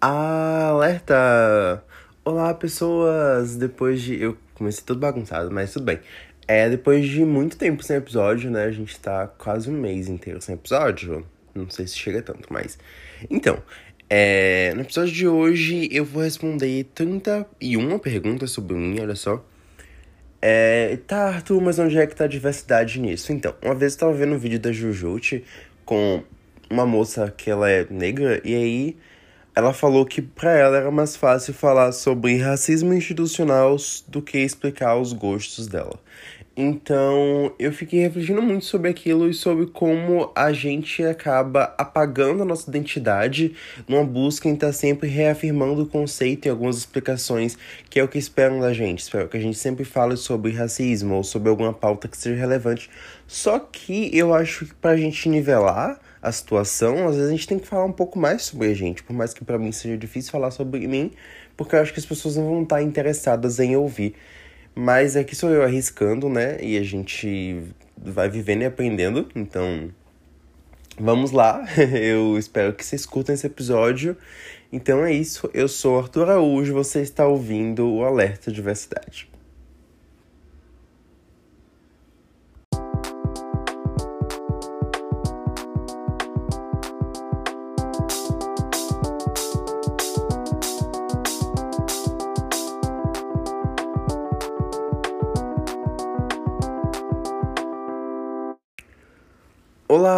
Alerta! 0.00 1.82
Olá, 2.24 2.54
pessoas! 2.54 3.56
Depois 3.56 4.00
de. 4.00 4.22
Eu 4.22 4.38
comecei 4.54 4.84
tudo 4.86 5.00
bagunçado, 5.00 5.50
mas 5.50 5.72
tudo 5.72 5.86
bem. 5.86 5.98
É, 6.46 6.70
depois 6.70 7.04
de 7.04 7.24
muito 7.24 7.58
tempo 7.58 7.82
sem 7.82 7.96
episódio, 7.96 8.48
né? 8.48 8.66
A 8.66 8.70
gente 8.70 8.96
tá 9.00 9.26
quase 9.26 9.68
um 9.68 9.72
mês 9.72 10.08
inteiro 10.08 10.40
sem 10.40 10.54
episódio. 10.54 11.26
Não 11.52 11.68
sei 11.68 11.88
se 11.88 11.96
chega 11.96 12.22
tanto, 12.22 12.46
mas. 12.48 12.78
Então, 13.28 13.60
é, 14.08 14.72
no 14.74 14.82
episódio 14.82 15.12
de 15.12 15.26
hoje 15.26 15.88
eu 15.90 16.04
vou 16.04 16.22
responder 16.22 16.84
31 16.94 17.98
perguntas 17.98 18.52
sobre 18.52 18.76
mim, 18.76 19.00
olha 19.00 19.16
só. 19.16 19.44
É, 20.40 20.96
tá, 21.08 21.26
Arthur, 21.26 21.60
mas 21.60 21.76
onde 21.80 21.98
é 21.98 22.06
que 22.06 22.14
tá 22.14 22.22
a 22.22 22.28
diversidade 22.28 23.00
nisso? 23.00 23.32
Então, 23.32 23.52
uma 23.60 23.74
vez 23.74 23.94
eu 23.94 23.98
tava 23.98 24.12
vendo 24.12 24.36
um 24.36 24.38
vídeo 24.38 24.60
da 24.60 24.70
Jujute 24.70 25.44
com 25.84 26.22
uma 26.70 26.86
moça 26.86 27.34
que 27.36 27.50
ela 27.50 27.68
é 27.68 27.84
negra, 27.90 28.40
e 28.44 28.54
aí 28.54 28.96
ela 29.58 29.72
falou 29.72 30.06
que 30.06 30.22
para 30.22 30.56
ela 30.56 30.76
era 30.76 30.90
mais 30.90 31.16
fácil 31.16 31.52
falar 31.52 31.90
sobre 31.90 32.38
racismo 32.38 32.94
institucional 32.94 33.74
do 34.06 34.22
que 34.22 34.38
explicar 34.38 34.96
os 34.96 35.12
gostos 35.12 35.66
dela. 35.66 35.98
Então, 36.56 37.52
eu 37.58 37.72
fiquei 37.72 37.98
refletindo 38.00 38.40
muito 38.40 38.64
sobre 38.64 38.88
aquilo 38.88 39.28
e 39.28 39.34
sobre 39.34 39.66
como 39.66 40.30
a 40.32 40.52
gente 40.52 41.02
acaba 41.02 41.74
apagando 41.76 42.42
a 42.42 42.46
nossa 42.46 42.70
identidade 42.70 43.52
numa 43.88 44.04
busca 44.04 44.48
em 44.48 44.54
estar 44.54 44.72
sempre 44.72 45.08
reafirmando 45.08 45.82
o 45.82 45.86
conceito 45.86 46.46
e 46.46 46.48
algumas 46.48 46.76
explicações, 46.76 47.58
que 47.90 47.98
é 47.98 48.04
o 48.04 48.08
que 48.08 48.18
esperam 48.18 48.60
da 48.60 48.72
gente. 48.72 49.00
Espero 49.00 49.28
que 49.28 49.36
a 49.36 49.40
gente 49.40 49.58
sempre 49.58 49.84
fale 49.84 50.16
sobre 50.16 50.52
racismo 50.52 51.16
ou 51.16 51.24
sobre 51.24 51.48
alguma 51.48 51.72
pauta 51.72 52.06
que 52.06 52.16
seja 52.16 52.38
relevante. 52.38 52.88
Só 53.26 53.58
que 53.58 54.16
eu 54.16 54.32
acho 54.32 54.66
que 54.66 54.74
pra 54.74 54.96
gente 54.96 55.28
nivelar 55.28 55.98
a 56.20 56.32
situação, 56.32 57.06
às 57.06 57.14
vezes 57.14 57.28
a 57.28 57.32
gente 57.32 57.46
tem 57.46 57.58
que 57.58 57.66
falar 57.66 57.84
um 57.84 57.92
pouco 57.92 58.18
mais 58.18 58.42
sobre 58.42 58.68
a 58.68 58.74
gente, 58.74 59.02
por 59.02 59.14
mais 59.14 59.32
que 59.32 59.44
para 59.44 59.58
mim 59.58 59.72
seja 59.72 59.96
difícil 59.96 60.32
falar 60.32 60.50
sobre 60.50 60.86
mim, 60.86 61.12
porque 61.56 61.76
eu 61.76 61.80
acho 61.80 61.92
que 61.92 62.00
as 62.00 62.06
pessoas 62.06 62.36
não 62.36 62.44
vão 62.48 62.62
estar 62.62 62.82
interessadas 62.82 63.58
em 63.60 63.76
ouvir. 63.76 64.14
Mas 64.74 65.16
aqui 65.16 65.34
sou 65.34 65.50
eu 65.50 65.62
arriscando, 65.62 66.28
né? 66.28 66.56
E 66.60 66.78
a 66.78 66.82
gente 66.84 67.62
vai 67.96 68.28
vivendo 68.28 68.62
e 68.62 68.64
aprendendo. 68.64 69.28
Então, 69.34 69.90
vamos 70.96 71.32
lá. 71.32 71.66
Eu 72.00 72.38
espero 72.38 72.72
que 72.72 72.84
vocês 72.84 73.04
curtam 73.04 73.34
esse 73.34 73.44
episódio. 73.44 74.16
Então 74.72 75.04
é 75.04 75.12
isso. 75.12 75.50
Eu 75.52 75.66
sou 75.66 75.98
Arthur 75.98 76.30
Araújo. 76.30 76.72
Você 76.74 77.00
está 77.00 77.26
ouvindo 77.26 77.88
o 77.92 78.04
Alerta 78.04 78.52
Diversidade. 78.52 79.28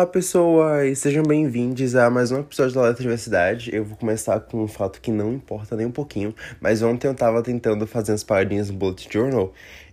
Olá, 0.00 0.06
pessoas! 0.06 0.98
Sejam 0.98 1.22
bem-vindos 1.22 1.94
a 1.94 2.08
mais 2.08 2.32
um 2.32 2.40
episódio 2.40 2.74
da 2.74 2.84
Letra 2.84 3.02
Diversidade. 3.02 3.68
Eu 3.70 3.84
vou 3.84 3.98
começar 3.98 4.40
com 4.40 4.64
um 4.64 4.66
fato 4.66 4.98
que 4.98 5.10
não 5.10 5.34
importa 5.34 5.76
nem 5.76 5.84
um 5.84 5.90
pouquinho, 5.90 6.34
mas 6.58 6.80
ontem 6.80 7.06
eu 7.06 7.14
tava 7.14 7.42
tentando 7.42 7.86
fazer 7.86 8.12
as 8.12 8.24
paradinhas 8.24 8.70
no 8.70 8.78
Bullet 8.78 9.06
Journal 9.12 9.52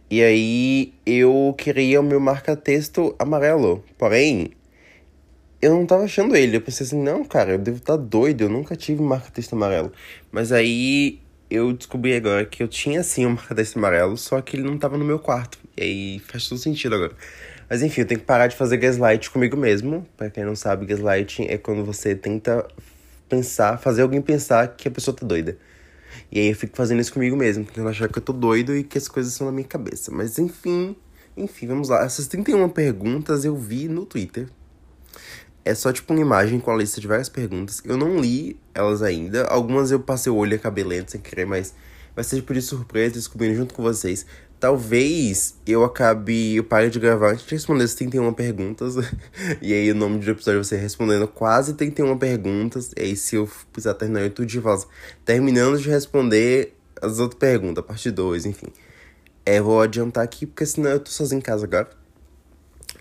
e 0.10 0.24
aí 0.24 0.94
eu 1.06 1.54
queria 1.58 2.00
o 2.00 2.04
meu 2.04 2.22
marca-texto 2.22 3.14
amarelo. 3.20 3.84
Porém, 3.98 4.52
eu 5.62 5.74
não 5.76 5.86
tava 5.86 6.06
achando 6.06 6.38
ele. 6.38 6.56
Eu 6.56 6.62
pensei 6.62 6.88
assim, 6.88 7.04
não, 7.04 7.26
cara, 7.26 7.52
eu 7.52 7.58
devo 7.58 7.76
estar 7.76 7.98
tá 7.98 8.02
doido, 8.02 8.46
eu 8.46 8.50
nunca 8.50 8.78
tive 8.78 9.02
marca-texto 9.02 9.52
amarelo. 9.58 9.92
Mas 10.32 10.54
aí 10.54 11.20
eu 11.50 11.74
descobri 11.74 12.16
agora 12.16 12.46
que 12.46 12.64
eu 12.64 12.70
tinha 12.70 13.04
sim 13.04 13.26
um 13.26 13.32
marca-texto 13.32 13.76
amarelo, 13.76 14.16
só 14.16 14.40
que 14.40 14.56
ele 14.56 14.64
não 14.64 14.78
tava 14.78 14.98
no 14.98 15.04
meu 15.04 15.20
quarto. 15.20 15.60
E 15.76 15.84
aí 15.84 16.20
faz 16.20 16.48
todo 16.48 16.60
sentido 16.60 16.96
agora. 16.96 17.14
Mas 17.70 17.82
enfim, 17.82 18.02
eu 18.02 18.08
tenho 18.08 18.20
que 18.20 18.26
parar 18.26 18.48
de 18.48 18.56
fazer 18.56 18.78
gaslight 18.78 19.30
comigo 19.30 19.58
mesmo. 19.58 20.08
Pra 20.16 20.30
quem 20.30 20.46
não 20.46 20.56
sabe, 20.56 20.86
gaslighting 20.86 21.48
é 21.50 21.58
quando 21.58 21.84
você 21.84 22.16
tenta 22.16 22.66
pensar, 23.28 23.78
fazer 23.78 24.02
alguém 24.02 24.22
pensar 24.22 24.76
que 24.76 24.88
a 24.88 24.92
pessoa 24.92 25.16
tá 25.16 25.26
doida. 25.26 25.58
E 26.32 26.40
aí 26.40 26.50
eu 26.50 26.56
fico 26.56 26.76
fazendo 26.76 27.02
isso 27.02 27.14
comigo 27.14 27.36
mesmo, 27.36 27.66
tentando 27.66 27.90
achar 27.90 28.08
que 28.08 28.18
eu 28.18 28.24
tô 28.24 28.34
doido 28.34 28.76
e 28.76 28.84
que 28.84 28.98
as 28.98 29.08
coisas 29.08 29.34
são 29.34 29.48
na 29.48 29.54
minha 29.54 29.68
cabeça. 29.68 30.12
Mas 30.12 30.40
enfim, 30.40 30.96
enfim, 31.36 31.68
vamos 31.68 31.90
lá. 31.90 32.04
Essas 32.04 32.28
31 32.28 32.70
perguntas 32.70 33.46
eu 33.46 33.56
vi 33.56 33.88
no 33.88 34.06
Twitter. 34.06 34.48
É 35.64 35.76
só 35.76 35.92
tipo 35.92 36.14
uma 36.14 36.22
imagem 36.22 36.60
com 36.60 36.72
a 36.72 36.76
lista 36.76 37.02
de 37.02 37.08
várias 37.08 37.28
perguntas. 37.28 37.82
Eu 37.84 37.98
não 37.98 38.18
li 38.18 38.58
elas 38.74 39.02
ainda. 39.02 39.46
Algumas 39.46 39.92
eu 39.92 40.00
passei 40.00 40.32
o 40.32 40.36
olho 40.36 40.54
e 40.54 40.56
acabei 40.56 40.84
lendo 40.84 41.10
sem 41.10 41.20
querer, 41.20 41.46
mas 41.46 41.74
vai 42.16 42.24
ser 42.24 42.38
tipo 42.38 42.54
de 42.54 42.62
surpresa 42.62 43.16
descobrindo 43.16 43.56
junto 43.56 43.74
com 43.74 43.84
vocês. 43.84 44.26
Talvez 44.60 45.56
eu 45.68 45.84
acabe, 45.84 46.56
eu 46.56 46.64
pare 46.64 46.90
de 46.90 47.00
gravar 47.00 47.34
antes 47.34 47.46
de 47.46 47.54
responder 47.54 47.84
as 47.84 47.94
31 47.94 48.34
perguntas. 48.34 48.96
e 49.62 49.72
aí 49.72 49.92
o 49.92 49.96
nome 49.96 50.18
do 50.18 50.32
episódio 50.32 50.62
vai 50.62 50.64
ser 50.64 50.78
respondendo 50.78 51.28
quase 51.28 51.76
31 51.76 52.18
perguntas. 52.18 52.92
E 52.98 53.02
aí 53.02 53.16
se 53.16 53.36
eu 53.36 53.48
precisar 53.72 53.94
terminar 53.94 54.32
tudo 54.32 54.48
de 54.48 54.60
voz, 54.60 54.88
terminando 55.24 55.78
de 55.80 55.88
responder 55.90 56.74
as 57.00 57.20
outras 57.20 57.40
perguntas, 57.40 57.86
parte 57.86 58.10
2, 58.10 58.48
enfim. 58.48 58.68
É, 59.46 59.62
vou 59.62 59.80
adiantar 59.80 60.24
aqui, 60.24 60.48
porque 60.48 60.66
senão 60.66 60.90
eu 60.90 61.00
tô 61.00 61.12
sozinho 61.12 61.38
em 61.38 61.42
casa 61.42 61.66
agora. 61.66 61.90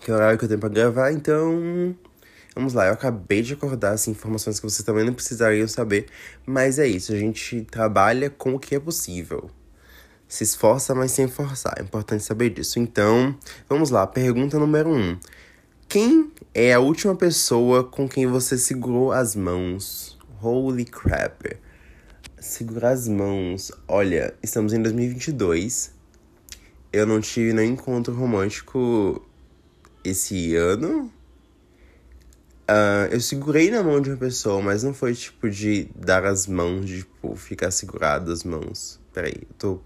Que 0.01 0.11
é 0.11 0.15
o 0.15 0.17
horário 0.17 0.39
que 0.39 0.45
eu 0.45 0.49
tenho 0.49 0.61
pra 0.61 0.69
gravar, 0.69 1.11
então. 1.11 1.97
Vamos 2.55 2.75
lá, 2.75 2.87
eu 2.87 2.93
acabei 2.93 3.41
de 3.41 3.55
acordar 3.55 3.93
assim, 3.93 4.11
informações 4.11 4.61
que 4.61 4.67
vocês 4.69 4.85
também 4.85 5.05
não 5.05 5.15
precisariam 5.15 5.67
saber. 5.67 6.07
Mas 6.45 6.79
é 6.79 6.87
isso, 6.87 7.13
a 7.13 7.17
gente 7.17 7.63
trabalha 7.71 8.29
com 8.29 8.55
o 8.55 8.59
que 8.59 8.75
é 8.75 8.81
possível 8.81 9.51
se 10.29 10.45
esforça, 10.45 10.95
mas 10.95 11.13
sem 11.13 11.29
forçar. 11.29 11.75
É 11.79 11.83
importante 11.83 12.25
saber 12.25 12.51
disso. 12.51 12.79
Então, 12.79 13.37
vamos 13.69 13.91
lá. 13.91 14.07
Pergunta 14.07 14.59
número 14.59 14.91
1. 14.91 14.95
Um. 14.95 15.19
Quem 15.89 16.33
é 16.53 16.73
a 16.73 16.81
última 16.81 17.15
pessoa 17.15 17.85
com 17.85 18.09
quem 18.09 18.27
você 18.27 18.59
segurou 18.59 19.13
as 19.13 19.37
mãos? 19.37 20.19
Holy 20.43 20.85
crap. 20.85 21.57
Segurar 22.41 22.91
as 22.91 23.07
mãos. 23.09 23.71
Olha, 23.87 24.35
estamos 24.43 24.73
em 24.73 24.83
2022. 24.83 25.93
Eu 26.93 27.07
não 27.07 27.21
tive 27.21 27.53
nenhum 27.53 27.75
encontro 27.75 28.15
romântico 28.15 29.25
esse 30.03 30.57
ano. 30.57 31.13
Uh, 32.69 33.07
eu 33.13 33.21
segurei 33.21 33.71
na 33.71 33.81
mão 33.81 34.01
de 34.01 34.11
uma 34.11 34.17
pessoa, 34.17 34.61
mas 34.61 34.83
não 34.83 34.93
foi 34.93 35.15
tipo 35.15 35.49
de 35.49 35.89
dar 35.95 36.25
as 36.25 36.49
mãos, 36.49 36.85
de 36.85 36.99
tipo, 36.99 37.37
ficar 37.37 37.71
segurado 37.71 38.33
as 38.33 38.43
mãos. 38.43 38.99
Peraí, 39.13 39.35
eu 39.41 39.55
tô 39.57 39.81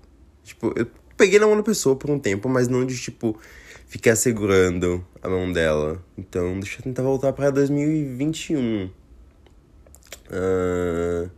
Tipo, 0.45 0.73
eu 0.77 0.87
peguei 1.17 1.39
na 1.39 1.47
mão 1.47 1.57
da 1.57 1.63
pessoa 1.63 1.95
por 1.97 2.11
um 2.11 2.19
tempo, 2.19 2.49
mas 2.49 2.67
não 2.67 2.85
de, 2.85 2.99
tipo, 2.99 3.39
ficar 3.87 4.17
segurando 4.17 5.05
a 5.23 5.29
mão 5.29 5.53
dela. 5.53 6.03
Então, 6.17 6.59
deixa 6.59 6.79
eu 6.79 6.85
tentar 6.85 7.03
voltar 7.03 7.33
pra 7.33 7.51
2021. 7.51 8.91
Uh, 10.31 11.31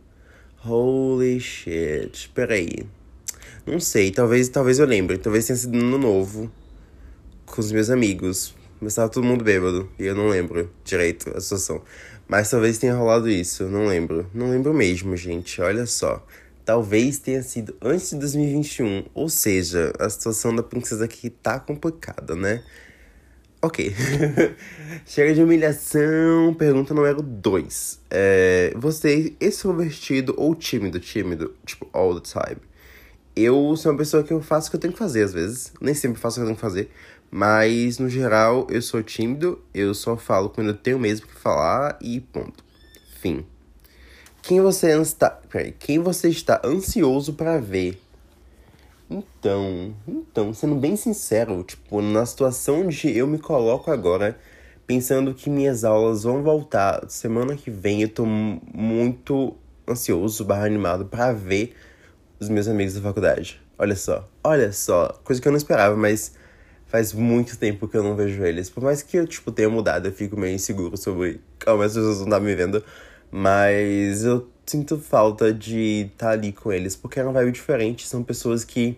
holy 0.63 1.39
shit. 1.39 2.29
Peraí. 2.33 2.85
Não 3.65 3.79
sei, 3.79 4.11
talvez, 4.11 4.49
talvez 4.49 4.79
eu 4.79 4.85
lembre. 4.85 5.17
Talvez 5.17 5.47
tenha 5.47 5.57
sido 5.57 5.77
no 5.77 5.97
novo. 5.97 6.51
Com 7.45 7.59
os 7.59 7.71
meus 7.71 7.89
amigos. 7.89 8.55
Mas 8.79 8.95
tava 8.95 9.09
todo 9.09 9.23
mundo 9.23 9.43
bêbado. 9.43 9.89
E 9.97 10.05
eu 10.05 10.15
não 10.15 10.27
lembro 10.27 10.69
direito 10.85 11.35
a 11.35 11.41
situação. 11.41 11.81
Mas 12.27 12.49
talvez 12.49 12.77
tenha 12.77 12.95
rolado 12.95 13.29
isso. 13.29 13.65
Não 13.65 13.87
lembro. 13.87 14.29
Não 14.33 14.49
lembro 14.49 14.73
mesmo, 14.73 15.17
gente. 15.17 15.59
Olha 15.61 15.85
só 15.85 16.23
talvez 16.65 17.17
tenha 17.19 17.41
sido 17.41 17.75
antes 17.81 18.11
de 18.11 18.17
2021. 18.19 19.05
Ou 19.13 19.29
seja, 19.29 19.93
a 19.99 20.09
situação 20.09 20.55
da 20.55 20.63
princesa 20.63 21.05
aqui 21.05 21.29
tá 21.29 21.59
complicada, 21.59 22.35
né? 22.35 22.63
Ok. 23.61 23.95
Chega 25.07 25.33
de 25.33 25.41
humilhação. 25.41 26.53
Pergunta 26.53 26.93
número 26.93 27.21
2. 27.21 27.99
É, 28.09 28.73
você 28.75 29.33
é 29.39 29.45
extrovertido 29.45 30.33
ou 30.37 30.53
tímido? 30.53 30.99
Tímido, 30.99 31.55
tipo, 31.65 31.87
all 31.93 32.19
the 32.19 32.29
time. 32.29 32.61
Eu 33.35 33.75
sou 33.77 33.91
uma 33.91 33.97
pessoa 33.97 34.21
que 34.21 34.31
eu 34.31 34.41
faço 34.41 34.67
o 34.67 34.71
que 34.71 34.75
eu 34.75 34.81
tenho 34.81 34.93
que 34.93 34.99
fazer, 34.99 35.23
às 35.23 35.33
vezes. 35.33 35.71
Nem 35.79 35.93
sempre 35.93 36.19
faço 36.19 36.35
o 36.35 36.37
que 36.39 36.41
eu 36.41 36.47
tenho 36.47 36.55
que 36.57 36.61
fazer. 36.61 36.91
Mas, 37.31 37.97
no 37.97 38.09
geral, 38.09 38.67
eu 38.69 38.81
sou 38.81 39.01
tímido. 39.01 39.59
Eu 39.73 39.93
só 39.93 40.17
falo 40.17 40.49
quando 40.49 40.67
eu 40.67 40.77
tenho 40.77 40.99
mesmo 40.99 41.25
que 41.25 41.33
falar 41.33 41.97
e 42.01 42.19
ponto. 42.19 42.63
Fim. 43.21 43.45
Quem 44.43 44.59
você 44.59 44.91
está, 44.99 45.29
peraí, 45.29 45.71
quem 45.71 45.99
você 45.99 46.27
está 46.27 46.59
ansioso 46.65 47.31
para 47.31 47.59
ver? 47.59 47.97
Então, 49.09 49.95
então, 50.05 50.53
sendo 50.53 50.75
bem 50.75 50.97
sincero, 50.97 51.63
tipo, 51.63 52.01
na 52.01 52.25
situação 52.25 52.81
onde 52.81 53.17
eu 53.17 53.25
me 53.25 53.39
coloco 53.39 53.89
agora, 53.89 54.37
pensando 54.85 55.33
que 55.33 55.49
minhas 55.49 55.85
aulas 55.85 56.23
vão 56.23 56.43
voltar 56.43 57.09
semana 57.09 57.55
que 57.55 57.71
vem, 57.71 58.01
eu 58.01 58.09
tô 58.09 58.25
muito 58.25 59.55
ansioso, 59.87 60.43
barra 60.43 60.65
animado 60.65 61.05
para 61.05 61.31
ver 61.31 61.73
os 62.37 62.49
meus 62.49 62.67
amigos 62.67 62.95
da 62.95 63.01
faculdade. 63.01 63.61
Olha 63.77 63.95
só, 63.95 64.27
olha 64.43 64.73
só, 64.73 65.07
coisa 65.23 65.41
que 65.41 65.47
eu 65.47 65.53
não 65.53 65.57
esperava, 65.57 65.95
mas 65.95 66.33
faz 66.87 67.13
muito 67.13 67.57
tempo 67.57 67.87
que 67.87 67.95
eu 67.95 68.03
não 68.03 68.13
vejo 68.13 68.43
eles. 68.43 68.69
Por 68.69 68.83
mais 68.83 69.01
que 69.01 69.15
eu, 69.15 69.25
tipo, 69.25 69.53
tenha 69.53 69.69
mudado, 69.69 70.09
eu 70.09 70.11
fico 70.11 70.35
meio 70.35 70.53
inseguro 70.53 70.97
sobre 70.97 71.39
como 71.63 71.81
as 71.81 71.93
pessoas 71.93 72.17
não 72.17 72.25
estão 72.25 72.41
me 72.41 72.53
vendo. 72.53 72.83
Mas 73.35 74.23
eu 74.23 74.47
sinto 74.63 74.99
falta 74.99 75.51
de 75.51 76.11
estar 76.13 76.27
tá 76.27 76.31
ali 76.33 76.51
com 76.51 76.71
eles, 76.71 76.95
porque 76.95 77.19
é 77.19 77.23
uma 77.23 77.33
vibe 77.33 77.51
diferente. 77.51 78.07
São 78.07 78.23
pessoas 78.23 78.63
que, 78.63 78.95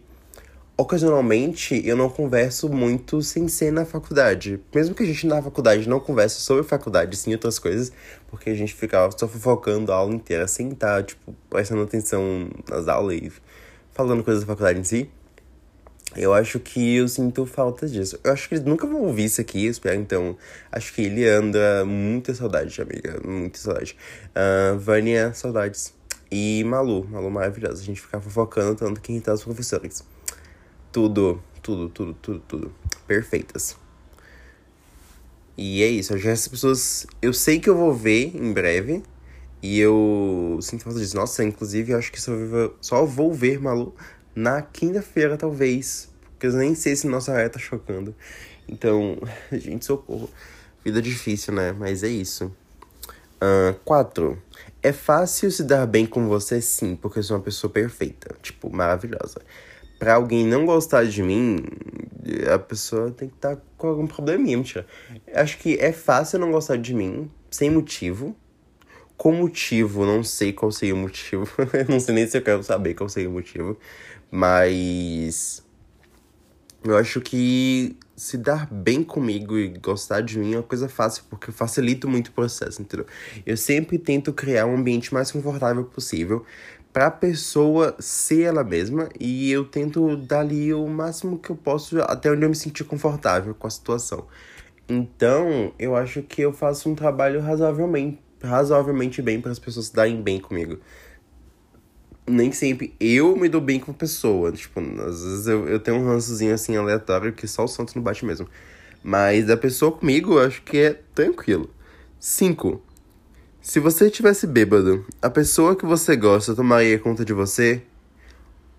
ocasionalmente, 0.76 1.82
eu 1.88 1.96
não 1.96 2.10
converso 2.10 2.68
muito 2.68 3.22
sem 3.22 3.48
ser 3.48 3.72
na 3.72 3.86
faculdade. 3.86 4.60
Mesmo 4.74 4.94
que 4.94 5.04
a 5.04 5.06
gente 5.06 5.26
na 5.26 5.42
faculdade 5.42 5.88
não 5.88 6.02
converse 6.02 6.42
sobre 6.42 6.64
faculdade, 6.64 7.16
sim 7.16 7.32
outras 7.32 7.58
coisas, 7.58 7.94
porque 8.28 8.50
a 8.50 8.54
gente 8.54 8.74
ficava 8.74 9.18
só 9.18 9.26
fofocando 9.26 9.94
a 9.94 9.96
aula 9.96 10.14
inteira, 10.14 10.50
sem 10.50 10.68
estar, 10.68 10.98
tá, 10.98 11.04
tipo, 11.04 11.34
prestando 11.50 11.84
atenção 11.84 12.50
nas 12.70 12.90
aulas 12.90 13.16
e 13.16 13.32
falando 13.94 14.22
coisas 14.22 14.44
da 14.44 14.48
faculdade 14.48 14.82
em 14.82 14.84
si. 14.84 15.10
Eu 16.16 16.34
acho 16.34 16.60
que 16.60 16.96
eu 16.96 17.08
sinto 17.10 17.46
falta 17.46 17.88
disso. 17.88 18.18
Eu 18.24 18.32
acho 18.32 18.48
que 18.48 18.56
eles 18.56 18.66
nunca 18.66 18.88
vão 18.88 19.02
ouvir 19.02 19.26
isso 19.26 19.42
aqui. 19.42 19.70
Então, 19.96 20.38
acho 20.72 20.94
que 20.94 21.02
ele 21.02 21.28
anda 21.28 21.84
muita 21.86 22.34
saudade, 22.34 22.82
amiga. 22.82 23.20
Muita 23.24 23.60
saudade. 23.60 23.98
Uh, 24.30 24.80
Vânia, 24.80 25.34
saudades. 25.34 25.94
E 26.32 26.64
Malu, 26.64 27.06
Malu 27.10 27.30
maravilhosa. 27.30 27.82
A 27.82 27.86
gente 27.86 28.00
ficar 28.00 28.22
fofocando 28.22 28.76
tanto 28.76 29.02
quem 29.02 29.20
tá 29.20 29.34
os 29.34 29.44
professores. 29.44 30.04
Tudo, 30.92 31.44
tudo, 31.62 31.90
tudo, 31.90 32.14
tudo, 32.22 32.40
tudo. 32.48 32.76
Perfeitas. 33.06 33.76
E 35.58 35.84
é 35.84 35.88
isso. 35.88 36.18
Já 36.18 36.32
essas 36.32 36.48
pessoas. 36.48 37.06
Eu 37.22 37.34
sei 37.34 37.60
que 37.60 37.70
eu 37.70 37.76
vou 37.76 37.94
ver 37.94 38.34
em 38.36 38.54
breve. 38.54 39.04
E 39.62 39.80
eu 39.80 40.60
sinto 40.62 40.84
falta 40.84 41.00
disso. 41.00 41.16
Nossa, 41.16 41.44
inclusive, 41.44 41.92
eu 41.92 41.98
acho 41.98 42.12
que 42.12 42.22
só, 42.22 42.32
só 42.80 43.06
vou 43.06 43.34
ver 43.34 43.60
Malu 43.60 43.94
na 44.36 44.62
quinta-feira, 44.62 45.38
talvez. 45.38 46.10
Porque 46.32 46.48
eu 46.48 46.54
nem 46.54 46.76
sei 46.76 46.96
se 46.96 47.08
nossa 47.08 47.32
área 47.32 47.50
tá 47.50 47.60
chocando. 47.60 48.14
Então, 48.68 49.18
gente, 49.52 49.86
socorro. 49.86 50.30
Vida 50.84 51.02
difícil, 51.02 51.54
né? 51.54 51.72
Mas 51.72 52.04
é 52.04 52.10
isso. 52.10 52.52
Uh, 53.36 53.74
quatro. 53.84 54.42
É 54.84 54.92
fácil 54.92 55.50
se 55.50 55.64
dar 55.64 55.88
bem 55.88 56.06
com 56.06 56.28
você, 56.28 56.62
sim, 56.62 56.96
porque 56.96 57.20
eu 57.20 57.24
sou 57.24 57.38
uma 57.38 57.44
pessoa 57.44 57.72
perfeita. 57.72 58.36
Tipo, 58.42 58.70
maravilhosa. 58.70 59.42
Pra 59.98 60.16
alguém 60.16 60.46
não 60.46 60.66
gostar 60.66 61.06
de 61.06 61.24
mim, 61.24 61.64
a 62.54 62.60
pessoa 62.60 63.12
tem 63.12 63.30
que 63.30 63.36
estar 63.36 63.56
tá 63.56 63.62
com 63.78 63.88
algum 63.88 64.06
probleminha, 64.06 64.58
mentira. 64.58 64.86
Acho 65.34 65.58
que 65.58 65.78
é 65.80 65.92
fácil 65.92 66.38
não 66.38 66.52
gostar 66.52 66.78
de 66.78 66.94
mim, 66.94 67.32
sem 67.50 67.70
motivo. 67.70 68.36
Com 69.18 69.32
motivo, 69.32 70.06
não 70.06 70.24
sei 70.24 70.52
qual 70.52 70.72
seria 70.72 70.96
o 70.96 70.98
motivo. 70.98 71.48
não 71.90 72.00
sei 72.00 72.16
nem 72.16 72.28
se 72.28 72.38
eu 72.38 72.42
quero 72.42 72.64
saber 72.64 72.94
qual 72.94 73.10
seria 73.10 73.30
o 73.30 73.34
motivo. 73.34 73.78
Mas 74.30 75.64
eu 76.84 76.98
acho 76.98 77.20
que 77.22 77.98
se 78.16 78.38
dar 78.38 78.68
bem 78.72 79.04
comigo 79.04 79.58
e 79.58 79.70
gostar 79.70 80.22
de 80.22 80.38
mim 80.38 80.54
é 80.54 80.58
uma 80.58 80.64
coisa 80.64 80.88
fácil, 80.88 81.24
porque 81.30 81.50
eu 81.50 81.54
facilito 81.54 82.08
muito 82.08 82.28
o 82.28 82.32
processo, 82.32 82.82
entendeu? 82.82 83.06
Eu 83.46 83.58
sempre 83.58 83.98
tento 83.98 84.32
criar 84.32 84.66
um 84.66 84.76
ambiente 84.76 85.14
mais 85.14 85.32
confortável 85.32 85.84
possível 85.86 86.46
para 86.94 87.08
a 87.08 87.12
pessoa 87.12 87.96
ser 88.00 88.44
ela 88.44 88.64
mesma 88.64 89.10
e 89.20 89.52
eu 89.52 89.66
tento 89.66 90.16
dar 90.16 90.40
ali 90.40 90.74
o 90.74 90.88
máximo 90.88 91.38
que 91.38 91.50
eu 91.50 91.56
posso 91.56 92.00
até 92.04 92.32
onde 92.32 92.46
eu 92.46 92.50
me 92.50 92.56
sentir 92.56 92.86
confortável 92.86 93.54
com 93.54 93.68
a 93.68 93.70
situação. 93.70 94.26
Então, 94.88 95.74
eu 95.80 95.96
acho 95.96 96.22
que 96.22 96.42
eu 96.42 96.54
faço 96.54 96.90
um 96.90 96.96
trabalho 96.96 97.42
razoavelmente, 97.42 98.20
razoavelmente 98.46 99.22
bem 99.22 99.42
para 99.42 99.52
as 99.52 99.60
pessoas 99.60 99.88
se 99.88 99.96
darem 99.96 100.22
bem 100.22 100.40
comigo 100.40 100.80
nem 102.28 102.52
sempre 102.52 102.96
eu 103.00 103.36
me 103.36 103.48
dou 103.48 103.62
bem 103.62 103.80
com 103.80 103.94
pessoa. 103.94 104.52
Tipo, 104.52 104.80
às 104.80 105.24
vezes 105.24 105.48
eu, 105.48 105.68
eu 105.68 105.80
tenho 105.80 105.98
um 105.98 106.06
rançozinho 106.06 106.54
assim 106.54 106.76
aleatório 106.76 107.34
que 107.34 107.48
só 107.48 107.66
o 107.66 107.68
santo 107.68 107.96
não 107.96 108.04
bate 108.04 108.26
mesmo. 108.26 108.48
Mas 109.04 109.50
a 109.50 109.58
pessoa 109.58 109.92
comigo, 109.92 110.34
eu 110.34 110.48
acho 110.48 110.64
que 110.64 110.78
é 110.78 110.94
tranquilo. 111.14 111.70
5. 112.20 112.82
Se 113.62 113.80
você 113.80 114.10
tivesse 114.10 114.48
bêbado, 114.48 115.06
a 115.22 115.30
pessoa 115.30 115.76
que 115.76 115.86
você 115.86 116.16
gosta 116.16 116.56
tomaria 116.56 117.00
conta 117.00 117.24
de 117.24 117.34
você? 117.34 117.84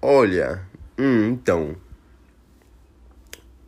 Olha, 0.02 0.62
hum, 0.98 1.30
então. 1.30 1.76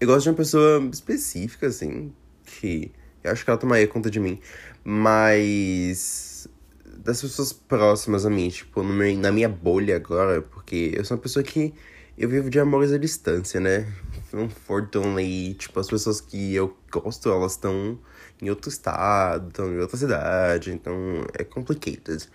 Eu 0.00 0.06
gosto 0.08 0.24
de 0.24 0.30
uma 0.30 0.36
pessoa 0.36 0.88
específica, 0.92 1.66
assim, 1.66 2.12
que 2.44 2.92
eu 3.22 3.32
acho 3.32 3.44
que 3.44 3.50
ela 3.50 3.58
tomaria 3.58 3.86
conta 3.88 4.10
de 4.10 4.20
mim. 4.20 4.40
Mas 4.84 6.48
das 6.98 7.20
pessoas 7.20 7.52
próximas 7.52 8.26
a 8.26 8.30
mim, 8.30 8.48
tipo, 8.48 8.82
meu, 8.82 9.16
na 9.16 9.32
minha 9.32 9.48
bolha 9.48 9.96
agora, 9.96 10.42
porque 10.42 10.92
eu 10.94 11.04
sou 11.04 11.16
uma 11.16 11.22
pessoa 11.22 11.42
que 11.42 11.74
eu 12.16 12.28
vivo 12.28 12.50
de 12.50 12.58
amores 12.58 12.92
à 12.92 12.98
distância, 12.98 13.60
né? 13.60 13.86
Unfortunately, 14.32 15.54
tipo, 15.54 15.78
as 15.78 15.88
pessoas 15.88 16.20
que 16.20 16.54
eu 16.54 16.76
gosto, 16.90 17.30
elas 17.30 17.52
estão 17.52 17.98
em 18.42 18.50
outro 18.50 18.68
estado, 18.68 19.48
estão 19.48 19.72
em 19.72 19.78
outra 19.78 19.96
cidade, 19.96 20.72
então 20.72 20.94
é 21.38 21.44
complicated. 21.44 22.28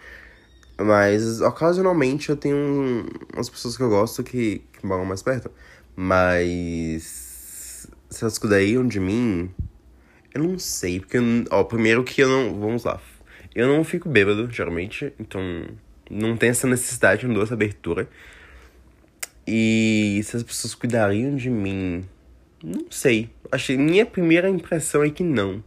Mas 0.78 1.42
ocasionalmente 1.42 2.30
eu 2.30 2.38
tenho 2.38 3.06
umas 3.34 3.50
pessoas 3.50 3.78
que 3.78 3.84
eu 3.84 3.90
gosto 3.90 4.24
que, 4.24 4.64
que 4.74 4.86
moram 4.86 5.06
mais 5.06 5.22
perto. 5.22 5.52
Mas 5.96 7.88
se 8.10 8.24
elas 8.24 8.38
cuidariam 8.38 8.88
de 8.88 9.00
mim, 9.00 9.54
eu 10.34 10.44
não 10.44 10.58
sei, 10.58 11.00
porque, 11.00 11.18
ó, 11.52 11.64
primeiro 11.64 12.04
que 12.04 12.22
eu 12.22 12.28
não. 12.28 12.60
Vamos 12.60 12.84
lá, 12.84 13.00
eu 13.54 13.68
não 13.68 13.84
fico 13.84 14.10
bêbado, 14.10 14.50
geralmente, 14.52 15.14
então 15.20 15.42
não 16.10 16.36
tem 16.36 16.50
essa 16.50 16.68
necessidade, 16.68 17.28
não 17.28 17.34
dou 17.34 17.44
essa 17.44 17.54
abertura. 17.54 18.08
E 19.46 20.22
se 20.24 20.38
as 20.38 20.44
pessoas 20.44 20.74
cuidariam 20.74 21.36
de 21.36 21.50
mim, 21.50 22.04
não 22.64 22.86
sei. 22.90 23.30
Achei, 23.52 23.78
minha 23.78 24.06
primeira 24.06 24.50
impressão 24.50 25.04
é 25.04 25.10
que 25.10 25.24
não. 25.24 25.64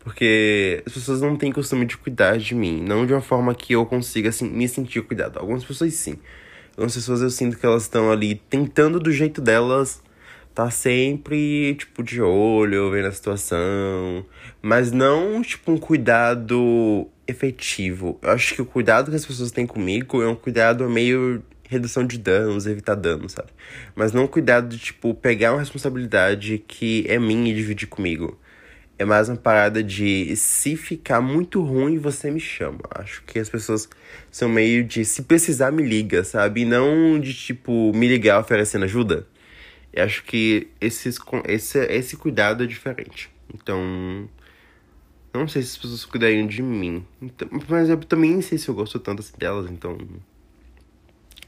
Porque 0.00 0.82
as 0.84 0.92
pessoas 0.94 1.20
não 1.20 1.36
têm 1.36 1.52
costume 1.52 1.86
de 1.86 1.96
cuidar 1.96 2.38
de 2.38 2.54
mim. 2.54 2.82
Não 2.82 3.06
de 3.06 3.12
uma 3.12 3.20
forma 3.20 3.54
que 3.54 3.74
eu 3.74 3.86
consiga 3.86 4.30
assim, 4.30 4.48
me 4.48 4.66
sentir 4.66 5.02
cuidado. 5.02 5.38
Algumas 5.38 5.64
pessoas 5.64 5.94
sim. 5.94 6.18
Algumas 6.70 6.94
pessoas 6.94 7.20
eu 7.20 7.30
sinto 7.30 7.56
que 7.58 7.64
elas 7.64 7.82
estão 7.82 8.10
ali 8.10 8.34
tentando 8.34 8.98
do 8.98 9.12
jeito 9.12 9.40
delas 9.40 10.02
tá 10.54 10.70
sempre, 10.70 11.74
tipo, 11.76 12.02
de 12.02 12.20
olho, 12.20 12.90
vendo 12.90 13.08
a 13.08 13.12
situação. 13.12 14.24
Mas 14.60 14.92
não, 14.92 15.42
tipo, 15.42 15.72
um 15.72 15.78
cuidado 15.78 17.08
efetivo. 17.26 18.18
Eu 18.22 18.30
acho 18.30 18.54
que 18.54 18.62
o 18.62 18.66
cuidado 18.66 19.10
que 19.10 19.16
as 19.16 19.26
pessoas 19.26 19.50
têm 19.50 19.66
comigo 19.66 20.22
é 20.22 20.28
um 20.28 20.34
cuidado 20.34 20.88
meio 20.88 21.42
redução 21.72 22.06
de 22.06 22.18
danos, 22.18 22.66
evitar 22.66 22.94
danos, 22.94 23.32
sabe? 23.32 23.48
Mas 23.94 24.12
não 24.12 24.24
um 24.24 24.28
cuidado 24.28 24.68
de, 24.68 24.78
tipo, 24.78 25.14
pegar 25.14 25.52
uma 25.52 25.60
responsabilidade 25.60 26.62
que 26.68 27.04
é 27.08 27.18
minha 27.18 27.50
e 27.50 27.54
dividir 27.54 27.88
comigo. 27.88 28.38
É 28.98 29.04
mais 29.04 29.28
uma 29.28 29.38
parada 29.38 29.82
de 29.82 30.36
se 30.36 30.76
ficar 30.76 31.20
muito 31.20 31.62
ruim, 31.62 31.98
você 31.98 32.30
me 32.30 32.38
chama. 32.38 32.80
Acho 32.94 33.22
que 33.24 33.38
as 33.38 33.48
pessoas 33.48 33.88
são 34.30 34.48
meio 34.48 34.84
de 34.84 35.04
se 35.04 35.22
precisar 35.22 35.72
me 35.72 35.82
liga, 35.82 36.22
sabe? 36.22 36.60
E 36.60 36.64
não 36.64 37.18
de 37.18 37.32
tipo 37.34 37.90
me 37.94 38.06
ligar 38.06 38.38
oferecendo 38.38 38.84
ajuda. 38.84 39.26
Eu 39.92 40.04
acho 40.04 40.24
que 40.24 40.68
esses, 40.80 41.18
esse, 41.46 41.78
esse 41.86 42.16
cuidado 42.16 42.64
é 42.64 42.66
diferente. 42.66 43.30
Então, 43.52 44.28
não 45.34 45.46
sei 45.46 45.62
se 45.62 45.72
as 45.72 45.76
pessoas 45.78 46.04
cuidariam 46.04 46.46
de 46.46 46.62
mim. 46.62 47.04
Então, 47.20 47.48
mas 47.68 47.88
eu 47.88 47.98
também 47.98 48.40
sei 48.40 48.58
se 48.58 48.68
eu 48.68 48.74
gosto 48.74 48.98
tanto 48.98 49.20
assim 49.20 49.36
delas, 49.36 49.70
então. 49.70 49.98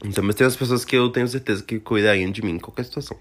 Então, 0.03 0.23
mas 0.23 0.35
tem 0.35 0.45
as 0.45 0.55
pessoas 0.55 0.85
que 0.85 0.95
eu 0.95 1.09
tenho 1.09 1.27
certeza 1.27 1.63
que 1.63 1.79
cuidariam 1.79 2.31
de 2.31 2.43
mim 2.43 2.53
em 2.53 2.59
qualquer 2.59 2.85
situação. 2.85 3.17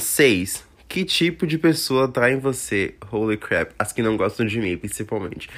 Seis. 0.00 0.66
Que 0.88 1.04
tipo 1.04 1.46
de 1.46 1.58
pessoa 1.58 2.06
atrai 2.06 2.32
em 2.32 2.38
você? 2.38 2.94
Holy 3.12 3.36
crap. 3.36 3.72
As 3.78 3.92
que 3.92 4.02
não 4.02 4.16
gostam 4.16 4.46
de 4.46 4.58
mim, 4.58 4.76
principalmente. 4.76 5.48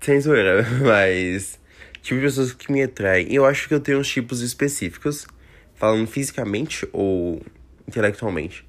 Sem 0.00 0.20
zoeira, 0.20 0.66
mas. 0.80 1.58
Tipo 2.02 2.20
de 2.20 2.26
pessoas 2.26 2.52
que 2.52 2.70
me 2.70 2.82
atraem. 2.82 3.32
Eu 3.32 3.46
acho 3.46 3.66
que 3.68 3.74
eu 3.74 3.80
tenho 3.80 3.98
uns 3.98 4.08
tipos 4.08 4.40
específicos. 4.40 5.26
Falando 5.74 6.06
fisicamente 6.06 6.86
ou 6.92 7.42
intelectualmente. 7.86 8.64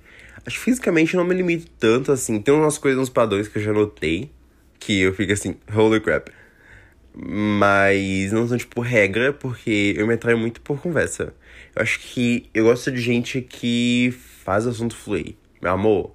Acho 0.46 0.58
que 0.58 0.64
fisicamente 0.66 1.16
não 1.16 1.24
me 1.24 1.34
limito 1.34 1.70
tanto 1.80 2.12
assim. 2.12 2.42
Tem 2.42 2.54
umas 2.54 2.78
coisas, 2.78 3.02
uns 3.02 3.10
padrões 3.10 3.48
que 3.48 3.58
eu 3.58 3.64
já 3.64 3.72
notei. 3.72 4.30
Que 4.80 5.02
eu 5.02 5.14
fico 5.14 5.32
assim, 5.32 5.56
holy 5.74 6.02
crap. 6.02 6.30
Mas 7.16 8.32
não 8.32 8.48
são, 8.48 8.58
tipo, 8.58 8.82
regra, 8.82 9.32
porque 9.32 9.94
eu 9.96 10.06
me 10.06 10.16
atraio 10.16 10.38
muito 10.38 10.60
por 10.62 10.82
conversa. 10.82 11.34
Eu 11.76 11.82
acho 11.82 12.00
que 12.00 12.50
eu 12.54 12.66
gosto 12.66 12.92
de 12.92 13.00
gente 13.00 13.42
que 13.42 14.14
faz 14.44 14.66
o 14.66 14.70
assunto 14.70 14.96
fluir. 14.96 15.36
Meu 15.62 15.72
amor, 15.72 16.14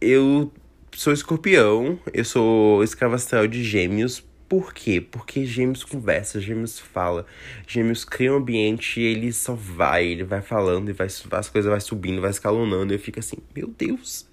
eu 0.00 0.52
sou 0.92 1.12
escorpião, 1.12 1.98
eu 2.12 2.24
sou 2.24 2.82
escravastral 2.84 3.46
de 3.46 3.64
gêmeos, 3.64 4.22
por 4.48 4.72
quê? 4.72 5.00
Porque 5.00 5.44
Gêmeos 5.44 5.84
conversa, 5.84 6.40
Gêmeos 6.40 6.78
fala, 6.78 7.26
Gêmeos 7.66 8.04
cria 8.04 8.32
um 8.32 8.36
ambiente 8.36 9.00
e 9.00 9.04
ele 9.04 9.32
só 9.32 9.54
vai, 9.54 10.06
ele 10.06 10.24
vai 10.24 10.40
falando 10.40 10.88
e 10.88 10.92
vai, 10.92 11.06
as 11.06 11.48
coisas 11.48 11.70
vai 11.70 11.80
subindo, 11.80 12.20
vai 12.20 12.30
escalonando 12.30 12.92
e 12.92 12.96
eu 12.96 13.00
fico 13.00 13.18
assim, 13.18 13.36
meu 13.54 13.68
Deus, 13.68 14.26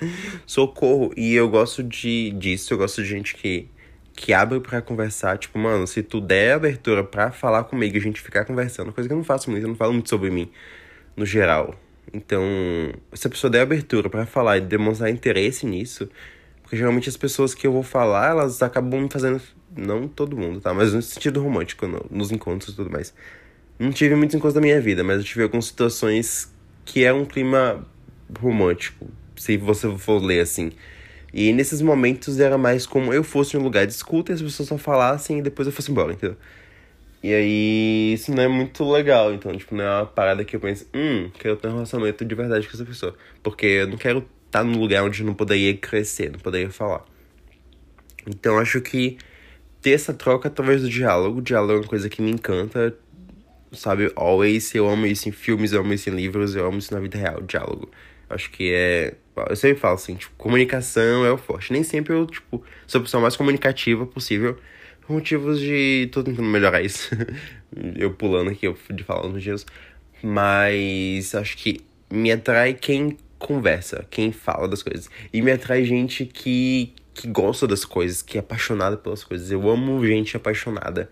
socorro. 0.46 1.12
E 1.18 1.34
eu 1.34 1.50
gosto 1.50 1.84
de 1.84 2.32
disso, 2.32 2.74
eu 2.74 2.78
gosto 2.78 3.02
de 3.02 3.10
gente 3.10 3.36
que 3.36 3.68
que 4.16 4.32
abre 4.32 4.60
para 4.60 4.80
conversar, 4.80 5.40
tipo, 5.40 5.58
mano, 5.58 5.88
se 5.88 6.04
tu 6.04 6.22
der 6.22 6.54
abertura 6.54 7.04
para 7.04 7.32
falar 7.32 7.64
comigo, 7.64 7.98
a 7.98 8.00
gente 8.00 8.22
ficar 8.22 8.46
conversando, 8.46 8.94
coisa 8.94 9.10
que 9.10 9.14
eu 9.14 9.18
não 9.18 9.24
faço 9.24 9.50
muito, 9.50 9.64
eu 9.64 9.70
não 9.70 9.76
falo 9.76 9.92
muito 9.92 10.08
sobre 10.08 10.30
mim 10.30 10.52
no 11.18 11.26
geral. 11.26 11.76
Então, 12.14 12.44
se 13.14 13.26
a 13.26 13.30
pessoa 13.30 13.50
der 13.50 13.62
abertura 13.62 14.10
para 14.10 14.26
falar 14.26 14.58
e 14.58 14.62
demonstrar 14.62 15.10
interesse 15.10 15.66
nisso, 15.66 16.08
porque 16.62 16.78
geralmente 16.78 17.10
as 17.10 17.18
pessoas 17.18 17.54
que 17.54 17.66
eu 17.66 17.72
vou 17.72 17.84
falar, 17.84 18.32
elas 18.32 18.62
acabam 18.62 19.02
me 19.02 19.10
fazendo 19.10 19.42
Não 19.76 20.08
todo 20.08 20.38
mundo, 20.38 20.62
tá? 20.62 20.74
Mas 20.74 20.94
no 20.94 21.02
sentido 21.02 21.42
romântico, 21.42 21.88
no, 21.88 22.06
nos 22.10 22.32
encontros 22.32 22.74
e 22.74 22.76
tudo 22.76 22.92
mais. 22.92 23.14
Não 23.80 23.92
tive 23.92 24.16
muitos 24.16 24.36
encontros 24.36 24.54
da 24.54 24.62
minha 24.62 24.80
vida, 24.80 25.04
mas 25.04 25.18
eu 25.18 25.24
tive 25.24 25.44
algumas 25.44 25.66
situações 25.66 26.54
que 26.86 27.04
é 27.04 27.12
um 27.12 27.26
clima 27.26 27.86
romântico, 28.40 29.08
se 29.36 29.58
você 29.58 29.90
for 29.98 30.22
ler 30.22 30.42
assim. 30.42 30.72
E 31.34 31.52
nesses 31.52 31.82
momentos 31.82 32.40
era 32.40 32.58
mais 32.58 32.86
como 32.86 33.12
eu 33.12 33.24
fosse 33.24 33.58
em 33.58 33.60
um 33.60 33.64
lugar 33.64 33.88
de 33.88 33.94
escuta 33.94 34.32
e 34.32 34.36
as 34.36 34.42
pessoas 34.42 34.70
só 34.70 34.78
falassem 34.78 35.40
e 35.40 35.42
depois 35.42 35.68
eu 35.68 35.72
fosse 35.72 35.92
embora, 35.92 36.14
entendeu? 36.14 36.38
E 37.24 37.34
aí, 37.34 38.14
isso 38.14 38.32
não 38.36 38.44
é 38.44 38.48
muito 38.48 38.84
legal. 38.84 39.34
Então, 39.34 39.56
tipo, 39.56 39.74
não 39.74 39.84
é 39.84 39.90
uma 40.00 40.06
parada 40.06 40.44
que 40.44 40.56
eu 40.56 40.60
penso, 40.60 40.86
hum, 40.94 41.32
quero 41.40 41.56
ter 41.56 41.70
um 41.70 41.74
relacionamento 41.74 42.24
de 42.24 42.36
verdade 42.36 42.68
com 42.68 42.74
essa 42.74 42.86
pessoa. 42.86 43.16
Porque 43.42 43.66
eu 43.66 43.88
não 43.88 43.98
quero 43.98 44.28
estar 44.46 44.64
num 44.64 44.78
lugar 44.78 45.04
onde 45.04 45.22
eu 45.22 45.26
não 45.26 45.34
poderia 45.34 45.76
crescer, 45.76 46.30
não 46.30 46.40
poderia 46.40 46.70
falar. 46.70 47.06
Então, 48.28 48.60
acho 48.60 48.82
que 48.82 49.18
ter 49.84 49.92
essa 49.92 50.14
troca 50.14 50.48
através 50.48 50.82
do 50.82 50.90
diálogo. 50.90 51.40
O 51.40 51.42
diálogo 51.42 51.74
é 51.74 51.76
uma 51.78 51.88
coisa 51.88 52.10
que 52.10 52.22
me 52.22 52.32
encanta, 52.32 52.98
sabe? 53.74 54.12
Always. 54.16 54.74
Eu 54.74 54.90
amo 54.90 55.06
isso 55.06 55.30
em 55.30 55.32
filmes, 55.32 55.74
eu 55.74 55.82
amo 55.82 55.94
isso 55.94 56.10
em 56.10 56.16
livros, 56.16 56.56
eu 56.56 56.66
amo 56.66 56.80
isso 56.80 56.94
na 56.94 57.00
vida 57.00 57.18
real, 57.18 57.42
diálogo. 57.42 57.92
Acho 58.30 58.50
que 58.50 58.74
é. 58.74 59.16
Eu 59.50 59.56
sempre 59.56 59.80
falo 59.80 59.96
assim, 59.96 60.16
tipo, 60.16 60.34
comunicação 60.38 61.26
é 61.26 61.32
o 61.32 61.38
forte. 61.38 61.74
Nem 61.74 61.84
sempre 61.84 62.14
eu, 62.14 62.26
tipo, 62.26 62.64
sou 62.88 63.00
a 63.00 63.04
pessoa 63.04 63.22
mais 63.22 63.36
comunicativa 63.36 64.06
possível 64.06 64.58
por 65.02 65.14
motivos 65.14 65.60
de. 65.60 66.10
tô 66.12 66.24
tentando 66.24 66.48
melhorar 66.48 66.82
isso. 66.82 67.10
eu 67.96 68.12
pulando 68.12 68.52
aqui, 68.52 68.66
eu 68.66 68.78
de 68.92 69.04
falar 69.04 69.28
uns 69.28 69.44
dias. 69.44 69.66
Mas 70.22 71.36
acho 71.36 71.58
que 71.58 71.82
me 72.10 72.32
atrai 72.32 72.74
quem 72.74 73.18
conversa, 73.38 74.06
quem 74.10 74.32
fala 74.32 74.68
das 74.68 74.82
coisas. 74.82 75.10
E 75.34 75.42
me 75.42 75.52
atrai 75.52 75.84
gente 75.84 76.26
que, 76.26 76.94
que 77.14 77.28
gosta 77.28 77.68
das 77.68 77.86
coisas, 77.86 78.22
que 78.22 78.38
é 78.38 78.40
apaixonada 78.40 78.98
pelas 78.98 79.24
coisas. 79.24 79.52
Eu 79.52 79.70
amo 79.70 80.06
gente 80.06 80.36
apaixonada. 80.36 81.10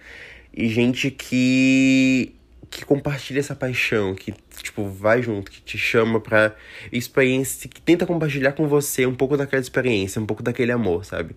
E 0.54 0.68
gente 0.68 1.12
que 1.12 2.36
que 2.70 2.86
compartilha 2.86 3.40
essa 3.40 3.54
paixão, 3.54 4.16
que, 4.16 4.34
tipo, 4.64 4.88
vai 4.88 5.22
junto, 5.22 5.52
que 5.52 5.62
te 5.62 5.78
chama 5.78 6.22
pra 6.22 6.56
experiência, 6.90 7.70
que 7.70 7.82
tenta 7.82 8.06
compartilhar 8.06 8.54
com 8.54 8.66
você 8.66 9.06
um 9.06 9.14
pouco 9.14 9.36
daquela 9.36 9.62
experiência, 9.62 10.22
um 10.22 10.26
pouco 10.26 10.42
daquele 10.42 10.72
amor, 10.72 11.04
sabe? 11.04 11.36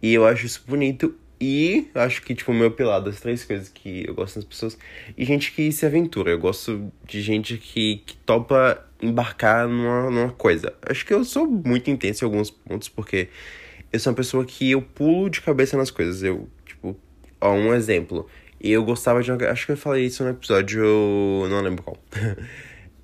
E 0.00 0.14
eu 0.14 0.26
acho 0.26 0.46
isso 0.46 0.64
bonito 0.66 1.14
e 1.38 1.88
acho 1.94 2.22
que, 2.22 2.34
tipo, 2.34 2.52
meu 2.54 2.70
pilar 2.70 3.02
das 3.02 3.20
três 3.20 3.44
coisas 3.44 3.68
que 3.68 4.04
eu 4.06 4.14
gosto 4.14 4.36
das 4.36 4.44
pessoas. 4.44 4.78
E 5.18 5.24
gente 5.24 5.52
que 5.52 5.70
se 5.72 5.84
aventura. 5.84 6.30
Eu 6.30 6.38
gosto 6.38 6.90
de 7.04 7.20
gente 7.20 7.58
que, 7.58 8.02
que 8.06 8.16
topa 8.18 8.82
embarcar 9.02 9.68
numa, 9.68 10.08
numa 10.08 10.30
coisa. 10.30 10.72
Acho 10.88 11.04
que 11.04 11.12
eu 11.12 11.24
sou 11.24 11.46
muito 11.46 11.90
intenso 11.90 12.24
em 12.24 12.26
alguns 12.26 12.48
pontos, 12.50 12.88
porque 12.88 13.28
eu 13.92 14.00
sou 14.00 14.10
uma 14.10 14.16
pessoa 14.16 14.44
que 14.44 14.70
eu 14.70 14.82
pulo 14.82 15.28
de 15.28 15.40
cabeça 15.40 15.76
nas 15.76 15.90
coisas. 15.90 16.22
Eu, 16.22 16.48
tipo, 16.64 16.96
ó, 17.40 17.52
um 17.52 17.74
exemplo. 17.74 18.26
Eu 18.60 18.84
gostava 18.84 19.22
de 19.22 19.30
uma. 19.30 19.44
Acho 19.48 19.66
que 19.66 19.72
eu 19.72 19.76
falei 19.76 20.06
isso 20.06 20.22
no 20.24 20.30
episódio. 20.30 20.82
Não 21.48 21.60
lembro 21.60 21.82
qual. 21.82 21.96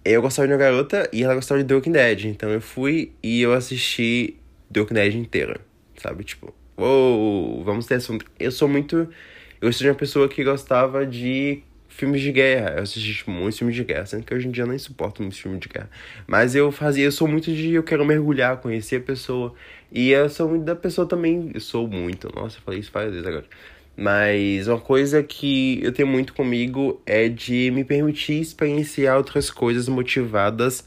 eu 0.05 0.23
gostava 0.23 0.47
de 0.49 0.55
uma 0.55 0.59
garota 0.59 1.09
e 1.13 1.23
ela 1.23 1.35
gostava 1.35 1.61
de 1.61 1.67
The 1.67 1.75
Walking 1.75 1.93
Dead. 1.93 2.25
Então 2.27 2.51
eu 2.51 2.61
fui 2.61 3.13
e 3.23 3.43
eu 3.43 3.53
assisti 3.53 4.37
The 4.73 4.81
Walking 4.81 4.95
Dead 4.95 5.15
inteira. 5.15 5.61
Sabe? 5.97 6.25
Tipo, 6.25 6.55
Uou, 6.79 7.65
vamos 7.65 7.87
ter 7.87 7.97
assunto. 7.97 8.25
Eu 8.39 8.53
sou 8.53 8.69
muito. 8.69 9.09
Eu 9.61 9.73
sou 9.73 9.89
uma 9.89 9.97
pessoa 9.97 10.29
que 10.29 10.45
gostava 10.45 11.05
de 11.05 11.61
filmes 11.99 12.21
de 12.21 12.33
guerra. 12.33 12.75
Eu 12.77 12.83
assisti 12.85 13.13
tipo, 13.13 13.31
muitos 13.31 13.59
filmes 13.59 13.77
de 13.77 13.85
guerra, 13.85 14.07
sendo 14.07 14.25
que 14.25 14.33
hoje 14.33 14.47
em 14.49 14.51
dia 14.51 14.63
eu 14.63 14.69
nem 14.69 14.79
suporto 14.79 15.21
muitos 15.21 15.39
filmes 15.39 15.61
de 15.61 15.69
guerra. 15.69 15.91
Mas 16.27 16.55
eu 16.55 16.71
fazia, 16.71 17.05
eu 17.05 17.13
sou 17.13 17.27
muito 17.27 17.53
de 17.53 17.75
eu 17.75 17.83
quero 17.83 18.05
mergulhar, 18.05 18.57
conhecer 18.59 18.97
a 18.97 19.01
pessoa. 19.01 19.53
E 19.91 20.11
eu 20.11 20.29
sou 20.29 20.49
muito 20.49 20.65
da 20.65 20.77
pessoa 20.77 21.07
também. 21.07 21.51
Eu 21.53 21.61
sou 21.61 21.89
muito. 21.89 22.33
Nossa, 22.35 22.59
eu 22.59 22.63
falei 22.63 22.81
isso 22.81 22.91
várias 22.93 23.13
vezes 23.13 23.27
agora. 23.27 23.45
Mas 23.97 24.69
uma 24.69 24.79
coisa 24.79 25.25
que 25.25 25.81
eu 25.83 25.91
tenho 25.91 26.07
muito 26.07 26.33
comigo 26.33 27.03
é 27.05 27.29
de 27.29 27.71
me 27.73 27.83
permitir 27.83 28.41
experienciar 28.41 29.17
outras 29.17 29.51
coisas 29.51 29.89
motivadas 29.89 30.87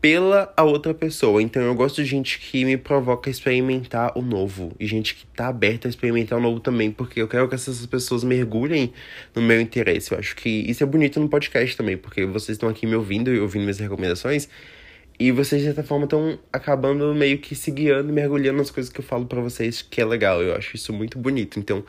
pela 0.00 0.52
a 0.56 0.62
outra 0.62 0.94
pessoa. 0.94 1.42
Então 1.42 1.62
eu 1.62 1.74
gosto 1.74 1.96
de 1.96 2.04
gente 2.04 2.38
que 2.38 2.64
me 2.64 2.76
provoca 2.76 3.28
a 3.28 3.32
experimentar 3.32 4.16
o 4.16 4.22
novo. 4.22 4.72
E 4.78 4.86
gente 4.86 5.14
que 5.14 5.26
tá 5.26 5.48
aberta 5.48 5.88
a 5.88 5.90
experimentar 5.90 6.38
o 6.38 6.42
novo 6.42 6.60
também. 6.60 6.90
Porque 6.90 7.20
eu 7.20 7.28
quero 7.28 7.48
que 7.48 7.54
essas 7.54 7.84
pessoas 7.86 8.22
mergulhem 8.24 8.92
no 9.34 9.42
meu 9.42 9.60
interesse. 9.60 10.12
Eu 10.12 10.18
acho 10.18 10.36
que 10.36 10.48
isso 10.48 10.82
é 10.82 10.86
bonito 10.86 11.18
no 11.20 11.28
podcast 11.28 11.76
também. 11.76 11.96
Porque 11.96 12.24
vocês 12.24 12.56
estão 12.56 12.68
aqui 12.68 12.86
me 12.86 12.94
ouvindo 12.94 13.32
e 13.32 13.40
ouvindo 13.40 13.62
minhas 13.62 13.78
recomendações. 13.78 14.48
E 15.20 15.32
vocês, 15.32 15.60
de 15.60 15.66
certa 15.66 15.82
forma, 15.82 16.04
estão 16.04 16.38
acabando 16.52 17.12
meio 17.12 17.38
que 17.38 17.56
se 17.56 17.72
guiando 17.72 18.08
e 18.10 18.12
mergulhando 18.12 18.58
nas 18.58 18.70
coisas 18.70 18.92
que 18.92 19.00
eu 19.00 19.04
falo 19.04 19.26
para 19.26 19.40
vocês, 19.40 19.82
que 19.82 20.00
é 20.00 20.04
legal. 20.04 20.40
Eu 20.40 20.54
acho 20.54 20.76
isso 20.76 20.92
muito 20.92 21.18
bonito. 21.18 21.58
Então, 21.58 21.84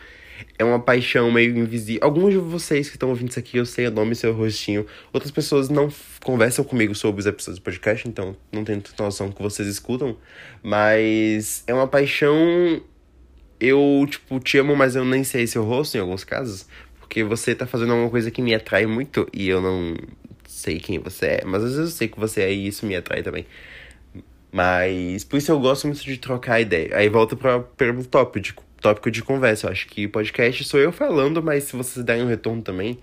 é 0.58 0.64
uma 0.64 0.80
paixão 0.80 1.32
meio 1.32 1.58
invisível. 1.58 2.02
Alguns 2.04 2.32
de 2.32 2.38
vocês 2.38 2.90
que 2.90 2.96
estão 2.96 3.10
ouvindo 3.10 3.30
isso 3.30 3.40
aqui, 3.40 3.58
eu 3.58 3.66
sei 3.66 3.88
o 3.88 3.92
nome 3.92 4.14
e 4.14 4.16
seu 4.16 4.34
rostinho. 4.34 4.86
Outras 5.14 5.32
pessoas 5.32 5.70
não 5.70 5.90
conversam 6.24 6.66
comigo 6.66 6.94
sobre 6.96 7.22
os 7.22 7.26
episódios 7.26 7.60
do 7.60 7.64
podcast, 7.64 8.08
então 8.08 8.36
não 8.52 8.64
tenho 8.64 8.82
tanta 8.82 9.04
noção 9.04 9.32
que 9.32 9.42
vocês 9.42 9.68
escutam. 9.68 10.18
Mas 10.62 11.64
é 11.68 11.74
uma 11.74 11.88
paixão. 11.88 12.82
Eu, 13.60 14.06
tipo, 14.10 14.40
te 14.40 14.58
amo, 14.58 14.76
mas 14.76 14.96
eu 14.96 15.04
nem 15.04 15.24
sei 15.24 15.46
seu 15.46 15.64
rosto 15.64 15.98
em 15.98 16.00
alguns 16.00 16.24
casos. 16.24 16.66
Porque 17.00 17.24
você 17.24 17.56
tá 17.56 17.66
fazendo 17.66 17.92
alguma 17.92 18.10
coisa 18.10 18.32
que 18.32 18.42
me 18.42 18.54
atrai 18.54 18.86
muito 18.86 19.28
e 19.34 19.50
eu 19.50 19.62
não 19.62 19.96
sei 20.48 20.80
quem 20.80 21.00
você 21.00 21.26
é. 21.26 21.42
Mas 21.46 21.64
às 21.64 21.72
vezes 21.72 21.92
eu 21.92 21.98
sei 21.98 22.08
que 22.08 22.20
você 22.20 22.42
é 22.42 22.54
e 22.54 22.68
isso 22.68 22.86
me 22.86 22.96
atrai 22.96 23.24
também. 23.24 23.46
Mas 24.52 25.24
por 25.24 25.38
isso 25.38 25.52
eu 25.52 25.60
gosto 25.60 25.88
muito 25.88 26.04
de 26.04 26.18
trocar 26.18 26.62
ideia. 26.62 26.96
Aí 26.96 27.10
volta 27.10 27.36
pra 27.36 27.60
pergunta 27.60 28.08
tópico 28.10 28.69
tópico 28.82 29.12
de 29.12 29.22
conversa. 29.22 29.68
Eu 29.68 29.72
acho 29.72 29.88
que 29.88 30.08
podcast 30.08 30.64
sou 30.64 30.80
eu 30.80 30.92
falando, 30.92 31.42
mas 31.42 31.66
se 31.66 31.76
vocês 31.76 32.04
derem 32.06 32.24
um 32.24 32.28
retorno 32.28 32.62
também, 32.62 33.00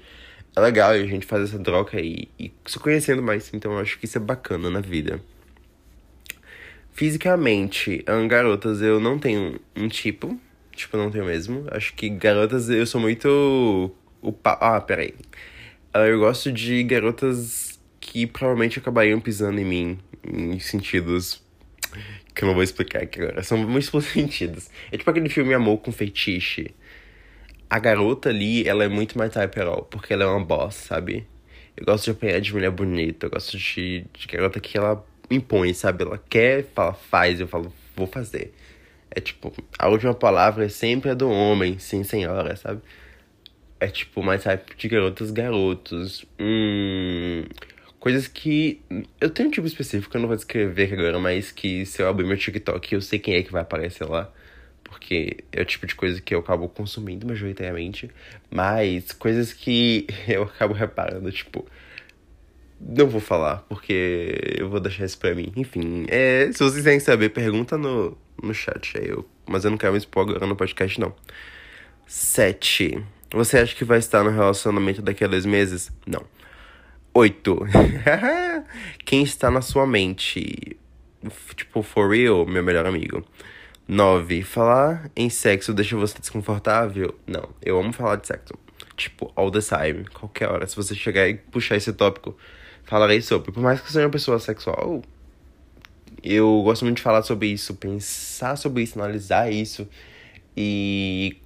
é 0.54 0.60
legal 0.60 0.90
a 0.90 1.06
gente 1.06 1.26
fazer 1.26 1.44
essa 1.44 1.58
troca 1.58 2.00
e, 2.00 2.28
e 2.38 2.52
se 2.66 2.78
conhecendo 2.78 3.22
mais. 3.22 3.52
Então 3.52 3.72
eu 3.72 3.78
acho 3.78 3.98
que 3.98 4.06
isso 4.06 4.18
é 4.18 4.20
bacana 4.20 4.70
na 4.70 4.80
vida. 4.80 5.20
Fisicamente, 6.92 8.02
garotas, 8.26 8.80
eu 8.80 8.98
não 8.98 9.18
tenho 9.18 9.60
um 9.76 9.88
tipo. 9.88 10.40
Tipo, 10.72 10.96
não 10.96 11.10
tenho 11.10 11.24
mesmo. 11.26 11.66
Acho 11.70 11.94
que 11.94 12.08
garotas, 12.08 12.68
eu 12.70 12.86
sou 12.86 13.00
muito. 13.00 13.94
O 14.22 14.32
pa... 14.32 14.58
Ah, 14.60 14.80
peraí. 14.80 15.14
Ah, 15.92 16.06
eu 16.06 16.18
gosto 16.18 16.50
de 16.52 16.82
garotas 16.84 17.78
que 18.00 18.26
provavelmente 18.26 18.78
acabariam 18.78 19.20
pisando 19.20 19.60
em 19.60 19.64
mim 19.64 19.98
em 20.26 20.58
sentidos 20.58 21.42
que 22.34 22.44
eu 22.44 22.48
não 22.48 22.54
vou 22.54 22.62
explicar 22.62 23.02
aqui 23.02 23.20
agora. 23.20 23.42
São 23.42 23.58
múltiplos 23.58 24.04
sentidos. 24.12 24.70
É 24.92 24.96
tipo 24.96 25.10
aquele 25.10 25.28
filme 25.28 25.54
Amor 25.54 25.78
com 25.78 25.92
Fetiche. 25.92 26.74
A 27.68 27.78
garota 27.78 28.28
ali, 28.28 28.66
ela 28.68 28.84
é 28.84 28.88
muito 28.88 29.18
mais 29.18 29.32
type 29.32 29.60
all, 29.60 29.84
porque 29.84 30.12
ela 30.12 30.24
é 30.24 30.26
uma 30.26 30.44
boss, 30.44 30.74
sabe? 30.74 31.26
Eu 31.76 31.84
gosto 31.84 32.04
de 32.04 32.10
apanhar 32.12 32.40
de 32.40 32.52
mulher 32.52 32.70
bonita, 32.70 33.26
eu 33.26 33.30
gosto 33.30 33.58
de, 33.58 34.04
de 34.14 34.26
garota 34.28 34.60
que 34.60 34.78
ela 34.78 35.04
impõe, 35.30 35.74
sabe? 35.74 36.04
Ela 36.04 36.22
quer, 36.28 36.64
fala, 36.74 36.94
faz, 36.94 37.40
eu 37.40 37.48
falo, 37.48 37.72
vou 37.96 38.06
fazer. 38.06 38.54
É 39.10 39.20
tipo, 39.20 39.52
a 39.78 39.88
última 39.88 40.14
palavra 40.14 40.66
é 40.66 40.68
sempre 40.68 41.10
a 41.10 41.14
do 41.14 41.28
homem, 41.28 41.78
sim 41.78 42.04
senhora, 42.04 42.54
sabe? 42.54 42.80
É 43.80 43.88
tipo 43.88 44.22
mais 44.22 44.44
type 44.44 44.76
de 44.76 44.88
garotas, 44.88 45.30
garotos. 45.30 46.24
Hum 46.38 47.44
Coisas 47.98 48.28
que. 48.28 48.80
Eu 49.20 49.30
tenho 49.30 49.48
um 49.48 49.52
tipo 49.52 49.66
específico, 49.66 50.16
eu 50.16 50.20
não 50.20 50.28
vou 50.28 50.36
descrever 50.36 50.92
agora, 50.92 51.18
mas 51.18 51.50
que 51.50 51.84
se 51.86 52.02
eu 52.02 52.08
abrir 52.08 52.26
meu 52.26 52.36
TikTok 52.36 52.94
eu 52.94 53.00
sei 53.00 53.18
quem 53.18 53.34
é 53.34 53.42
que 53.42 53.52
vai 53.52 53.62
aparecer 53.62 54.04
lá. 54.04 54.30
Porque 54.84 55.38
é 55.50 55.62
o 55.62 55.64
tipo 55.64 55.86
de 55.86 55.94
coisa 55.94 56.20
que 56.20 56.34
eu 56.34 56.38
acabo 56.38 56.68
consumindo 56.68 57.26
majoritariamente. 57.26 58.10
Mas 58.50 59.12
coisas 59.12 59.52
que 59.52 60.06
eu 60.28 60.44
acabo 60.44 60.74
reparando, 60.74 61.30
tipo. 61.32 61.66
Não 62.78 63.08
vou 63.08 63.22
falar, 63.22 63.64
porque 63.68 64.54
eu 64.58 64.68
vou 64.68 64.78
deixar 64.78 65.06
isso 65.06 65.18
pra 65.18 65.34
mim. 65.34 65.50
Enfim, 65.56 66.04
é, 66.08 66.50
se 66.52 66.62
vocês 66.62 66.84
querem 66.84 67.00
saber, 67.00 67.30
pergunta 67.30 67.78
no, 67.78 68.16
no 68.42 68.52
chat. 68.52 68.98
Aí 68.98 69.08
eu, 69.08 69.26
mas 69.46 69.64
eu 69.64 69.70
não 69.70 69.78
quero 69.78 69.92
me 69.92 69.98
expor 69.98 70.28
agora 70.28 70.46
no 70.46 70.54
podcast, 70.54 71.00
não. 71.00 71.14
7. 72.06 73.02
Você 73.32 73.58
acha 73.58 73.74
que 73.74 73.84
vai 73.84 73.98
estar 73.98 74.22
no 74.22 74.30
relacionamento 74.30 75.02
daqui 75.02 75.24
a 75.24 75.26
dois 75.26 75.44
meses? 75.44 75.90
Não. 76.06 76.24
8. 77.16 77.60
Quem 79.06 79.22
está 79.22 79.50
na 79.50 79.62
sua 79.62 79.86
mente? 79.86 80.76
Tipo, 81.56 81.82
for 81.82 82.10
real, 82.10 82.44
meu 82.44 82.62
melhor 82.62 82.84
amigo. 82.84 83.24
9. 83.88 84.42
Falar 84.42 85.10
em 85.16 85.30
sexo 85.30 85.72
deixa 85.72 85.96
você 85.96 86.18
desconfortável? 86.18 87.18
Não, 87.26 87.48
eu 87.62 87.80
amo 87.80 87.90
falar 87.90 88.16
de 88.16 88.26
sexo. 88.26 88.52
Tipo, 88.98 89.32
all 89.34 89.50
the 89.50 89.60
time, 89.60 90.04
qualquer 90.12 90.50
hora. 90.50 90.66
Se 90.66 90.76
você 90.76 90.94
chegar 90.94 91.26
e 91.26 91.36
puxar 91.36 91.76
esse 91.76 91.90
tópico, 91.94 92.36
falarei 92.84 93.22
sobre. 93.22 93.50
Por 93.50 93.62
mais 93.62 93.80
que 93.80 93.86
eu 93.86 93.92
seja 93.92 94.04
uma 94.04 94.12
pessoa 94.12 94.38
sexual, 94.38 95.00
eu 96.22 96.60
gosto 96.64 96.84
muito 96.84 96.98
de 96.98 97.02
falar 97.02 97.22
sobre 97.22 97.48
isso, 97.48 97.74
pensar 97.76 98.56
sobre 98.56 98.82
isso, 98.82 99.00
analisar 99.00 99.50
isso. 99.50 99.88
E, 100.54 101.38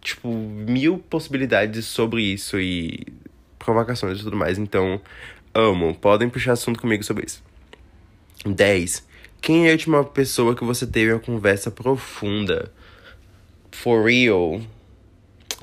tipo, 0.00 0.32
mil 0.32 0.98
possibilidades 0.98 1.84
sobre 1.84 2.22
isso 2.22 2.58
e 2.58 3.06
provocações 3.68 4.18
e 4.18 4.24
tudo 4.24 4.36
mais. 4.36 4.56
Então, 4.56 4.98
amo. 5.54 5.94
Podem 5.94 6.30
puxar 6.30 6.52
assunto 6.52 6.80
comigo 6.80 7.04
sobre 7.04 7.26
isso. 7.26 7.42
10. 8.46 9.06
Quem 9.42 9.66
é 9.66 9.68
a 9.68 9.72
última 9.72 10.02
pessoa 10.02 10.56
que 10.56 10.64
você 10.64 10.86
teve 10.86 11.12
uma 11.12 11.20
conversa 11.20 11.70
profunda? 11.70 12.72
For 13.70 14.06
real. 14.06 14.62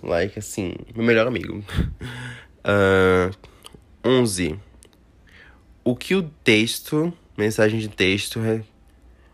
Like, 0.04 0.38
assim, 0.38 0.76
meu 0.96 1.04
melhor 1.04 1.28
amigo. 1.28 1.64
Uh, 2.68 3.32
11. 4.04 4.60
O 5.84 5.96
que 5.96 6.16
o 6.16 6.24
texto, 6.44 7.14
mensagem 7.38 7.80
de 7.80 7.88
texto. 7.88 8.40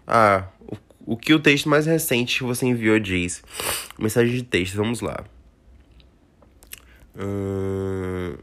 Ah, 0.06 0.50
o, 0.68 1.14
o 1.14 1.16
que 1.16 1.34
o 1.34 1.40
texto 1.40 1.70
mais 1.70 1.86
recente 1.86 2.40
que 2.40 2.44
você 2.44 2.66
enviou 2.66 3.00
diz. 3.00 3.42
Mensagem 3.98 4.36
de 4.36 4.44
texto, 4.44 4.76
vamos 4.76 5.00
lá. 5.00 5.24
Uh, 7.16 8.38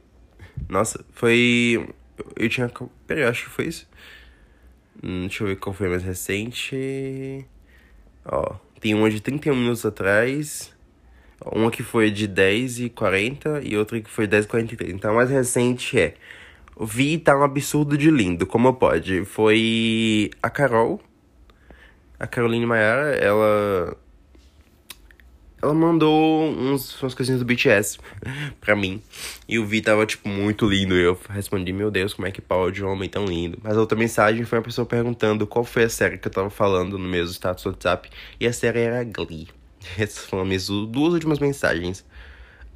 nossa, 0.69 1.05
foi. 1.13 1.89
Eu 2.37 2.49
tinha. 2.49 2.71
Peraí, 3.07 3.25
acho 3.25 3.45
que 3.45 3.51
foi 3.51 3.67
isso. 3.67 3.89
Hum, 5.03 5.21
deixa 5.23 5.45
eu 5.45 5.49
ver 5.49 5.57
qual 5.57 5.75
foi 5.75 5.89
mais 5.89 6.03
recente. 6.03 7.47
Ó, 8.25 8.57
tem 8.81 8.95
uma 8.95 9.11
de 9.11 9.21
31 9.21 9.55
minutos 9.55 9.85
atrás. 9.85 10.75
Uma 11.45 11.71
que 11.71 11.83
foi 11.83 12.11
de 12.11 12.27
10 12.27 12.81
e 12.81 12.91
40 12.91 13.63
e 13.63 13.77
outra 13.77 14.01
que 14.01 14.11
foi 14.11 14.27
10 14.27 14.45
e 14.45 14.49
43. 14.49 14.93
Então 14.93 15.13
a 15.13 15.15
mais 15.15 15.31
recente 15.31 15.99
é. 15.99 16.15
Vi 16.81 17.19
tá 17.19 17.37
um 17.37 17.43
absurdo 17.43 17.99
de 17.99 18.11
lindo, 18.11 18.47
como 18.47 18.73
pode? 18.75 19.25
Foi 19.25 20.31
a 20.43 20.49
Carol. 20.49 21.01
A 22.19 22.27
Caroline 22.27 22.67
Maiara, 22.67 23.15
ela. 23.17 23.97
Ela 25.61 25.75
mandou 25.75 26.49
uns, 26.49 27.01
umas 27.03 27.15
coisinhas 27.15 27.41
do 27.41 27.47
BTS 27.47 27.99
pra 28.61 28.77
mim. 28.77 29.03
E 29.49 29.59
o 29.59 29.65
Vi 29.65 29.81
tava, 29.81 30.05
tipo, 30.05 30.29
muito 30.29 30.69
lindo. 30.69 30.95
E 30.95 31.03
eu 31.03 31.19
respondi, 31.31 31.73
meu 31.73 31.91
Deus, 31.91 32.13
como 32.13 32.29
é 32.29 32.31
que 32.31 32.43
pode 32.43 32.85
um 32.85 32.89
homem 32.89 33.09
tão 33.09 33.25
lindo? 33.25 33.59
Mas 33.63 33.77
a 33.77 33.81
outra 33.81 33.97
mensagem 33.97 34.45
foi 34.45 34.59
uma 34.59 34.65
pessoa 34.65 34.85
perguntando 34.85 35.47
qual 35.47 35.65
foi 35.65 35.85
a 35.85 35.89
série 35.89 36.19
que 36.19 36.29
eu 36.29 36.33
tava 36.33 36.51
falando 36.51 36.99
no 36.99 37.09
meu 37.09 37.25
status 37.25 37.65
WhatsApp. 37.65 38.11
E 38.39 38.47
a 38.47 38.53
série 38.53 38.81
era 38.81 39.03
Glee. 39.05 39.49
Essas 39.97 40.27
foram 40.27 40.51
as 40.51 40.67
duas 40.67 41.15
últimas 41.15 41.39
mensagens. 41.39 42.05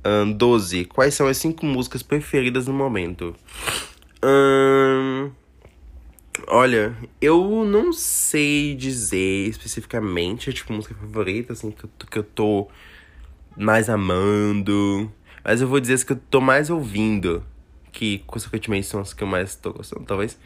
Um, 0.04 0.32
12. 0.32 0.86
Quais 0.86 1.12
são 1.14 1.26
as 1.26 1.36
cinco 1.36 1.66
músicas 1.66 2.02
preferidas 2.02 2.66
no 2.66 2.72
momento? 2.72 3.36
Um, 4.24 5.30
olha, 6.48 6.96
eu 7.20 7.64
não 7.66 7.92
sei 7.92 8.74
dizer 8.74 9.48
especificamente, 9.48 10.52
tipo, 10.54 10.72
música 10.72 10.94
favorita, 10.94 11.52
assim, 11.52 11.70
que 11.70 11.86
que 12.06 12.18
eu 12.18 12.24
tô 12.24 12.68
mais 13.56 13.90
amando. 13.90 15.12
Mas 15.44 15.60
eu 15.60 15.68
vou 15.68 15.80
dizer 15.80 15.94
as 15.94 16.04
que 16.04 16.12
eu 16.12 16.20
tô 16.30 16.40
mais 16.40 16.70
ouvindo. 16.70 17.44
Que, 17.90 18.18
consequentemente, 18.26 18.86
são 18.86 19.00
as 19.00 19.12
que 19.12 19.22
eu 19.22 19.26
mais 19.26 19.54
tô 19.54 19.72
gostando, 19.72 20.04
talvez. 20.04 20.38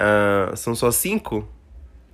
Uh, 0.00 0.56
são 0.56 0.74
só 0.74 0.90
cinco? 0.90 1.48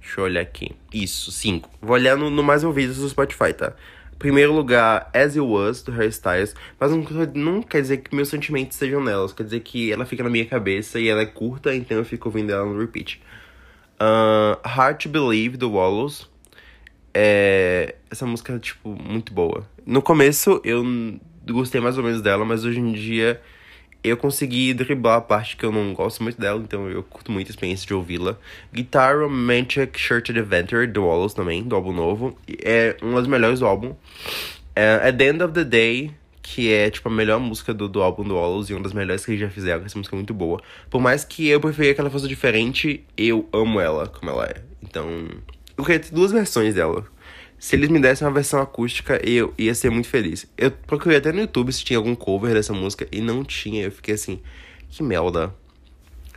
Deixa 0.01 0.21
eu 0.21 0.25
olhar 0.25 0.41
aqui. 0.41 0.77
Isso, 0.93 1.33
cinco. 1.33 1.71
Vou 1.81 1.95
olhar 1.95 2.17
no, 2.17 2.31
no 2.31 2.43
mais 2.43 2.63
ouvidos 2.63 2.99
do 2.99 3.09
Spotify, 3.09 3.53
tá? 3.53 3.73
Primeiro 4.19 4.53
lugar, 4.53 5.11
As 5.13 5.37
You 5.37 5.49
Was, 5.49 5.83
do 5.83 5.93
Harry 5.93 6.09
Styles. 6.09 6.55
Mas 6.79 6.91
não, 6.91 7.05
não 7.35 7.63
quer 7.63 7.83
dizer 7.83 7.99
que 7.99 8.15
meus 8.15 8.29
sentimentos 8.29 8.77
sejam 8.77 9.03
nelas. 9.03 9.33
Quer 9.33 9.45
dizer 9.45 9.61
que 9.61 9.93
ela 9.93 10.07
fica 10.07 10.23
na 10.23 10.31
minha 10.31 10.47
cabeça 10.47 10.99
e 10.99 11.09
ela 11.09 11.23
é 11.23 11.27
curta, 11.27 11.75
então 11.75 11.97
eu 11.97 12.05
fico 12.05 12.29
ouvindo 12.29 12.53
ela 12.53 12.65
no 12.65 12.79
repeat. 12.79 13.21
Uh, 14.01 14.59
Hard 14.67 15.03
to 15.03 15.09
Believe, 15.09 15.57
do 15.57 15.73
Wallows. 15.73 16.29
É, 17.13 17.95
essa 18.11 18.27
música 18.27 18.55
é, 18.55 18.59
tipo, 18.59 18.91
muito 18.91 19.33
boa. 19.33 19.67
No 19.85 20.03
começo, 20.03 20.61
eu 20.65 20.85
gostei 21.55 21.81
mais 21.81 21.97
ou 21.97 22.05
menos 22.05 22.21
dela, 22.21 22.45
mas 22.45 22.65
hoje 22.65 22.81
em 22.81 22.93
dia 22.93 23.41
eu 24.03 24.17
consegui 24.17 24.73
driblar 24.73 25.17
a 25.17 25.21
parte 25.21 25.57
que 25.57 25.65
eu 25.65 25.73
não 25.73 25.93
gosto 25.93 26.23
muito 26.23 26.41
dela, 26.41 26.61
então 26.63 26.89
eu 26.89 27.03
curto 27.03 27.33
muito 27.33 27.49
a 27.49 27.51
experiência 27.51 27.87
de 27.87 27.95
ouvi-la. 27.95 28.39
Guitar 28.73 29.19
Romantic 29.19 29.99
Shirted 29.99 30.39
Adventure, 30.39 30.87
do 30.87 31.05
Wallace 31.05 31.35
também, 31.35 31.63
do 31.63 31.75
álbum 31.75 31.93
novo. 31.93 32.39
É 32.63 32.97
uma 33.03 33.19
das 33.19 33.27
melhores 33.27 33.59
do 33.61 33.67
álbum. 33.67 33.95
É, 34.75 35.09
At 35.09 35.17
the 35.17 35.29
End 35.29 35.43
of 35.43 35.53
the 35.55 35.65
Day, 35.65 36.13
que 36.41 36.73
é 36.73 36.89
tipo 36.89 37.09
a 37.09 37.13
melhor 37.13 37.41
música 37.41 37.75
do, 37.75 37.89
do 37.89 38.01
álbum 38.01 38.23
do 38.23 38.37
Wallace 38.37 38.73
e 38.73 38.77
uma 38.77 38.83
das 38.83 38.93
melhores 38.93 39.25
que 39.25 39.33
eles 39.33 39.41
já 39.41 39.51
fizeram. 39.51 39.85
Essa 39.85 39.99
música 39.99 40.15
é 40.15 40.19
muito 40.19 40.35
boa. 40.35 40.61
Por 40.89 41.01
mais 41.01 41.25
que 41.25 41.49
eu 41.49 41.61
preferia 41.61 41.93
que 41.93 42.01
ela 42.01 42.11
fosse 42.11 42.29
diferente, 42.29 43.05
eu 43.17 43.49
amo 43.53 43.81
ela 43.81 44.07
como 44.07 44.31
ela 44.31 44.47
é. 44.47 44.63
Então, 44.83 45.09
eu 45.77 45.85
queria 45.85 45.99
ter 45.99 46.13
duas 46.15 46.31
versões 46.31 46.75
dela. 46.75 47.05
Se 47.59 47.75
eles 47.75 47.89
me 47.89 47.99
dessem 47.99 48.27
uma 48.27 48.35
versão 48.35 48.61
acústica, 48.61 49.21
eu 49.27 49.53
ia 49.57 49.75
ser 49.75 49.91
muito 49.91 50.09
feliz. 50.09 50.47
Eu 50.57 50.71
procurei 50.71 51.19
até 51.19 51.33
no 51.33 51.41
YouTube 51.41 51.73
se 51.73 51.85
tinha 51.85 51.99
algum 51.99 52.15
cover 52.15 52.53
dessa 52.53 52.73
música 52.73 53.09
e 53.11 53.21
não 53.21 53.43
tinha. 53.45 53.85
Eu 53.85 53.93
fiquei 53.93 54.15
assim, 54.15 54.41
que 54.89 55.03
merda. 55.03 55.55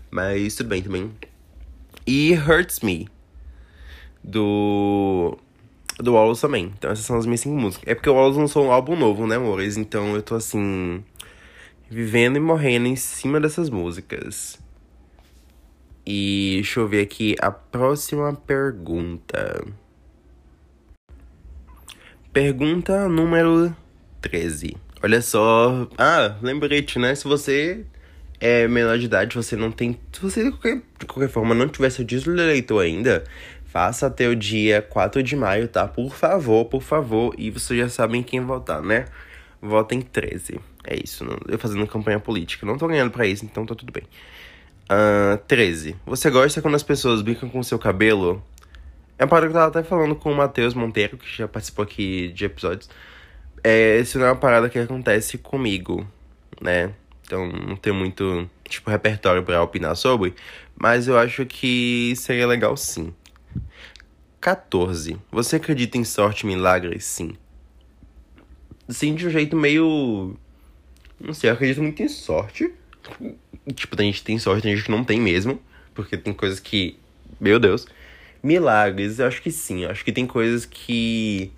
Mas 0.09 0.55
tudo 0.55 0.69
bem 0.69 0.81
também. 0.81 1.11
E 2.07 2.33
Hurts 2.33 2.79
Me, 2.79 3.07
do. 4.23 5.37
Do 5.99 6.13
Wallace 6.13 6.41
também. 6.41 6.73
Então 6.77 6.89
essas 6.89 7.05
são 7.05 7.17
as 7.17 7.25
minhas 7.25 7.41
cinco 7.41 7.59
músicas. 7.59 7.85
É 7.85 7.93
porque 7.93 8.09
o 8.09 8.13
Wallace 8.13 8.39
lançou 8.39 8.65
um 8.65 8.71
álbum 8.71 8.95
novo, 8.95 9.27
né, 9.27 9.35
amores? 9.35 9.75
Então 9.75 10.15
eu 10.15 10.21
tô 10.21 10.35
assim. 10.35 11.03
Vivendo 11.89 12.37
e 12.37 12.39
morrendo 12.39 12.87
em 12.87 12.95
cima 12.95 13.39
dessas 13.39 13.69
músicas. 13.69 14.59
E 16.05 16.53
deixa 16.55 16.79
eu 16.79 16.87
ver 16.87 17.01
aqui 17.01 17.35
a 17.41 17.51
próxima 17.51 18.33
pergunta. 18.33 19.65
Pergunta 22.41 23.09
número 23.09 23.75
13. 24.21 24.77
Olha 25.03 25.21
só. 25.21 25.89
Ah, 25.97 26.37
lembrete, 26.41 26.97
né? 26.97 27.13
Se 27.13 27.25
você 27.25 27.83
é 28.39 28.65
menor 28.65 28.97
de 28.97 29.07
idade, 29.07 29.35
você 29.35 29.57
não 29.57 29.69
tem. 29.69 29.99
Se 30.13 30.21
você 30.21 30.45
de 30.45 30.51
qualquer, 30.51 30.81
de 30.97 31.05
qualquer 31.05 31.27
forma 31.27 31.53
não 31.53 31.67
tiver 31.67 31.89
seu 31.89 32.05
título 32.05 32.37
de 32.37 32.41
eleitor 32.41 32.79
ainda, 32.79 33.25
faça 33.65 34.07
até 34.07 34.29
o 34.29 34.37
dia 34.37 34.81
4 34.81 35.21
de 35.21 35.35
maio, 35.35 35.67
tá? 35.67 35.85
Por 35.85 36.15
favor, 36.15 36.63
por 36.63 36.81
favor. 36.81 37.35
E 37.37 37.51
vocês 37.51 37.77
já 37.77 37.89
sabem 37.89 38.23
quem 38.23 38.39
votar, 38.39 38.81
né? 38.81 39.03
Votem 39.61 39.99
13. 39.99 40.61
É 40.85 40.95
isso. 40.95 41.25
Não, 41.25 41.37
eu 41.45 41.59
fazendo 41.59 41.85
campanha 41.87 42.21
política. 42.21 42.65
Não 42.65 42.77
tô 42.77 42.87
ganhando 42.87 43.11
pra 43.11 43.27
isso, 43.27 43.43
então 43.43 43.65
tá 43.65 43.75
tudo 43.75 43.91
bem. 43.91 44.03
Uh, 44.85 45.37
13. 45.45 45.93
Você 46.05 46.29
gosta 46.29 46.61
quando 46.61 46.75
as 46.75 46.83
pessoas 46.83 47.21
brincam 47.21 47.49
com 47.49 47.61
seu 47.61 47.77
cabelo? 47.77 48.41
É 49.19 49.25
uma 49.25 49.29
parada 49.29 49.47
que 49.47 49.57
eu 49.57 49.59
tava 49.59 49.79
até 49.79 49.83
falando 49.83 50.15
com 50.15 50.31
o 50.31 50.35
Matheus 50.35 50.73
Monteiro, 50.73 51.17
que 51.17 51.27
já 51.37 51.45
participou 51.45 51.83
aqui 51.83 52.29
de 52.29 52.45
episódios. 52.45 52.89
É, 53.61 53.99
isso 53.99 54.17
não 54.17 54.27
é 54.27 54.29
uma 54.29 54.37
parada 54.37 54.69
que 54.69 54.79
acontece 54.79 55.37
comigo, 55.37 56.07
né? 56.61 56.93
Então 57.25 57.45
não 57.51 57.75
tem 57.75 57.91
muito, 57.91 58.49
tipo, 58.69 58.89
repertório 58.89 59.43
para 59.43 59.61
opinar 59.61 59.93
sobre. 59.97 60.33
Mas 60.73 61.09
eu 61.09 61.17
acho 61.19 61.45
que 61.45 62.13
seria 62.15 62.47
legal 62.47 62.77
sim. 62.77 63.13
14. 64.39 65.17
Você 65.33 65.57
acredita 65.57 65.97
em 65.97 66.05
sorte 66.05 66.43
e 66.43 66.47
milagres? 66.47 67.03
Sim. 67.03 67.35
Sim, 68.87 69.15
de 69.15 69.27
um 69.27 69.29
jeito 69.29 69.53
meio. 69.53 70.33
Não 71.19 71.33
sei, 71.33 71.49
eu 71.49 71.55
acredito 71.55 71.83
muito 71.83 72.01
em 72.01 72.07
sorte. 72.07 72.71
Tipo, 73.75 73.97
tem 73.97 74.07
gente 74.07 74.19
que 74.19 74.25
tem 74.25 74.39
sorte, 74.39 74.63
tem 74.63 74.73
gente 74.73 74.85
que 74.85 74.91
não 74.91 75.03
tem 75.03 75.19
mesmo. 75.19 75.61
Porque 75.93 76.15
tem 76.15 76.33
coisas 76.33 76.61
que. 76.61 76.97
Meu 77.37 77.59
Deus. 77.59 77.85
Milagres, 78.41 79.19
eu 79.19 79.27
acho 79.27 79.41
que 79.41 79.51
sim. 79.51 79.83
Eu 79.83 79.91
acho 79.91 80.03
que 80.03 80.11
tem 80.11 80.25
coisas 80.25 80.65
que 80.65 81.51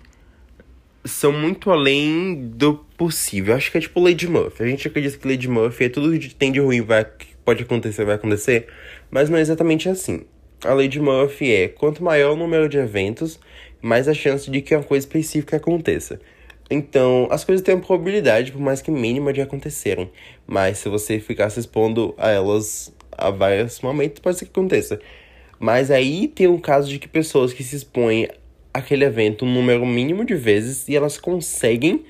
são 1.04 1.32
muito 1.32 1.70
além 1.70 2.48
do 2.54 2.74
possível. 2.96 3.52
Eu 3.52 3.56
acho 3.56 3.70
que 3.70 3.78
é 3.78 3.80
tipo 3.80 4.00
Lady 4.00 4.28
Murphy. 4.28 4.62
A 4.62 4.66
gente 4.66 4.86
acredita 4.86 5.18
que 5.18 5.28
Lady 5.28 5.48
Murphy 5.48 5.84
é 5.84 5.88
tudo 5.88 6.18
que 6.18 6.34
tem 6.34 6.52
de 6.52 6.60
ruim 6.60 6.80
vai, 6.80 7.04
que 7.04 7.36
pode 7.44 7.62
acontecer, 7.62 8.04
vai 8.04 8.14
acontecer. 8.14 8.68
Mas 9.10 9.28
não 9.28 9.38
é 9.38 9.40
exatamente 9.40 9.88
assim. 9.88 10.24
A 10.64 10.74
Lady 10.74 11.00
Murphy 11.00 11.52
é 11.52 11.68
quanto 11.68 12.04
maior 12.04 12.32
o 12.32 12.36
número 12.36 12.68
de 12.68 12.78
eventos, 12.78 13.40
mais 13.80 14.06
a 14.06 14.14
chance 14.14 14.48
de 14.50 14.62
que 14.62 14.74
uma 14.74 14.84
coisa 14.84 15.04
específica 15.04 15.56
aconteça. 15.56 16.20
Então, 16.70 17.28
as 17.30 17.44
coisas 17.44 17.64
têm 17.64 17.74
uma 17.74 17.84
probabilidade, 17.84 18.52
por 18.52 18.60
mais 18.60 18.80
que 18.80 18.90
mínima, 18.90 19.32
de 19.32 19.40
acontecerem. 19.40 20.10
Mas 20.46 20.78
se 20.78 20.88
você 20.88 21.18
ficar 21.18 21.50
se 21.50 21.60
expondo 21.60 22.14
a 22.16 22.30
elas 22.30 22.94
a 23.10 23.28
vários 23.30 23.80
momentos, 23.80 24.20
pode 24.20 24.38
ser 24.38 24.46
que 24.46 24.52
aconteça. 24.52 25.00
Mas 25.62 25.92
aí 25.92 26.26
tem 26.26 26.48
um 26.48 26.58
caso 26.58 26.88
de 26.88 26.98
que 26.98 27.06
pessoas 27.06 27.52
que 27.52 27.62
se 27.62 27.76
expõem 27.76 28.26
àquele 28.74 29.04
evento 29.04 29.44
um 29.44 29.54
número 29.54 29.86
mínimo 29.86 30.24
de 30.24 30.34
vezes 30.34 30.88
e 30.88 30.96
elas 30.96 31.16
conseguem 31.16 32.04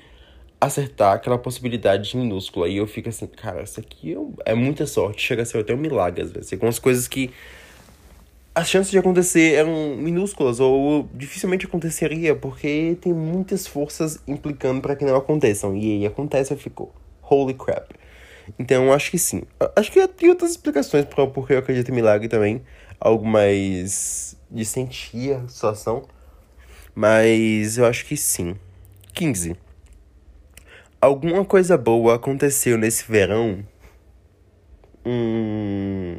acertar 0.59 1.13
aquela 1.13 1.37
possibilidade 1.37 2.17
minúscula. 2.17 2.67
E 2.67 2.77
eu 2.77 2.87
fico 2.87 3.09
assim, 3.09 3.27
cara, 3.27 3.61
isso 3.61 3.79
aqui 3.79 4.17
é 4.43 4.55
muita 4.55 4.87
sorte. 4.87 5.21
Chega 5.21 5.43
a 5.43 5.45
ser 5.45 5.59
até 5.59 5.71
um 5.71 5.77
milagre 5.77 6.23
às 6.23 6.31
vezes. 6.31 6.57
Com 6.57 6.65
as 6.65 6.79
coisas 6.79 7.07
que 7.07 7.29
as 8.55 8.67
chances 8.67 8.89
de 8.89 8.97
acontecer 8.97 9.53
eram 9.53 9.97
minúsculas 9.97 10.59
ou 10.59 11.07
dificilmente 11.13 11.67
aconteceria 11.67 12.35
porque 12.35 12.97
tem 13.01 13.13
muitas 13.13 13.67
forças 13.67 14.19
implicando 14.27 14.81
para 14.81 14.95
que 14.95 15.05
não 15.05 15.15
aconteçam. 15.15 15.77
E 15.77 15.97
aí 15.97 16.05
acontece 16.07 16.55
e 16.55 16.57
ficou. 16.57 16.91
Holy 17.21 17.53
crap. 17.53 17.93
Então 18.57 18.91
acho 18.91 19.11
que 19.11 19.19
sim. 19.19 19.43
Acho 19.75 19.91
que 19.91 20.07
tem 20.07 20.29
outras 20.29 20.49
explicações 20.49 21.05
para 21.05 21.27
porque 21.27 21.53
eu 21.53 21.59
acredito 21.59 21.91
em 21.91 21.93
milagre 21.93 22.27
também 22.27 22.63
algo 23.03 23.27
mais 23.27 24.37
de 24.49 24.63
sentir 24.63 25.33
a 25.33 25.45
situação. 25.47 26.07
Mas 26.95 27.77
eu 27.77 27.85
acho 27.85 28.05
que 28.05 28.15
sim. 28.15 28.55
15. 29.13 29.57
Alguma 31.01 31.43
coisa 31.43 31.77
boa 31.77 32.15
aconteceu 32.15 32.77
nesse 32.77 33.03
verão? 33.11 33.65
Hum. 35.05 36.15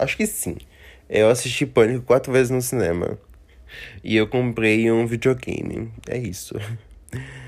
Acho 0.00 0.16
que 0.16 0.26
sim. 0.26 0.56
Eu 1.08 1.30
assisti 1.30 1.64
Pânico 1.64 2.04
quatro 2.04 2.32
vezes 2.32 2.50
no 2.50 2.60
cinema. 2.60 3.16
E 4.02 4.16
eu 4.16 4.26
comprei 4.26 4.90
um 4.90 5.06
videogame. 5.06 5.92
É 6.08 6.18
isso. 6.18 6.56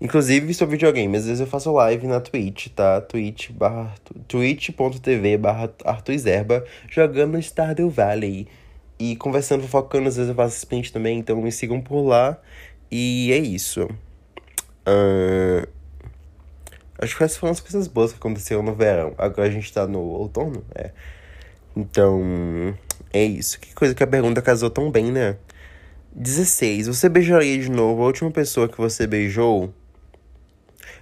Inclusive 0.00 0.54
sobre 0.54 0.76
videogame, 0.76 1.16
às 1.16 1.26
vezes 1.26 1.40
eu 1.40 1.46
faço 1.46 1.72
live 1.72 2.06
na 2.06 2.20
Twitch, 2.20 2.68
tá? 2.68 3.00
Twitch 3.00 3.50
barra, 3.50 3.94
twitch.tv 4.28 5.36
barra 5.38 5.70
Arthur 5.84 6.18
Zerba, 6.18 6.64
jogando 6.88 7.36
Stardew 7.38 7.90
Valley. 7.90 8.46
E 8.98 9.16
conversando, 9.16 9.66
focando, 9.66 10.08
às 10.08 10.16
vezes 10.16 10.28
eu 10.28 10.34
faço 10.36 10.56
sprint 10.56 10.92
também, 10.92 11.18
então 11.18 11.40
me 11.40 11.50
sigam 11.50 11.80
por 11.80 12.02
lá. 12.02 12.38
E 12.90 13.32
é 13.32 13.38
isso. 13.38 13.88
Uh... 14.86 15.66
Acho 17.00 17.16
que 17.16 17.22
essas 17.22 17.36
foram 17.36 17.52
as 17.52 17.60
coisas 17.60 17.86
boas 17.86 18.12
que 18.12 18.18
aconteceram 18.18 18.62
no 18.62 18.74
verão. 18.74 19.14
Agora 19.16 19.46
a 19.46 19.50
gente 19.50 19.72
tá 19.72 19.86
no 19.86 20.00
outono, 20.00 20.64
é. 20.74 20.90
Então, 21.76 22.74
é 23.12 23.22
isso. 23.22 23.60
Que 23.60 23.72
coisa 23.72 23.94
que 23.94 24.02
a 24.02 24.06
pergunta 24.06 24.42
casou 24.42 24.68
tão 24.68 24.90
bem, 24.90 25.12
né? 25.12 25.36
16. 26.12 26.88
Você 26.88 27.08
beijaria 27.08 27.56
de 27.58 27.70
novo 27.70 28.02
a 28.02 28.06
última 28.06 28.30
pessoa 28.32 28.68
que 28.68 28.76
você 28.76 29.06
beijou? 29.06 29.72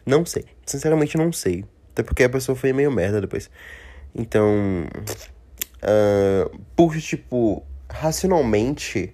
Não 0.07 0.25
sei. 0.25 0.45
Sinceramente, 0.65 1.19
não 1.19 1.33
sei. 1.33 1.65
Até 1.93 2.05
porque 2.05 2.23
a 2.23 2.31
pessoa 2.31 2.55
foi 2.55 2.73
meio 2.73 2.93
merda 2.93 3.21
depois. 3.21 3.51
Então. 4.15 4.87
Uh, 5.83 6.59
por, 6.75 6.97
tipo, 6.99 7.63
racionalmente, 7.91 9.13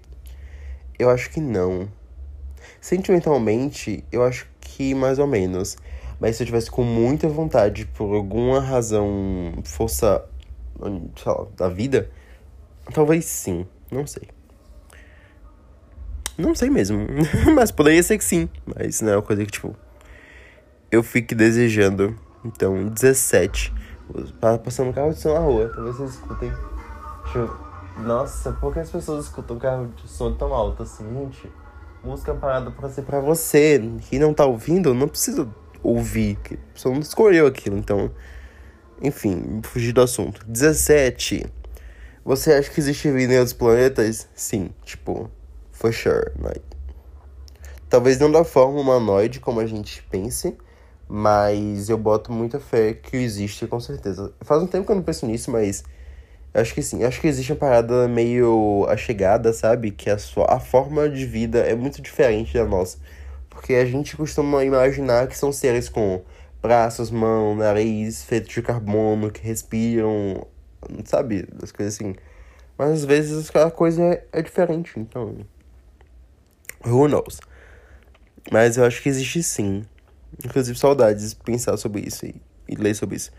eu 0.98 1.08
acho 1.08 1.30
que 1.30 1.40
não. 1.40 1.88
Sentimentalmente, 2.80 4.04
eu 4.12 4.22
acho 4.22 4.46
que 4.60 4.94
mais 4.94 5.18
ou 5.18 5.26
menos. 5.26 5.76
Mas 6.20 6.36
se 6.36 6.42
eu 6.42 6.46
tivesse 6.46 6.70
com 6.70 6.84
muita 6.84 7.28
vontade, 7.28 7.86
por 7.86 8.14
alguma 8.14 8.60
razão, 8.60 9.54
força, 9.64 10.24
sei 11.16 11.32
lá, 11.32 11.46
da 11.56 11.68
vida, 11.68 12.10
talvez 12.92 13.24
sim. 13.24 13.66
Não 13.90 14.06
sei. 14.06 14.28
Não 16.38 16.54
sei 16.54 16.70
mesmo. 16.70 17.06
mas 17.54 17.70
poderia 17.70 18.02
ser 18.02 18.18
que 18.18 18.24
sim. 18.24 18.48
Mas 18.64 19.00
não 19.00 19.12
é 19.12 19.16
uma 19.16 19.22
coisa 19.22 19.44
que, 19.44 19.50
tipo, 19.50 19.76
eu 20.92 21.02
fique 21.02 21.34
desejando. 21.34 22.14
Então, 22.44 22.86
17. 22.88 23.72
Passando 24.62 24.90
um 24.90 24.92
carro 24.92 25.14
de 25.14 25.18
som 25.18 25.32
na 25.32 25.40
rua. 25.40 25.72
Talvez 25.74 25.96
vocês 25.96 26.10
escutem. 26.10 26.52
Eu... 27.34 27.72
Nossa, 27.98 28.52
por 28.52 28.72
que 28.72 28.80
as 28.80 28.90
pessoas 28.90 29.26
escutam 29.26 29.58
carro 29.58 29.88
de 29.96 30.08
som 30.08 30.32
tão 30.34 30.52
alto 30.52 30.82
assim, 30.82 31.04
gente? 31.14 31.50
Música 32.04 32.34
parada 32.34 32.70
pra 32.70 32.88
ser 32.88 33.02
pra 33.02 33.20
você. 33.20 33.80
Quem 34.08 34.18
não 34.18 34.34
tá 34.34 34.44
ouvindo, 34.44 34.92
não 34.92 35.08
precisa 35.08 35.48
ouvir. 35.82 36.38
A 36.50 36.72
pessoa 36.74 36.94
não 36.94 37.00
escolheu 37.00 37.46
aquilo, 37.46 37.78
então. 37.78 38.10
Enfim, 39.00 39.60
fugir 39.62 39.92
do 39.92 40.02
assunto. 40.02 40.44
17. 40.46 41.46
Você 42.24 42.52
acha 42.52 42.70
que 42.70 42.80
existe 42.80 43.10
vida 43.10 43.32
em 43.34 43.38
outros 43.38 43.54
planetas? 43.54 44.28
Sim, 44.34 44.70
tipo, 44.84 45.30
for 45.70 45.92
sure. 45.92 46.32
Like. 46.38 46.64
Talvez 47.88 48.18
não 48.18 48.30
da 48.30 48.44
forma 48.44 48.80
humanoide 48.80 49.38
como 49.38 49.60
a 49.60 49.66
gente 49.66 50.02
pense, 50.04 50.56
mas 51.08 51.88
eu 51.88 51.98
boto 51.98 52.32
muita 52.32 52.58
fé 52.60 52.94
que 52.94 53.16
existe 53.16 53.66
com 53.66 53.80
certeza. 53.80 54.32
Faz 54.40 54.62
um 54.62 54.66
tempo 54.66 54.86
que 54.86 54.92
eu 54.92 54.96
não 54.96 55.02
penso 55.02 55.26
nisso, 55.26 55.50
mas 55.50 55.84
acho 56.54 56.74
que 56.74 56.82
sim. 56.82 57.04
Acho 57.04 57.20
que 57.20 57.28
existe 57.28 57.52
uma 57.52 57.58
parada 57.58 58.08
meio 58.08 58.86
achegada, 58.88 59.52
sabe? 59.52 59.90
Que 59.90 60.10
a, 60.10 60.18
sua, 60.18 60.46
a 60.52 60.60
forma 60.60 61.08
de 61.08 61.26
vida 61.26 61.60
é 61.60 61.74
muito 61.74 62.00
diferente 62.02 62.54
da 62.54 62.64
nossa. 62.64 62.98
Porque 63.50 63.74
a 63.74 63.84
gente 63.84 64.16
costuma 64.16 64.64
imaginar 64.64 65.26
que 65.28 65.36
são 65.36 65.52
seres 65.52 65.88
com 65.88 66.22
braços, 66.62 67.10
mãos, 67.10 67.56
nariz, 67.58 68.24
feitos 68.24 68.54
de 68.54 68.62
carbono, 68.62 69.30
que 69.30 69.42
respiram, 69.42 70.46
sabe? 71.04 71.46
As 71.62 71.72
coisas 71.72 71.94
assim. 71.94 72.14
Mas 72.78 72.90
às 72.90 73.04
vezes 73.04 73.50
aquela 73.50 73.70
coisa 73.70 74.02
é, 74.02 74.24
é 74.32 74.42
diferente, 74.42 74.98
então. 74.98 75.36
Who 76.84 77.08
knows? 77.08 77.40
Mas 78.50 78.76
eu 78.76 78.84
acho 78.84 79.02
que 79.02 79.08
existe 79.08 79.42
sim. 79.42 79.84
Inclusive, 80.44 80.78
saudades 80.78 81.30
de 81.30 81.36
pensar 81.36 81.76
sobre 81.76 82.02
isso 82.02 82.26
e, 82.26 82.40
e 82.68 82.74
ler 82.74 82.94
sobre 82.94 83.16
isso. 83.16 83.30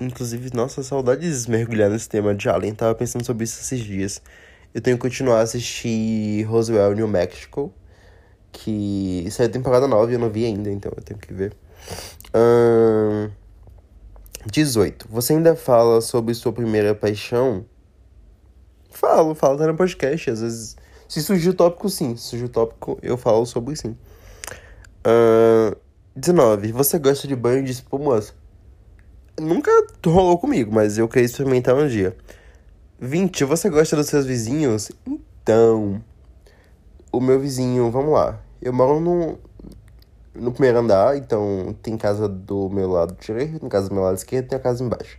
Inclusive, 0.00 0.50
nossa, 0.54 0.82
saudades 0.82 1.44
de 1.44 1.50
mergulhar 1.50 1.90
nesse 1.90 2.08
tema 2.08 2.34
de 2.34 2.48
Alien. 2.48 2.74
Tava 2.74 2.94
pensando 2.94 3.24
sobre 3.24 3.44
isso 3.44 3.60
esses 3.60 3.80
dias. 3.80 4.22
Eu 4.72 4.80
tenho 4.80 4.96
que 4.96 5.02
continuar 5.02 5.38
a 5.38 5.42
assistir 5.42 6.44
Roswell, 6.44 6.94
New 6.94 7.08
Mexico. 7.08 7.72
Que 8.52 9.26
saiu 9.30 9.50
temporada 9.50 9.86
nova 9.86 10.10
e 10.10 10.14
eu 10.14 10.18
não 10.18 10.30
vi 10.30 10.44
ainda, 10.44 10.70
então 10.70 10.92
eu 10.96 11.02
tenho 11.02 11.18
que 11.18 11.34
ver. 11.34 11.54
Um, 12.34 13.30
18. 14.46 15.08
Você 15.10 15.32
ainda 15.32 15.54
fala 15.54 16.00
sobre 16.00 16.32
sua 16.34 16.52
primeira 16.52 16.94
paixão? 16.94 17.64
Falo, 18.90 19.34
falo, 19.34 19.58
tá 19.58 19.66
no 19.66 19.76
podcast. 19.76 20.30
Às 20.30 20.40
vezes, 20.40 20.76
se 21.08 21.22
surgir 21.22 21.50
o 21.50 21.54
tópico, 21.54 21.88
sim. 21.88 22.16
Se 22.16 22.24
surgir 22.24 22.44
o 22.44 22.48
tópico, 22.48 22.98
eu 23.02 23.16
falo 23.16 23.44
sobre 23.46 23.76
sim. 23.76 23.96
Uh, 25.06 25.76
19. 26.18 26.72
Você 26.72 26.98
gosta 26.98 27.28
de 27.28 27.36
banho 27.36 27.62
de 27.62 27.70
espumas? 27.70 28.34
Nunca 29.40 29.70
rolou 30.04 30.36
comigo, 30.36 30.74
mas 30.74 30.98
eu 30.98 31.08
queria 31.08 31.26
experimentar 31.26 31.76
um 31.76 31.86
dia. 31.86 32.16
20. 32.98 33.44
Você 33.44 33.70
gosta 33.70 33.94
dos 33.94 34.06
seus 34.06 34.26
vizinhos? 34.26 34.90
Então. 35.06 36.02
O 37.12 37.20
meu 37.20 37.38
vizinho, 37.38 37.88
vamos 37.90 38.12
lá. 38.12 38.40
Eu 38.60 38.72
moro 38.72 38.98
no, 38.98 39.38
no 40.34 40.50
primeiro 40.50 40.80
andar, 40.80 41.16
então 41.16 41.74
tem 41.80 41.96
casa 41.96 42.28
do 42.28 42.68
meu 42.68 42.90
lado 42.90 43.16
direito, 43.18 43.60
tem 43.60 43.68
casa 43.68 43.88
do 43.88 43.94
meu 43.94 44.02
lado 44.02 44.16
esquerdo 44.16 44.46
e 44.46 44.48
tem 44.48 44.58
a 44.58 44.60
casa 44.60 44.82
embaixo. 44.82 45.18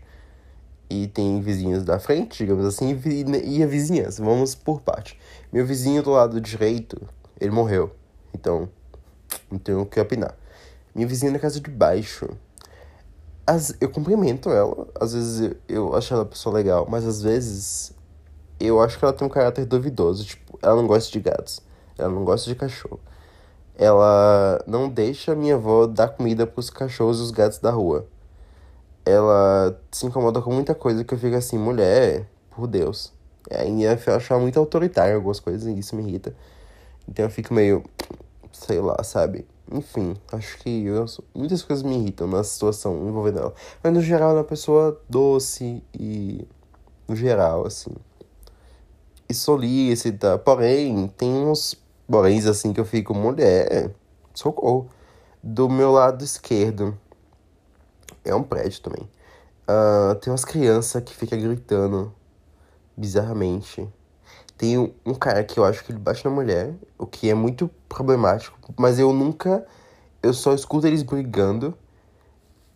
E 0.90 1.08
tem 1.08 1.40
vizinhos 1.40 1.86
da 1.86 1.98
frente, 1.98 2.40
digamos 2.40 2.66
assim, 2.66 3.00
e 3.46 3.64
a 3.64 3.68
vizinhança. 3.68 4.24
Vamos 4.24 4.54
por 4.54 4.82
parte. 4.82 5.18
Meu 5.52 5.66
vizinho 5.66 6.04
do 6.04 6.12
lado 6.12 6.42
direito, 6.42 7.02
ele 7.40 7.52
morreu. 7.52 7.96
Então, 8.34 8.70
não 9.50 9.58
tenho 9.58 9.82
o 9.82 9.86
que 9.86 10.00
opinar. 10.00 10.36
Minha 11.00 11.08
vizinha 11.08 11.32
da 11.32 11.40
casa 11.40 11.62
de 11.62 11.72
baixo. 11.72 12.28
As, 13.48 13.74
eu 13.80 13.90
cumprimento 13.90 14.50
ela, 14.50 14.86
às 15.00 15.14
vezes 15.14 15.40
eu, 15.40 15.56
eu 15.70 15.96
acho 15.96 16.14
ela 16.14 16.26
pessoa 16.26 16.54
legal, 16.54 16.86
mas 16.90 17.08
às 17.08 17.22
vezes 17.22 17.94
eu 18.60 18.82
acho 18.82 19.00
que 19.00 19.06
ela 19.06 19.14
tem 19.14 19.26
um 19.26 19.30
caráter 19.30 19.66
duvidoso. 19.66 20.26
Tipo, 20.26 20.60
ela 20.62 20.76
não 20.76 20.86
gosta 20.86 21.10
de 21.10 21.22
gatos, 21.22 21.62
ela 21.98 22.10
não 22.10 22.26
gosta 22.26 22.50
de 22.50 22.56
cachorro. 22.56 23.00
Ela 23.78 24.62
não 24.68 24.90
deixa 24.90 25.34
minha 25.34 25.56
avó 25.56 25.88
dar 25.88 26.10
comida 26.10 26.46
pros 26.46 26.70
cachorros 26.70 27.20
e 27.20 27.24
os 27.24 27.32
gatos 27.32 27.60
da 27.60 27.72
rua. 27.72 28.06
Ela 29.06 29.80
se 29.94 30.06
incomoda 30.06 30.42
com 30.42 30.54
muita 30.54 30.76
coisa 30.76 31.06
que 31.06 31.14
eu 31.14 31.18
fico 31.18 31.38
assim, 31.38 31.58
mulher, 31.58 32.28
por 32.54 32.68
Deus. 32.68 33.14
Aí 33.50 33.84
eu 33.84 34.16
acho 34.18 34.34
ela 34.34 34.42
muito 34.42 34.60
autoritária 34.60 35.16
algumas 35.16 35.40
coisas 35.40 35.66
e 35.66 35.80
isso 35.80 35.96
me 35.96 36.04
irrita. 36.04 36.36
Então 37.08 37.24
eu 37.24 37.32
fico 37.32 37.54
meio, 37.54 37.86
sei 38.52 38.82
lá, 38.82 39.02
sabe? 39.02 39.48
Enfim, 39.72 40.16
acho 40.32 40.58
que 40.58 40.86
eu, 40.86 41.06
muitas 41.34 41.62
coisas 41.62 41.84
me 41.84 41.96
irritam 41.96 42.28
na 42.28 42.44
situação 42.44 43.08
envolvendo 43.08 43.40
ela. 43.40 43.54
Mas 43.84 43.94
no 43.94 44.02
geral, 44.02 44.32
ela 44.32 44.40
é 44.40 44.42
uma 44.42 44.48
pessoa 44.48 45.00
doce 45.08 45.84
e. 45.94 46.48
no 47.08 47.16
geral, 47.16 47.68
assim. 47.68 47.92
E 49.28 49.34
solícita. 49.34 50.40
Porém, 50.40 51.08
tem 51.10 51.32
uns 51.32 51.76
poréns 52.08 52.48
assim 52.48 52.74
que 52.74 52.80
eu 52.80 52.86
fico, 52.86 53.14
mulher, 53.14 53.92
socorro. 54.34 54.90
Do 55.42 55.70
meu 55.70 55.92
lado 55.92 56.24
esquerdo. 56.24 56.98
É 58.26 58.34
um 58.34 58.44
prédio 58.44 58.82
também. 58.82 59.08
Uh, 59.70 60.16
tem 60.16 60.32
umas 60.32 60.44
crianças 60.44 61.04
que 61.04 61.16
ficam 61.16 61.40
gritando 61.40 62.12
bizarramente. 62.98 63.88
Tem 64.60 64.78
um 65.06 65.14
cara 65.14 65.42
que 65.42 65.58
eu 65.58 65.64
acho 65.64 65.86
que 65.86 65.90
ele 65.94 66.00
bate 66.00 66.26
na 66.26 66.30
mulher, 66.30 66.74
o 66.98 67.06
que 67.06 67.30
é 67.30 67.34
muito 67.34 67.72
problemático, 67.88 68.60
mas 68.78 69.00
eu 69.00 69.14
nunca. 69.14 69.66
Eu 70.22 70.34
só 70.34 70.54
escuto 70.54 70.86
eles 70.86 71.02
brigando. 71.02 71.74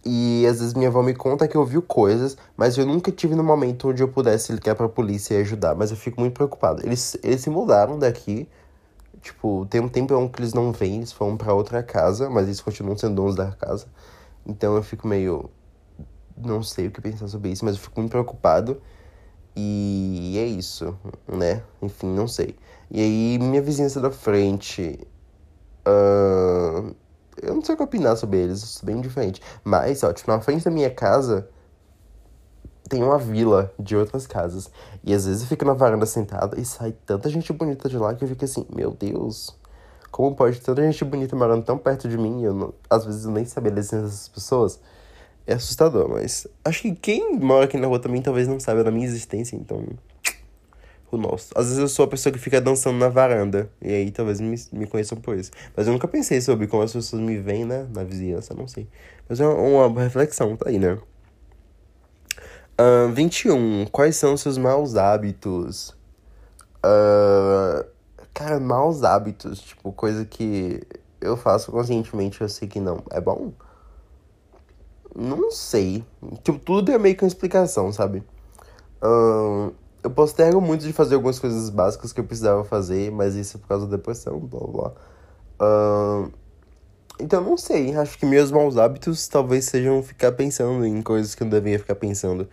E 0.06 0.46
às 0.48 0.60
vezes 0.62 0.74
minha 0.74 0.88
avó 0.88 1.04
me 1.04 1.14
conta 1.14 1.46
que 1.46 1.58
ouviu 1.58 1.82
coisas, 1.82 2.38
mas 2.56 2.78
eu 2.78 2.86
nunca 2.86 3.12
tive 3.12 3.36
no 3.36 3.44
momento 3.44 3.90
onde 3.90 4.02
eu 4.02 4.08
pudesse 4.08 4.54
ligar 4.54 4.76
pra 4.76 4.88
polícia 4.88 5.36
e 5.36 5.42
ajudar. 5.42 5.76
Mas 5.76 5.92
eu 5.92 5.98
fico 5.98 6.22
muito 6.22 6.34
preocupado. 6.34 6.82
Eles, 6.86 7.18
eles 7.22 7.42
se 7.42 7.50
mudaram 7.50 8.00
daqui. 8.00 8.48
Tipo, 9.22 9.66
tem 9.70 9.82
um 9.82 9.90
tempo 9.90 10.30
que 10.30 10.42
eles 10.42 10.54
não 10.54 10.72
vêm, 10.72 10.98
eles 10.98 11.12
foram 11.12 11.36
para 11.36 11.54
outra 11.54 11.84
casa, 11.84 12.30
mas 12.30 12.46
eles 12.46 12.62
continuam 12.62 12.98
sendo 12.98 13.16
donos 13.16 13.36
da 13.36 13.52
casa. 13.52 13.88
Então 14.46 14.74
eu 14.78 14.84
fico 14.84 15.06
meio. 15.06 15.50
Não 16.38 16.64
sei 16.64 16.88
o 16.88 16.92
que 16.92 17.02
pensar 17.02 17.28
sobre 17.28 17.52
isso, 17.52 17.66
mas 17.66 17.76
eu 17.76 17.82
fico 17.82 18.00
muito 18.00 18.12
preocupado. 18.12 18.82
E 19.56 20.36
é 20.38 20.46
isso, 20.46 20.98
né? 21.28 21.64
Enfim, 21.82 22.08
não 22.08 22.28
sei. 22.28 22.56
E 22.90 23.00
aí, 23.00 23.40
minha 23.40 23.62
vizinhança 23.62 24.00
da 24.00 24.12
frente. 24.12 25.00
Uh, 25.86 26.96
eu 27.42 27.54
não 27.56 27.64
sei 27.64 27.76
o 27.76 27.78
que 27.78 27.84
opinar 27.84 28.16
sobre 28.18 28.40
eles, 28.40 28.82
bem 28.84 29.02
diferente. 29.02 29.42
Mas, 29.64 30.04
ó, 30.04 30.12
tipo, 30.14 30.32
na 30.32 30.40
frente 30.40 30.66
da 30.66 30.72
minha 30.72 30.90
casa 30.90 31.48
tem 32.90 33.04
uma 33.04 33.18
vila 33.18 33.74
de 33.80 33.96
outras 33.96 34.28
casas. 34.28 34.70
E 35.04 35.14
às 35.14 35.26
vezes 35.26 35.42
eu 35.42 35.48
fico 35.48 35.66
na 35.66 35.74
varanda 35.74 36.06
sentada 36.06 36.60
e 36.60 36.66
sai 36.66 36.94
tanta 37.06 37.30
gente 37.30 37.52
bonita 37.54 37.90
de 37.90 37.98
lá 37.98 38.14
que 38.14 38.24
eu 38.24 38.28
fico 38.28 38.46
assim, 38.46 38.66
meu 38.74 38.92
Deus, 38.92 39.56
como 40.12 40.36
pode 40.36 40.60
tanta 40.62 40.82
gente 40.84 41.04
bonita 41.04 41.36
morando 41.36 41.64
tão 41.64 41.78
perto 41.78 42.08
de 42.08 42.18
mim? 42.18 42.44
Eu 42.44 42.54
não, 42.54 42.74
às 42.90 43.06
vezes 43.06 43.26
eu 43.26 43.32
nem 43.32 43.46
sabia 43.46 43.72
a 43.72 43.76
dessas 43.76 44.28
pessoas 44.28 44.80
é 45.46 45.54
assustador, 45.54 46.10
mas 46.10 46.48
acho 46.64 46.82
que 46.82 46.96
quem 46.96 47.36
mora 47.38 47.66
aqui 47.66 47.78
na 47.78 47.88
rua 47.88 48.00
também 48.00 48.22
talvez 48.22 48.48
não 48.48 48.60
saiba 48.60 48.84
da 48.84 48.92
minha 48.92 49.06
existência, 49.06 49.56
então. 49.56 49.86
Tipo, 51.14 51.18
nossa. 51.18 51.54
Às 51.56 51.66
vezes 51.66 51.80
eu 51.80 51.88
sou 51.88 52.06
a 52.06 52.08
pessoa 52.08 52.34
que 52.34 52.40
fica 52.40 52.60
dançando 52.60 52.98
na 52.98 53.08
varanda. 53.08 53.70
E 53.82 53.94
aí 53.94 54.12
talvez 54.12 54.42
me, 54.42 54.56
me 54.72 54.88
conheçam 54.88 55.18
por 55.20 55.38
isso. 55.38 55.52
Mas 55.76 55.86
eu 55.86 55.94
nunca 55.94 56.08
pensei 56.08 56.42
sobre 56.42 56.66
como 56.68 56.82
as 56.82 56.92
pessoas 56.92 57.22
me 57.22 57.38
veem, 57.38 57.66
né? 57.66 57.88
Na 57.94 58.04
vizinhança, 58.04 58.54
não 58.54 58.68
sei. 58.68 58.88
Mas 59.30 59.40
é 59.40 59.46
uma, 59.46 59.88
uma 59.88 60.02
reflexão, 60.02 60.56
tá 60.58 60.70
aí, 60.70 60.80
né? 60.80 60.98
Uh, 62.80 63.12
21. 63.14 63.86
Quais 63.92 64.16
são 64.16 64.34
os 64.34 64.42
seus 64.42 64.58
maus 64.58 64.96
hábitos? 64.96 65.90
Uh, 66.84 67.86
cara, 68.34 68.60
maus 68.60 69.04
hábitos. 69.04 69.60
Tipo, 69.60 69.92
coisa 69.92 70.26
que 70.26 70.82
eu 71.22 71.38
faço 71.38 71.72
conscientemente, 71.72 72.42
eu 72.42 72.50
sei 72.50 72.68
que 72.68 72.80
não. 72.80 73.04
É 73.12 73.22
bom? 73.22 73.52
Não 75.16 75.52
sei. 75.52 76.04
Tipo, 76.44 76.60
tudo 76.60 76.92
é 76.92 76.98
meio 76.98 77.16
que 77.16 77.24
uma 77.24 77.28
explicação, 77.28 77.92
sabe? 77.92 78.24
Eu 80.04 80.10
postergo 80.10 80.60
muito 80.60 80.86
de 80.86 80.94
fazer 80.94 81.16
algumas 81.16 81.40
coisas 81.40 81.70
básicas 81.70 82.12
que 82.12 82.20
eu 82.20 82.24
precisava 82.24 82.64
fazer, 82.64 83.12
mas 83.12 83.36
isso 83.36 83.58
é 83.58 83.60
por 83.60 83.68
causa 83.68 83.86
da 83.86 83.98
depressão, 83.98 84.40
blá 84.40 84.68
blá. 84.68 84.92
Uh, 85.62 86.32
então, 87.20 87.42
não 87.42 87.58
sei. 87.58 87.96
Acho 87.96 88.18
que 88.18 88.26
meus 88.26 88.52
maus 88.52 88.78
hábitos 88.78 89.28
talvez 89.28 89.66
sejam 89.66 90.02
ficar 90.04 90.32
pensando 90.34 90.86
em 90.86 91.02
coisas 91.02 91.36
que 91.36 91.44
eu 91.44 91.46
não 91.46 91.52
deveria 91.52 91.80
ficar 91.80 91.96
pensando. 91.96 92.50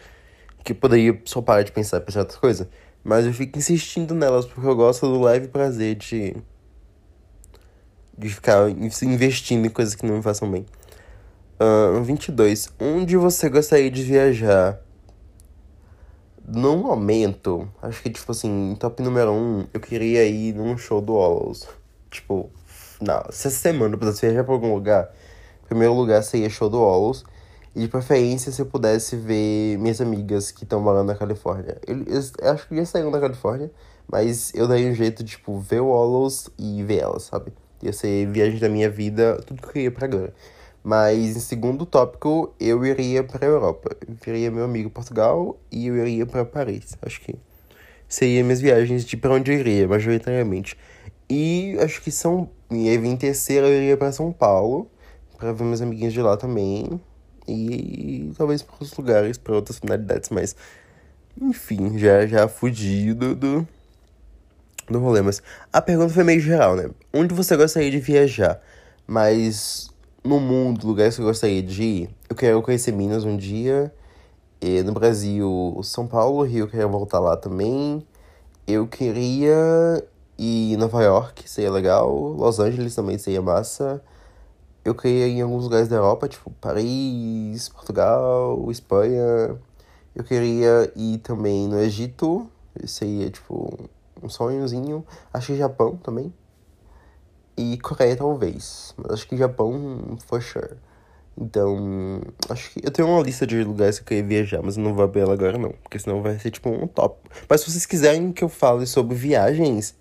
Que 0.63 0.73
eu 0.73 0.77
poderia 0.77 1.21
só 1.25 1.41
parar 1.41 1.63
de 1.63 1.73
pensar 1.73 1.99
e 1.99 2.01
pensar 2.01 2.21
outra 2.21 2.39
coisa. 2.39 2.69
Mas 3.03 3.27
eu 3.27 3.33
fico 3.33 3.59
insistindo 3.59 4.15
nelas 4.15 4.45
porque 4.47 4.69
eu 4.69 4.77
gosto 4.77 5.07
do 5.07 5.21
leve 5.23 5.49
prazer 5.49 5.97
de. 5.97 6.37
de 8.17 8.29
ficar 8.29 8.69
investindo 8.71 9.67
em 9.67 9.71
coisas 9.71 9.95
que 9.95 10.07
não 10.07 10.17
me 10.17 10.23
façam 10.23 10.51
bem. 10.51 10.67
Uh, 11.61 12.03
22. 12.03 12.71
Onde 12.81 13.17
você 13.17 13.49
gostaria 13.49 13.91
de 13.91 14.03
viajar? 14.03 14.81
no 16.53 16.77
momento, 16.77 17.69
acho 17.81 18.03
que, 18.03 18.11
tipo 18.11 18.33
assim, 18.33 18.77
top 18.79 19.03
número 19.03 19.33
um, 19.33 19.67
eu 19.73 19.81
queria 19.81 20.25
ir 20.27 20.53
num 20.55 20.77
show 20.77 21.01
do 21.01 21.13
Hollows. 21.13 21.69
Tipo, 22.11 22.51
não, 23.01 23.23
se 23.31 23.47
essa 23.47 23.51
semana 23.51 23.95
eu 23.95 23.99
pudesse 23.99 24.27
viajar 24.27 24.43
pra 24.43 24.53
algum 24.53 24.75
lugar, 24.75 25.15
primeiro 25.69 25.95
lugar 25.95 26.23
seria 26.23 26.51
show 26.51 26.69
do 26.69 26.79
Hollows. 26.79 27.25
E 27.75 27.83
de 27.83 27.89
preferência, 27.89 28.51
se 28.51 28.61
eu 28.61 28.67
pudesse 28.67 29.15
ver 29.15 29.79
minhas 29.79 30.01
amigas 30.01 30.51
que 30.51 30.65
estão 30.65 30.81
morando 30.81 31.07
na 31.07 31.15
Califórnia. 31.15 31.79
Eu, 31.87 31.99
eu, 31.99 32.21
eu, 32.41 32.53
acho 32.53 32.67
que 32.67 32.75
já 32.75 32.85
saíram 32.85 33.13
da 33.13 33.21
Califórnia, 33.21 33.71
mas 34.11 34.53
eu 34.55 34.67
daria 34.67 34.91
um 34.91 34.95
jeito 34.95 35.23
de, 35.23 35.31
tipo, 35.33 35.57
ver 35.61 35.81
o 35.81 35.87
Hollows 35.87 36.51
e 36.59 36.83
ver 36.83 36.99
elas, 36.99 37.25
sabe? 37.25 37.53
Ia 37.81 37.93
ser 37.93 38.27
viagem 38.27 38.59
da 38.59 38.69
minha 38.69 38.91
vida, 38.91 39.41
tudo 39.47 39.63
que 39.63 39.69
eu 39.69 39.73
queria 39.73 39.91
pra 39.93 40.07
agora. 40.07 40.35
Mas 40.83 41.37
em 41.37 41.41
segundo 41.41 41.85
tópico, 41.85 42.55
eu 42.59 42.85
iria 42.85 43.23
para 43.23 43.47
a 43.47 43.49
Europa. 43.49 43.97
Eu 44.09 44.35
iria 44.35 44.51
meu 44.51 44.65
amigo 44.65 44.89
Portugal 44.89 45.59
e 45.71 45.87
eu 45.87 45.97
iria 45.97 46.25
para 46.25 46.45
Paris. 46.45 46.97
Acho 47.03 47.21
que 47.21 47.37
seriam 48.09 48.45
minhas 48.45 48.61
viagens 48.61 49.05
de 49.05 49.17
para 49.17 49.35
onde 49.35 49.53
eu 49.53 49.59
iria, 49.59 49.87
majoritariamente. 49.87 50.77
E 51.29 51.77
acho 51.81 52.01
que 52.03 52.11
são. 52.11 52.51
E 52.71 52.89
em 52.89 53.17
terceiro, 53.17 53.67
eu 53.67 53.75
iria 53.75 53.97
para 53.97 54.11
São 54.11 54.33
Paulo, 54.33 54.91
para 55.39 55.53
ver 55.53 55.65
meus 55.65 55.83
amiguinhos 55.83 56.13
de 56.13 56.23
lá 56.23 56.37
também. 56.37 57.01
E 57.47 58.33
talvez 58.37 58.63
para 58.63 58.75
outros 58.75 58.97
lugares, 58.97 59.39
para 59.39 59.55
outras 59.55 59.79
finalidades, 59.79 60.31
mas. 60.31 60.57
Enfim, 61.41 61.99
já, 61.99 62.27
já 62.27 62.49
fugido 62.49 63.35
do, 63.35 63.67
do 64.89 64.99
rolê. 64.99 65.23
Mas 65.23 65.43
a 65.73 65.81
pergunta 65.81 66.13
foi 66.13 66.25
meio 66.25 66.41
geral, 66.41 66.75
né? 66.75 66.91
Onde 67.13 67.35
você 67.35 67.57
gostaria 67.57 67.91
de 67.91 68.01
viajar? 68.01 68.61
Mas 69.07 69.90
no 70.25 70.39
mundo, 70.41 70.87
lugares 70.87 71.17
que 71.17 71.23
eu 71.23 71.27
gostaria 71.27 71.63
de 71.63 71.83
ir, 71.83 72.11
eu 72.29 72.37
quero 72.37 72.63
conhecer 72.63 72.93
Minas 72.93 73.25
um 73.25 73.37
dia. 73.37 73.93
E 74.61 74.83
no 74.83 74.93
Brasil, 74.93 75.81
São 75.83 76.07
Paulo, 76.07 76.43
Rio, 76.43 76.65
eu 76.65 76.69
queria 76.69 76.87
voltar 76.87 77.19
lá 77.19 77.37
também. 77.37 78.07
Eu 78.67 78.87
queria 78.87 80.05
ir 80.39 80.77
Nova 80.77 81.03
York, 81.03 81.49
seria 81.49 81.71
legal. 81.71 82.11
Los 82.11 82.61
Angeles 82.61 82.95
também 82.95 83.19
seria 83.19 83.41
massa. 83.41 84.03
Eu 84.85 84.95
queria 84.95 85.27
ir 85.29 85.39
em 85.39 85.43
alguns 85.43 85.65
lugares 85.65 85.89
da 85.89 85.97
Europa, 85.97 86.29
tipo 86.29 86.51
Paris, 86.61 87.69
Portugal, 87.71 88.71
Espanha. 88.71 89.59
Eu 90.15 90.25
queria 90.25 90.93
ir 90.97 91.19
também 91.19 91.69
no 91.69 91.79
Egito, 91.79 92.47
seria 92.85 93.31
tipo 93.31 93.79
um 94.23 94.29
sonhozinho. 94.29 95.05
Acho 95.33 95.49
que 95.49 95.57
Japão 95.59 95.97
também. 95.97 96.33
E 97.61 97.77
Coreia 97.77 98.17
talvez, 98.17 98.95
mas 98.97 99.13
acho 99.13 99.29
que 99.29 99.37
Japão 99.37 100.17
for 100.27 100.41
sure. 100.41 100.77
Então, 101.39 102.23
acho 102.49 102.71
que 102.71 102.81
eu 102.83 102.91
tenho 102.91 103.07
uma 103.07 103.23
lista 103.23 103.47
de 103.47 103.63
lugares 103.63 103.99
que 103.99 104.03
eu 104.03 104.07
queria 104.07 104.25
viajar, 104.25 104.63
mas 104.63 104.79
eu 104.79 104.83
não 104.83 104.95
vou 104.95 105.05
abrir 105.05 105.21
ela 105.21 105.35
agora 105.35 105.59
não, 105.59 105.71
porque 105.83 105.99
senão 105.99 106.23
vai 106.23 106.39
ser 106.39 106.51
tipo 106.51 106.71
um 106.71 106.87
top. 106.87 107.21
Mas 107.47 107.61
se 107.61 107.71
vocês 107.71 107.85
quiserem 107.85 108.33
que 108.33 108.43
eu 108.43 108.49
fale 108.49 108.87
sobre 108.87 109.15
viagens, 109.15 109.95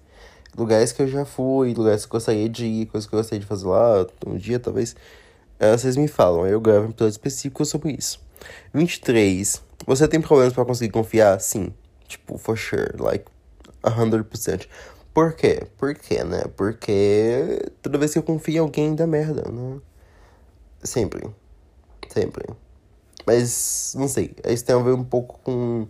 lugares 0.58 0.94
que 0.94 1.02
eu 1.02 1.08
já 1.10 1.26
fui, 1.26 1.74
lugares 1.74 2.06
que 2.06 2.10
eu 2.10 2.14
gostaria 2.14 2.48
de 2.48 2.66
ir, 2.66 2.86
coisas 2.86 3.10
que 3.10 3.14
eu 3.14 3.20
gostaria 3.20 3.42
de 3.42 3.46
fazer 3.46 3.68
lá, 3.68 4.08
um 4.26 4.38
dia 4.38 4.58
talvez, 4.58 4.96
é, 5.60 5.76
vocês 5.76 5.98
me 5.98 6.08
falam, 6.08 6.48
eu 6.48 6.62
gravo 6.62 6.88
um 6.88 6.90
episódio 6.92 7.12
específico 7.12 7.66
sobre 7.66 7.92
isso. 7.92 8.22
23. 8.74 9.62
Você 9.86 10.08
tem 10.08 10.22
problemas 10.22 10.54
para 10.54 10.64
conseguir 10.64 10.94
confiar? 10.94 11.40
Sim. 11.42 11.74
Tipo, 12.08 12.38
for 12.38 12.58
sure, 12.58 12.94
like 12.98 13.26
100%. 13.84 14.66
Por 15.14 15.34
quê? 15.34 15.68
Por 15.78 15.96
quê, 15.96 16.24
né? 16.24 16.44
Porque 16.56 17.72
toda 17.82 17.98
vez 17.98 18.14
que 18.14 18.20
eu 18.20 18.24
confio 18.24 18.56
em 18.56 18.60
alguém 18.60 18.96
dá 18.96 19.08
merda, 19.08 19.50
né? 19.52 19.80
Sempre. 20.84 21.30
Sempre. 22.10 22.46
Mas, 23.26 23.94
não 23.98 24.08
sei. 24.08 24.36
Isso 24.48 24.66
tem 24.66 24.76
a 24.76 24.80
ver 24.80 24.94
um 24.94 25.04
pouco 25.04 25.40
com 25.44 25.88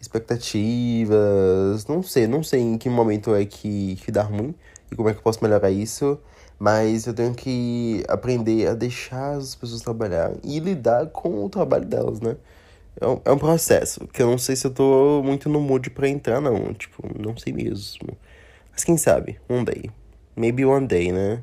expectativas. 0.00 1.86
Não 1.86 2.02
sei, 2.02 2.26
não 2.26 2.42
sei 2.42 2.60
em 2.60 2.78
que 2.78 2.88
momento 2.88 3.34
é 3.34 3.44
que, 3.44 3.96
que 3.96 4.12
dá 4.12 4.22
ruim 4.22 4.54
e 4.90 4.96
como 4.96 5.08
é 5.08 5.12
que 5.12 5.18
eu 5.18 5.22
posso 5.22 5.42
melhorar 5.42 5.70
isso. 5.70 6.18
Mas 6.58 7.06
eu 7.06 7.14
tenho 7.14 7.34
que 7.34 8.04
aprender 8.08 8.68
a 8.68 8.74
deixar 8.74 9.36
as 9.36 9.54
pessoas 9.54 9.80
trabalhar 9.82 10.32
e 10.42 10.58
lidar 10.58 11.06
com 11.08 11.44
o 11.44 11.48
trabalho 11.48 11.84
delas, 11.84 12.20
né? 12.20 12.36
É 13.00 13.06
um, 13.06 13.20
é 13.24 13.32
um 13.32 13.38
processo 13.38 14.06
que 14.08 14.22
eu 14.22 14.26
não 14.28 14.38
sei 14.38 14.56
se 14.56 14.66
eu 14.66 14.72
tô 14.72 15.22
muito 15.24 15.48
no 15.48 15.60
mood 15.60 15.90
pra 15.90 16.08
entrar, 16.08 16.40
não. 16.40 16.74
Tipo, 16.74 17.02
não 17.18 17.36
sei 17.36 17.52
mesmo. 17.52 18.16
Mas 18.78 18.84
quem 18.84 18.96
sabe, 18.96 19.40
um 19.50 19.64
day. 19.64 19.90
Maybe 20.36 20.64
one 20.64 20.86
day, 20.86 21.10
né? 21.10 21.40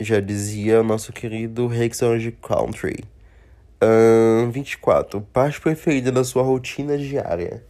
Já 0.00 0.18
dizia 0.18 0.80
o 0.80 0.82
nosso 0.82 1.12
querido 1.12 1.68
Rexonge 1.68 2.32
Country. 2.32 3.04
Uh, 3.80 4.50
24. 4.50 5.20
Parte 5.20 5.60
preferida 5.60 6.10
da 6.10 6.24
sua 6.24 6.42
rotina 6.42 6.98
diária. 6.98 7.62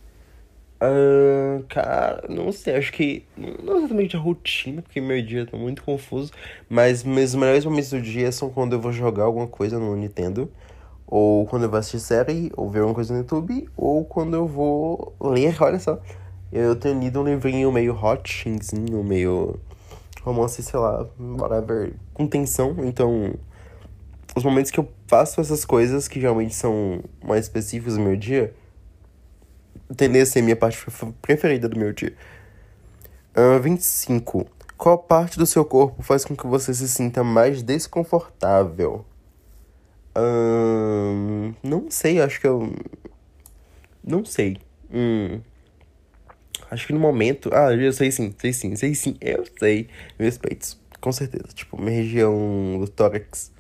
Cara, 1.69 2.25
não 2.31 2.51
sei, 2.51 2.77
acho 2.77 2.91
que. 2.95 3.27
Não 3.37 3.77
exatamente 3.77 4.17
a 4.17 4.19
rotina, 4.19 4.81
porque 4.81 5.03
meu 5.03 5.21
dia 5.21 5.45
tá 5.45 5.59
muito 5.59 5.83
confuso. 5.83 6.33
Mas 6.67 7.05
meus 7.05 7.35
melhores 7.35 7.67
momentos 7.67 7.91
do 7.91 8.01
dia 8.01 8.33
são 8.33 8.49
quando 8.49 8.73
eu 8.73 8.81
vou 8.81 8.91
jogar 8.91 9.25
alguma 9.25 9.47
coisa 9.47 9.79
no 9.79 9.95
Nintendo. 9.95 10.51
Ou 11.07 11.47
quando 11.47 11.65
eu 11.65 11.69
vou 11.69 11.79
assistir 11.79 12.01
série, 12.01 12.51
ou 12.57 12.71
ver 12.71 12.79
alguma 12.79 12.95
coisa 12.95 13.13
no 13.13 13.21
YouTube. 13.21 13.69
Ou 13.77 14.03
quando 14.07 14.33
eu 14.35 14.47
vou 14.47 15.15
ler, 15.21 15.55
olha 15.63 15.79
só. 15.79 16.01
Eu 16.53 16.77
tenho 16.77 16.99
lido 16.99 17.21
um 17.21 17.25
livrinho 17.25 17.71
meio 17.71 17.95
hotzinho, 17.95 19.05
meio 19.05 19.59
romance, 20.23 20.63
sei 20.63 20.79
lá, 20.79 21.07
whatever, 21.19 21.95
com 22.15 22.27
tensão. 22.27 22.77
Então, 22.85 23.35
os 24.35 24.43
momentos 24.43 24.71
que 24.71 24.81
eu 24.81 24.89
faço 25.07 25.41
essas 25.41 25.65
coisas, 25.65 26.09
que 26.09 26.21
geralmente 26.21 26.55
são 26.55 27.03
mais 27.23 27.45
específicos 27.45 27.97
do 27.97 28.01
meu 28.01 28.17
dia, 28.17 28.55
tendem 29.97 30.23
a 30.23 30.27
ser 30.27 30.43
minha 30.43 30.57
parte 30.57 30.79
preferida 31.21 31.69
do 31.69 31.79
meu 31.79 31.93
dia. 31.93 32.15
Uh, 33.37 33.61
25. 33.61 34.47
Qual 34.77 34.97
parte 34.97 35.39
do 35.39 35.47
seu 35.47 35.65
corpo 35.65 36.03
faz 36.03 36.25
com 36.25 36.37
que 36.37 36.47
você 36.47 36.73
se 36.73 36.89
sinta 36.89 37.23
mais 37.25 37.63
desconfortável? 37.63 39.05
Não 41.63 41.91
sei, 41.91 42.21
acho 42.21 42.41
que 42.41 42.47
eu. 42.47 42.73
Não 44.03 44.25
sei. 44.25 44.59
Hum. 44.93 45.41
Acho 46.71 46.87
que 46.87 46.93
no 46.93 47.01
momento. 47.01 47.51
Ah, 47.53 47.73
eu 47.73 47.93
sei 47.93 48.11
sim, 48.11 48.35
sei 48.39 48.53
sim, 48.53 48.77
sei 48.77 48.95
sim, 48.95 49.17
eu 49.21 49.45
sei. 49.59 49.89
Meus 50.19 50.37
peitos, 50.39 50.79
com 51.01 51.13
certeza. 51.13 51.49
Tipo, 51.55 51.81
minha 51.81 51.97
região 51.97 52.79
do 52.81 52.89
tórax. 52.89 53.53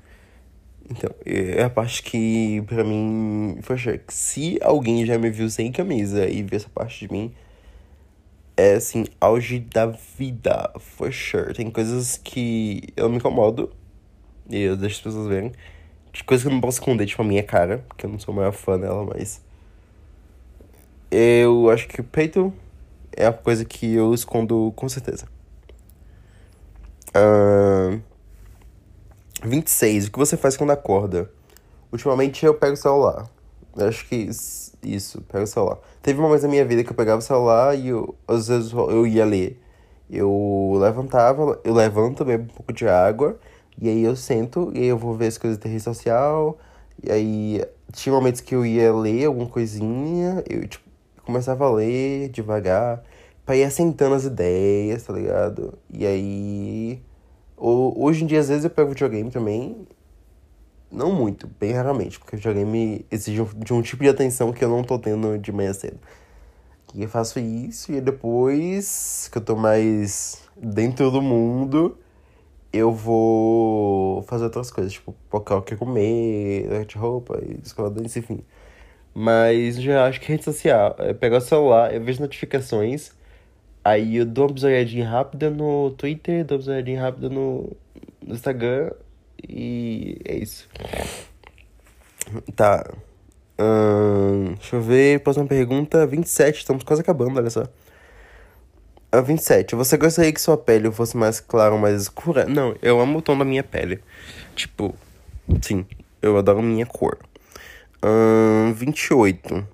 Então, 0.90 1.11
é 1.25 1.62
a 1.62 1.71
parte 1.71 2.03
que, 2.03 2.62
pra 2.66 2.83
mim, 2.83 3.59
poxa, 3.66 4.01
se 4.09 4.59
alguém 4.62 5.05
já 5.05 5.18
me 5.18 5.31
viu 5.31 5.51
sem 5.51 5.71
camisa 5.71 6.27
e 6.27 6.42
viu 6.42 6.57
essa 6.57 6.68
parte 6.68 7.07
de 7.07 7.12
mim, 7.12 7.35
é 8.57 8.75
assim, 8.75 9.05
auge 9.21 9.61
da 9.61 9.87
vida, 9.87 10.73
for 10.79 11.12
sure. 11.12 11.55
Tem 11.55 11.71
coisas 11.71 12.16
que 12.16 12.83
eu 12.97 13.09
me 13.09 13.16
incomodo 13.16 13.71
e 14.49 14.61
eu 14.62 14.77
deixo 14.77 14.97
as 14.97 15.03
pessoas 15.03 15.29
verem. 15.29 15.53
De 16.12 16.25
coisas 16.25 16.42
que 16.42 16.49
eu 16.49 16.55
não 16.55 16.61
posso 16.61 16.79
esconder, 16.81 17.07
tipo 17.07 17.23
a 17.23 17.25
minha 17.25 17.42
cara, 17.42 17.85
porque 17.88 18.07
eu 18.07 18.11
não 18.11 18.18
sou 18.18 18.33
o 18.33 18.37
maior 18.37 18.53
fã 18.53 18.79
dela, 18.79 19.05
mas. 19.05 19.42
Eu 21.11 21.71
acho 21.71 21.87
que 21.87 22.01
o 22.01 22.05
peito 22.05 22.53
é 23.16 23.27
a 23.27 23.33
coisa 23.33 23.64
que 23.64 23.94
eu 23.94 24.14
escondo 24.14 24.73
com 24.77 24.88
certeza. 24.88 25.27
Uh, 27.11 28.01
26. 29.44 30.07
O 30.07 30.12
que 30.12 30.18
você 30.18 30.37
faz 30.37 30.57
quando 30.57 30.71
acorda? 30.71 31.31
Ultimamente 31.92 32.44
eu 32.44 32.55
pego 32.55 32.75
o 32.75 32.77
celular. 32.77 33.29
Acho 33.77 34.07
que 34.09 34.29
isso, 34.83 35.21
pega 35.23 35.44
o 35.44 35.47
celular. 35.47 35.79
Teve 36.03 36.18
uma 36.18 36.29
vez 36.29 36.42
na 36.42 36.49
minha 36.49 36.64
vida 36.64 36.83
que 36.83 36.90
eu 36.90 36.97
pegava 36.97 37.18
o 37.18 37.23
celular 37.23 37.79
e 37.79 37.88
eu, 37.88 38.14
às 38.27 38.49
vezes 38.49 38.73
eu 38.73 39.07
ia 39.07 39.25
ler. 39.25 39.61
Eu 40.11 40.79
levantava, 40.81 41.61
eu 41.62 41.75
levanto, 41.75 42.25
bebo 42.25 42.44
um 42.44 42.55
pouco 42.55 42.73
de 42.73 42.88
água, 42.88 43.38
e 43.81 43.88
aí 43.88 44.03
eu 44.03 44.16
sento, 44.16 44.73
e 44.75 44.79
aí 44.79 44.87
eu 44.87 44.97
vou 44.97 45.14
ver 45.14 45.27
as 45.27 45.37
coisas 45.37 45.59
da 45.59 45.68
rede 45.68 45.83
social, 45.83 46.59
e 47.03 47.12
aí 47.12 47.64
tinha 47.92 48.14
momentos 48.14 48.40
que 48.40 48.55
eu 48.55 48.64
ia 48.64 48.92
ler 48.92 49.27
alguma 49.27 49.47
coisinha, 49.47 50.42
eu 50.49 50.66
tipo, 50.66 50.88
começava 51.29 51.67
a 51.67 51.71
ler 51.71 52.31
devagar, 52.31 53.03
pra 53.45 53.55
ir 53.55 53.62
assentando 53.62 54.14
as 54.14 54.25
ideias, 54.25 55.03
tá 55.03 55.12
ligado? 55.12 55.79
E 55.91 56.07
aí. 56.07 57.03
Hoje 57.55 58.25
em 58.25 58.27
dia, 58.27 58.41
às 58.41 58.49
vezes, 58.49 58.64
eu 58.64 58.71
pego 58.71 58.91
videogame 58.91 59.31
também. 59.31 59.87
Não 60.91 61.12
muito, 61.12 61.47
bem 61.61 61.73
raramente, 61.73 62.19
porque 62.19 62.37
videogame 62.37 63.05
exige 63.11 63.45
de 63.57 63.75
um 63.75 63.83
tipo 63.83 64.03
de 64.03 64.09
atenção 64.09 64.53
que 64.55 64.64
eu 64.64 64.71
não 64.71 64.83
tô 64.83 64.99
tendo 64.99 65.38
de 65.38 65.53
manhã 65.53 65.75
cedo. 65.75 65.99
E 66.95 67.03
eu 67.03 67.09
faço 67.11 67.38
isso 67.38 67.93
e 67.93 68.01
depois 68.01 69.29
que 69.31 69.37
eu 69.37 69.43
tô 69.43 69.55
mais 69.55 70.41
dentro 70.57 71.11
do 71.11 71.21
mundo, 71.21 71.99
eu 72.73 72.91
vou 72.91 74.23
fazer 74.23 74.45
outras 74.45 74.71
coisas, 74.71 74.95
tipo, 74.95 75.14
colocar 75.29 75.57
o 75.57 75.62
que 75.62 75.77
comer, 75.77 76.87
de 76.87 76.97
roupa, 76.97 77.38
dentes, 77.91 78.17
enfim. 78.17 78.43
Mas 79.21 79.83
já 79.83 80.07
acho 80.07 80.21
que 80.21 80.29
rede 80.29 80.45
social, 80.45 80.95
é 80.99 81.13
pegar 81.13 81.39
o 81.39 81.41
celular, 81.41 81.93
eu 81.93 82.01
vejo 82.01 82.21
notificações 82.21 83.11
Aí 83.89 84.17
eu 84.17 84.27
dou 84.27 84.47
uma 84.47 84.53
bisoiadinha 84.53 85.09
rápida 85.09 85.49
no 85.49 85.91
Twitter, 85.93 86.45
dou 86.45 86.57
uma 86.57 86.59
bisoiadinha 86.59 87.01
rápida 87.01 87.31
no, 87.31 87.75
no 88.21 88.35
Instagram 88.35 88.91
e 89.49 90.21
é 90.27 90.37
isso. 90.37 90.69
Tá. 92.55 92.85
Hum, 93.59 94.53
deixa 94.57 94.77
eu 94.77 94.83
ver, 94.83 95.21
próxima 95.21 95.47
pergunta, 95.47 96.07
27, 96.07 96.59
estamos 96.59 96.85
quase 96.85 97.01
acabando, 97.01 97.39
olha 97.39 97.49
só. 97.49 97.67
A 99.11 99.23
27, 99.23 99.75
você 99.75 99.97
gostaria 99.97 100.35
que 100.35 100.41
sua 100.41 100.59
pele 100.59 100.93
fosse 100.93 101.17
mais 101.17 101.41
clara 101.41 101.73
ou 101.73 101.81
mais 101.81 102.03
escura? 102.03 102.45
Não, 102.45 102.77
eu 102.83 103.01
amo 103.01 103.21
o 103.21 103.23
tom 103.23 103.39
da 103.39 103.45
minha 103.45 103.65
pele. 103.65 104.01
Tipo, 104.55 104.95
sim, 105.63 105.87
eu 106.21 106.37
adoro 106.37 106.61
minha 106.63 106.85
cor. 106.85 107.17
Hum, 108.03 108.73
28. 108.75 109.67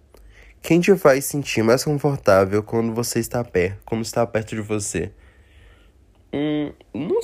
Quem 0.62 0.80
te 0.80 0.96
faz 0.96 1.26
sentir 1.26 1.62
mais 1.62 1.84
confortável 1.84 2.62
quando 2.62 2.94
você 2.94 3.18
está 3.20 3.44
perto, 3.44 3.82
quando 3.84 4.02
está 4.02 4.26
perto 4.26 4.54
de 4.54 4.62
você? 4.62 5.12
Hum, 6.32 6.72
não 6.94 7.20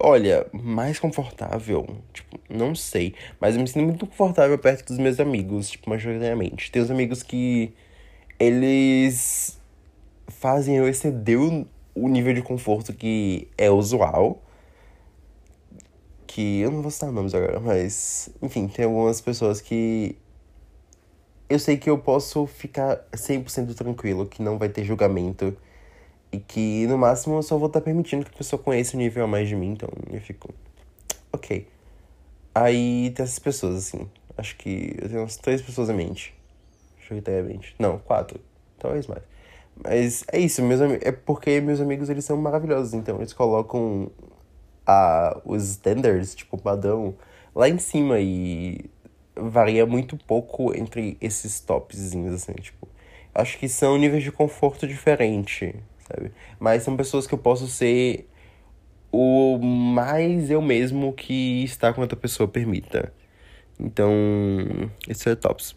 olha, 0.00 0.46
mais 0.52 0.98
confortável, 0.98 1.86
tipo, 2.12 2.40
não 2.48 2.74
sei, 2.74 3.14
mas 3.40 3.54
eu 3.54 3.60
me 3.60 3.68
sinto 3.68 3.84
muito 3.84 4.06
confortável 4.06 4.58
perto 4.58 4.86
dos 4.86 4.98
meus 4.98 5.20
amigos, 5.20 5.70
tipo, 5.70 5.90
majoritariamente. 5.90 6.72
Tem 6.72 6.80
os 6.82 6.90
amigos 6.90 7.22
que 7.22 7.74
eles 8.38 9.60
fazem 10.28 10.76
eu 10.76 10.88
exceder 10.88 11.38
o, 11.38 11.68
o 11.94 12.08
nível 12.08 12.34
de 12.34 12.42
conforto 12.42 12.92
que 12.94 13.48
é 13.58 13.70
usual. 13.70 14.42
Que 16.26 16.60
eu 16.60 16.70
não 16.70 16.80
vou 16.82 16.90
citar 16.90 17.12
nomes 17.12 17.34
agora, 17.34 17.60
mas 17.60 18.30
enfim, 18.40 18.66
tem 18.66 18.86
algumas 18.86 19.20
pessoas 19.20 19.60
que 19.60 20.16
eu 21.52 21.58
sei 21.58 21.76
que 21.76 21.90
eu 21.90 21.98
posso 21.98 22.46
ficar 22.46 23.04
100% 23.12 23.74
tranquilo, 23.74 24.26
que 24.26 24.42
não 24.42 24.58
vai 24.58 24.68
ter 24.68 24.84
julgamento. 24.84 25.56
E 26.32 26.38
que 26.38 26.86
no 26.86 26.96
máximo 26.96 27.36
eu 27.36 27.42
só 27.42 27.58
vou 27.58 27.66
estar 27.66 27.82
permitindo 27.82 28.24
que 28.24 28.30
a 28.34 28.38
pessoa 28.38 28.60
conheça 28.60 28.96
o 28.96 28.98
nível 28.98 29.24
a 29.24 29.26
mais 29.26 29.48
de 29.48 29.54
mim, 29.54 29.72
então 29.72 29.88
eu 30.10 30.20
fico. 30.20 30.48
Ok. 31.32 31.68
Aí 32.54 33.10
tem 33.10 33.24
essas 33.24 33.38
pessoas, 33.38 33.76
assim. 33.76 34.08
Acho 34.36 34.56
que 34.56 34.96
eu 35.00 35.08
tenho 35.08 35.20
umas 35.20 35.36
três 35.36 35.60
pessoas 35.60 35.90
em 35.90 35.94
mente. 35.94 36.34
Majoritariamente. 36.98 37.74
Não, 37.78 37.98
quatro. 37.98 38.40
Talvez 38.78 39.06
mais. 39.06 39.22
Mas 39.84 40.24
é 40.32 40.38
isso, 40.38 40.62
meus 40.62 40.80
é 40.80 41.12
porque 41.12 41.60
meus 41.60 41.80
amigos 41.80 42.08
eles 42.08 42.24
são 42.24 42.36
maravilhosos, 42.36 42.94
então 42.94 43.16
eles 43.16 43.32
colocam 43.32 44.10
a, 44.86 45.40
os 45.44 45.64
standards, 45.70 46.34
tipo, 46.34 46.58
padrão, 46.58 47.14
lá 47.54 47.68
em 47.68 47.78
cima 47.78 48.20
e 48.20 48.90
varia 49.36 49.86
muito 49.86 50.16
pouco 50.16 50.76
entre 50.76 51.16
esses 51.20 51.60
topzinhos, 51.60 52.34
assim, 52.34 52.52
tipo. 52.52 52.88
Acho 53.34 53.58
que 53.58 53.68
são 53.68 53.96
níveis 53.96 54.22
de 54.22 54.30
conforto 54.30 54.86
diferente, 54.86 55.74
sabe? 56.06 56.32
Mas 56.60 56.82
são 56.82 56.96
pessoas 56.96 57.26
que 57.26 57.32
eu 57.32 57.38
posso 57.38 57.66
ser 57.66 58.28
o 59.10 59.58
mais 59.58 60.50
eu 60.50 60.60
mesmo 60.60 61.12
que 61.12 61.64
está 61.64 61.92
com 61.92 62.02
outra 62.02 62.16
pessoa 62.16 62.48
permita. 62.48 63.12
Então, 63.80 64.10
esse 65.08 65.28
é 65.30 65.34
tops. 65.34 65.74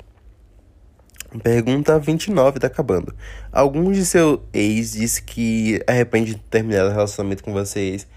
Pergunta 1.43 1.99
29, 1.99 2.59
tá 2.59 2.67
acabando. 2.67 3.13
Algum 3.51 3.91
de 3.91 4.05
seu 4.05 4.43
ex 4.53 4.93
disse 4.93 5.23
que 5.23 5.81
arrepende 5.87 6.35
de 6.35 6.41
terminar 6.41 6.85
o 6.85 6.89
relacionamento 6.89 7.43
com 7.43 7.51
vocês? 7.51 8.07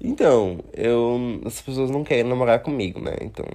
Então, 0.00 0.60
eu. 0.74 1.40
As 1.44 1.60
pessoas 1.60 1.90
não 1.90 2.04
querem 2.04 2.24
namorar 2.24 2.60
comigo, 2.60 3.00
né? 3.00 3.16
Então 3.22 3.46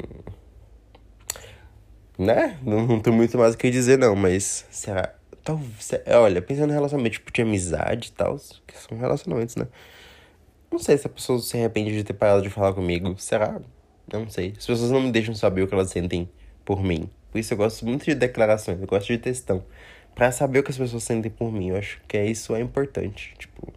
né? 2.21 2.57
Não, 2.63 2.85
não 2.85 2.99
tem 2.99 3.11
muito 3.13 3.37
mais 3.37 3.55
o 3.55 3.57
que 3.57 3.69
dizer, 3.69 3.97
não, 3.97 4.15
mas 4.15 4.65
será. 4.69 5.13
Talvez. 5.43 5.91
Olha, 6.07 6.41
pensando 6.41 6.69
em 6.69 6.73
relacionamento 6.73 7.13
tipo 7.13 7.31
de 7.31 7.41
amizade 7.41 8.09
e 8.09 8.11
tal, 8.11 8.37
que 8.67 8.77
são 8.77 8.97
relacionamentos, 8.97 9.55
né? 9.55 9.67
Não 10.71 10.79
sei 10.79 10.97
se 10.97 11.07
a 11.07 11.09
pessoa 11.09 11.39
se 11.39 11.57
arrepende 11.57 11.91
de 11.91 12.03
ter 12.03 12.13
parado 12.13 12.41
de 12.41 12.49
falar 12.49 12.73
comigo. 12.73 13.15
Será? 13.17 13.59
Não 14.11 14.29
sei. 14.29 14.53
As 14.57 14.65
pessoas 14.65 14.91
não 14.91 15.01
me 15.01 15.11
deixam 15.11 15.33
saber 15.33 15.63
o 15.63 15.67
que 15.67 15.73
elas 15.73 15.89
sentem 15.89 16.29
por 16.63 16.83
mim. 16.83 17.09
Por 17.31 17.39
isso 17.39 17.53
eu 17.53 17.57
gosto 17.57 17.85
muito 17.85 18.05
de 18.05 18.13
declarações, 18.13 18.79
eu 18.79 18.87
gosto 18.87 19.07
de 19.07 19.17
textão. 19.17 19.63
Pra 20.13 20.31
saber 20.31 20.59
o 20.59 20.63
que 20.63 20.71
as 20.71 20.77
pessoas 20.77 21.03
sentem 21.03 21.31
por 21.31 21.51
mim. 21.51 21.69
Eu 21.69 21.77
acho 21.77 21.99
que 22.07 22.17
é 22.17 22.25
isso 22.25 22.55
é 22.55 22.61
importante. 22.61 23.33
Tipo, 23.37 23.73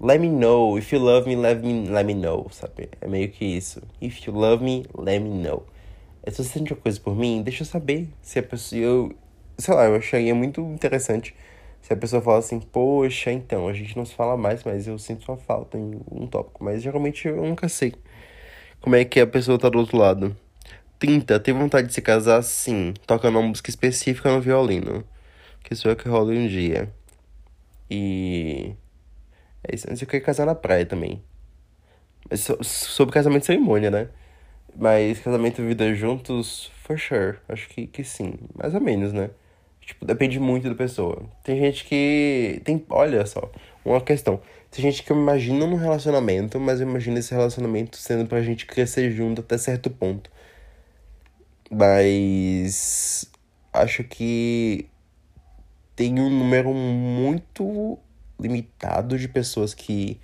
let 0.00 0.20
me 0.20 0.28
know. 0.28 0.78
If 0.78 0.92
you 0.92 1.00
love 1.00 1.28
me, 1.28 1.36
let 1.36 1.60
me, 1.60 1.88
let 1.88 2.04
me 2.04 2.14
know, 2.14 2.48
sabe? 2.50 2.88
É 3.00 3.06
meio 3.06 3.28
que 3.28 3.44
isso. 3.44 3.82
If 4.00 4.26
you 4.26 4.32
love 4.32 4.64
me, 4.64 4.86
let 4.96 5.20
me 5.20 5.30
know. 5.30 5.64
Se 6.28 6.42
você 6.42 6.44
sente 6.44 6.72
uma 6.72 6.80
coisa 6.80 7.00
por 7.00 7.14
mim, 7.14 7.42
deixa 7.42 7.62
eu 7.62 7.66
saber. 7.66 8.08
Se 8.22 8.38
a 8.38 8.42
pessoa. 8.42 8.80
Eu, 8.80 9.14
sei 9.58 9.74
lá, 9.74 9.84
eu 9.86 9.96
acharia 9.96 10.34
muito 10.34 10.60
interessante 10.60 11.34
se 11.80 11.92
a 11.92 11.96
pessoa 11.96 12.20
fala 12.20 12.38
assim, 12.38 12.58
poxa, 12.58 13.30
então, 13.30 13.68
a 13.68 13.72
gente 13.72 13.96
não 13.96 14.04
se 14.04 14.12
fala 14.12 14.36
mais, 14.36 14.64
mas 14.64 14.88
eu 14.88 14.98
sinto 14.98 15.24
sua 15.24 15.36
falta 15.36 15.78
em 15.78 16.00
um 16.10 16.26
tópico. 16.26 16.64
Mas 16.64 16.82
geralmente 16.82 17.28
eu 17.28 17.36
nunca 17.36 17.68
sei 17.68 17.94
como 18.80 18.96
é 18.96 19.04
que 19.04 19.20
a 19.20 19.26
pessoa 19.26 19.58
tá 19.58 19.68
do 19.68 19.78
outro 19.78 19.96
lado. 19.96 20.36
30. 20.98 21.38
Tem 21.40 21.54
vontade 21.54 21.88
de 21.88 21.94
se 21.94 22.02
casar? 22.02 22.42
Sim. 22.42 22.94
Toca 23.06 23.28
uma 23.28 23.42
música 23.42 23.70
específica 23.70 24.32
no 24.32 24.40
violino. 24.40 25.04
Que 25.62 25.74
sou 25.74 25.90
eu 25.90 25.96
que 25.96 26.08
rolo 26.08 26.32
um 26.32 26.46
dia. 26.46 26.92
E. 27.90 28.74
É 29.62 29.74
isso. 29.74 29.86
Mas 29.88 30.00
eu 30.00 30.08
quero 30.08 30.24
casar 30.24 30.46
na 30.46 30.54
praia 30.54 30.86
também. 30.86 31.22
Mas 32.30 32.48
sobre 32.62 33.14
casamento 33.14 33.46
cerimônia, 33.46 33.90
né? 33.90 34.08
Mas 34.78 35.18
casamento 35.20 35.62
e 35.62 35.66
vida 35.66 35.94
juntos, 35.94 36.70
for 36.82 36.98
sure. 36.98 37.38
Acho 37.48 37.68
que, 37.68 37.86
que 37.86 38.04
sim. 38.04 38.34
Mais 38.54 38.74
ou 38.74 38.80
menos, 38.80 39.12
né? 39.12 39.30
Tipo, 39.80 40.04
depende 40.04 40.38
muito 40.40 40.68
da 40.68 40.74
pessoa. 40.74 41.22
Tem 41.42 41.58
gente 41.58 41.84
que. 41.84 42.60
Tem. 42.64 42.84
Olha 42.90 43.24
só, 43.24 43.50
uma 43.84 44.00
questão. 44.00 44.40
Tem 44.70 44.82
gente 44.82 45.02
que 45.02 45.12
eu 45.12 45.16
imagino 45.16 45.66
num 45.66 45.76
relacionamento, 45.76 46.60
mas 46.60 46.80
eu 46.80 46.88
imagino 46.88 47.18
esse 47.18 47.32
relacionamento 47.32 47.96
sendo 47.96 48.26
pra 48.26 48.42
gente 48.42 48.66
crescer 48.66 49.10
junto 49.12 49.40
até 49.40 49.56
certo 49.56 49.90
ponto. 49.90 50.30
Mas. 51.70 53.30
Acho 53.72 54.04
que. 54.04 54.88
Tem 55.94 56.20
um 56.20 56.28
número 56.28 56.74
muito 56.74 57.98
limitado 58.38 59.18
de 59.18 59.28
pessoas 59.28 59.72
que 59.72 60.20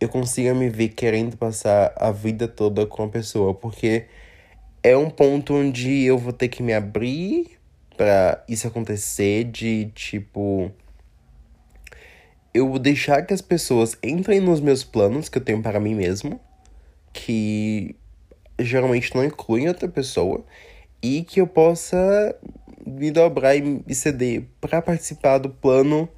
eu 0.00 0.08
consiga 0.08 0.54
me 0.54 0.68
ver 0.68 0.90
querendo 0.90 1.36
passar 1.36 1.92
a 1.96 2.10
vida 2.10 2.46
toda 2.46 2.86
com 2.86 3.04
a 3.04 3.08
pessoa, 3.08 3.54
porque 3.54 4.06
é 4.82 4.96
um 4.96 5.10
ponto 5.10 5.54
onde 5.54 6.04
eu 6.04 6.16
vou 6.18 6.32
ter 6.32 6.48
que 6.48 6.62
me 6.62 6.72
abrir 6.72 7.58
para 7.96 8.44
isso 8.48 8.66
acontecer 8.68 9.44
de 9.44 9.86
tipo 9.94 10.70
eu 12.54 12.68
vou 12.68 12.78
deixar 12.78 13.22
que 13.22 13.34
as 13.34 13.42
pessoas 13.42 13.96
entrem 14.02 14.40
nos 14.40 14.60
meus 14.60 14.82
planos 14.82 15.28
que 15.28 15.38
eu 15.38 15.44
tenho 15.44 15.62
para 15.62 15.78
mim 15.78 15.94
mesmo, 15.94 16.40
que 17.12 17.94
geralmente 18.58 19.14
não 19.14 19.24
incluem 19.24 19.68
outra 19.68 19.88
pessoa, 19.88 20.44
e 21.02 21.22
que 21.22 21.40
eu 21.40 21.46
possa 21.46 22.34
me 22.86 23.10
dobrar 23.10 23.54
e 23.56 23.94
ceder 23.94 24.44
para 24.60 24.82
participar 24.82 25.38
do 25.38 25.50
plano 25.50 26.08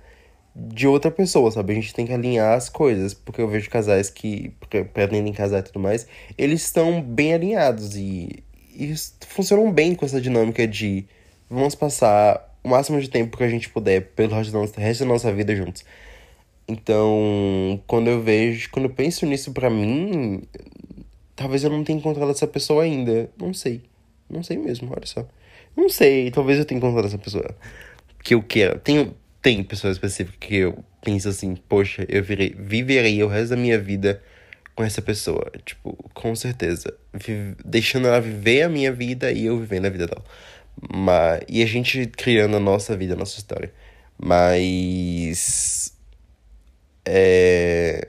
de 0.55 0.87
outra 0.87 1.11
pessoa, 1.11 1.51
sabe? 1.51 1.73
A 1.73 1.75
gente 1.77 1.95
tem 1.95 2.07
que 2.07 2.13
alinhar 2.13 2.57
as 2.57 2.69
coisas, 2.69 3.15
porque 3.15 3.41
eu 3.41 3.49
vejo 3.49 3.71
casais 3.71 4.11
que 4.11 4.53
pretendem 4.93 5.33
casar 5.33 5.61
e 5.61 5.63
tudo 5.63 5.79
mais, 5.79 6.07
eles 6.37 6.63
estão 6.63 7.01
bem 7.01 7.35
alinhados 7.35 7.97
e, 7.97 8.43
e 8.75 8.95
funcionam 9.27 9.73
bem 9.73 9.95
com 9.95 10.05
essa 10.05 10.21
dinâmica 10.21 10.67
de 10.67 11.07
vamos 11.49 11.75
passar 11.75 12.49
o 12.63 12.69
máximo 12.69 13.01
de 13.01 13.09
tempo 13.09 13.37
que 13.37 13.45
a 13.45 13.49
gente 13.49 13.69
puder 13.69 14.13
pelo 14.13 14.35
resto 14.35 14.53
da 14.53 15.07
nossa, 15.07 15.33
vida 15.33 15.55
juntos. 15.55 15.85
Então, 16.69 17.83
quando 17.87 18.09
eu 18.09 18.23
vejo, 18.23 18.71
quando 18.71 18.85
eu 18.85 18.95
penso 18.95 19.27
nisso 19.27 19.53
pra 19.53 19.69
mim, 19.69 20.43
talvez 21.35 21.65
eu 21.65 21.71
não 21.71 21.83
tenha 21.83 21.99
encontrado 21.99 22.31
essa 22.31 22.47
pessoa 22.47 22.85
ainda. 22.85 23.31
Não 23.37 23.53
sei. 23.53 23.83
Não 24.29 24.43
sei 24.43 24.57
mesmo, 24.57 24.91
olha 24.93 25.07
só. 25.07 25.27
Não 25.77 25.89
sei, 25.89 26.31
talvez 26.31 26.59
eu 26.59 26.65
tenha 26.65 26.79
encontrado 26.79 27.07
essa 27.07 27.19
pessoa 27.19 27.57
que 28.23 28.35
eu 28.35 28.43
quero. 28.43 28.79
Tem, 28.79 29.13
tem 29.43 29.63
pessoas 29.63 29.97
específicas 29.97 30.39
que 30.39 30.57
eu 30.57 30.85
penso 31.03 31.29
assim, 31.29 31.57
poxa, 31.57 32.05
eu 32.09 32.23
virei, 32.23 32.55
viveria 32.59 33.25
o 33.25 33.29
resto 33.29 33.51
da 33.51 33.57
minha 33.57 33.79
vida 33.79 34.23
com 34.75 34.85
essa 34.85 35.03
pessoa. 35.03 35.51
Tipo, 35.65 35.97
com 36.15 36.35
certeza. 36.35 36.95
Vive, 37.13 37.57
deixando 37.65 38.07
ela 38.07 38.21
viver 38.21 38.63
a 38.63 38.69
minha 38.69 38.93
vida 38.93 39.33
e 39.33 39.47
eu 39.47 39.59
vivendo 39.59 39.87
a 39.87 39.91
vida 39.91 40.07
dela. 40.07 40.25
Mas, 40.95 41.43
e 41.49 41.63
a 41.63 41.67
gente 41.67 42.07
criando 42.07 42.57
a 42.57 42.61
nossa 42.61 42.97
vida, 42.97 43.15
a 43.15 43.17
nossa 43.17 43.39
história. 43.39 43.73
Mas. 44.19 45.97
É. 47.05 48.09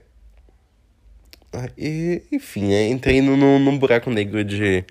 E, 1.77 2.21
enfim, 2.31 2.69
né? 2.69 2.87
entrei 2.89 3.21
num 3.21 3.77
buraco 3.77 4.09
negro 4.09 4.43
de. 4.43 4.85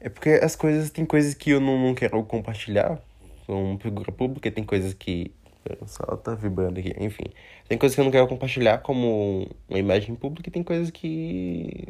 É 0.00 0.08
porque 0.08 0.30
as 0.30 0.56
coisas. 0.56 0.90
Tem 0.90 1.04
coisas 1.04 1.34
que 1.34 1.50
eu 1.50 1.60
não, 1.60 1.78
não 1.78 1.94
quero 1.94 2.22
compartilhar 2.24 3.00
com 3.46 3.78
figura 3.78 4.12
pública, 4.12 4.50
tem 4.50 4.64
coisas 4.64 4.94
que. 4.94 5.32
Só 5.86 6.04
tá 6.16 6.34
vibrando 6.34 6.80
aqui, 6.80 6.92
enfim. 6.98 7.24
Tem 7.68 7.78
coisas 7.78 7.94
que 7.94 8.00
eu 8.00 8.04
não 8.04 8.10
quero 8.12 8.26
compartilhar 8.26 8.78
como 8.78 9.48
uma 9.68 9.78
imagem 9.78 10.14
pública 10.16 10.48
e 10.48 10.52
tem 10.52 10.62
coisas 10.62 10.90
que. 10.90 11.88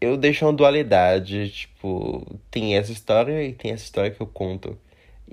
Eu 0.00 0.16
deixo 0.16 0.44
uma 0.46 0.52
dualidade, 0.52 1.50
tipo, 1.50 2.24
tem 2.50 2.76
essa 2.76 2.92
história 2.92 3.42
e 3.44 3.52
tem 3.52 3.72
essa 3.72 3.84
história 3.84 4.10
que 4.10 4.20
eu 4.20 4.26
conto. 4.26 4.78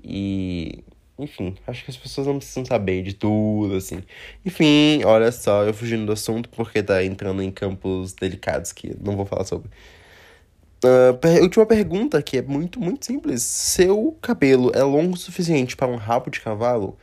E 0.03 0.84
enfim, 1.17 1.55
acho 1.65 1.86
que 1.86 1.91
as 1.91 1.97
pessoas 1.97 2.28
não 2.28 2.38
precisam 2.38 2.65
saber 2.65 3.01
de 3.01 3.13
tudo, 3.13 3.76
assim. 3.76 4.03
Enfim, 4.45 5.03
olha 5.05 5.32
só, 5.32 5.63
eu 5.63 5.73
fugindo 5.73 6.05
do 6.05 6.11
assunto 6.11 6.49
porque 6.49 6.84
tá 6.84 7.03
entrando 7.03 7.41
em 7.41 7.51
campos 7.51 8.13
delicados 8.13 8.73
que 8.73 8.95
não 9.01 9.15
vou 9.15 9.26
falar 9.26 9.45
sobre. 9.45 9.69
Uh, 10.86 11.41
última 11.41 11.65
pergunta, 11.65 12.21
que 12.21 12.38
é 12.38 12.41
muito, 12.43 12.79
muito 12.79 13.07
simples. 13.07 13.41
Seu 13.41 14.15
cabelo 14.21 14.71
é 14.75 14.83
longo 14.83 15.15
o 15.15 15.17
suficiente 15.17 15.75
para 15.75 15.88
um 15.88 15.95
rabo 15.95 16.29
de 16.29 16.39
cavalo? 16.39 16.95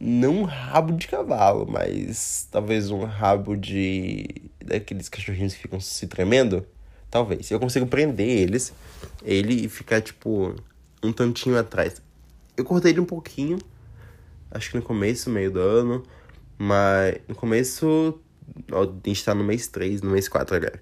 Não 0.00 0.40
um 0.40 0.42
rabo 0.42 0.92
de 0.92 1.06
cavalo, 1.06 1.70
mas 1.70 2.48
talvez 2.50 2.90
um 2.90 3.04
rabo 3.04 3.56
de. 3.56 4.50
daqueles 4.60 5.08
cachorrinhos 5.08 5.54
que 5.54 5.62
ficam 5.62 5.78
se 5.78 6.08
tremendo? 6.08 6.66
Talvez. 7.08 7.48
Eu 7.48 7.60
consigo 7.60 7.86
prender 7.86 8.28
eles, 8.28 8.72
ele 9.24 9.68
ficar, 9.68 10.00
tipo, 10.00 10.56
um 11.00 11.12
tantinho 11.12 11.56
atrás. 11.56 12.02
Eu 12.56 12.64
cortei 12.64 12.90
ele 12.90 13.00
um 13.00 13.06
pouquinho, 13.06 13.58
acho 14.50 14.70
que 14.70 14.76
no 14.76 14.82
começo, 14.82 15.30
meio 15.30 15.52
do 15.52 15.60
ano, 15.60 16.02
mas 16.58 17.18
no 17.28 17.36
começo, 17.36 18.18
a 18.72 19.08
gente 19.08 19.24
tá 19.24 19.32
no 19.32 19.44
mês 19.44 19.68
3, 19.68 20.02
no 20.02 20.10
mês 20.10 20.28
4 20.28 20.56
agora. 20.56 20.80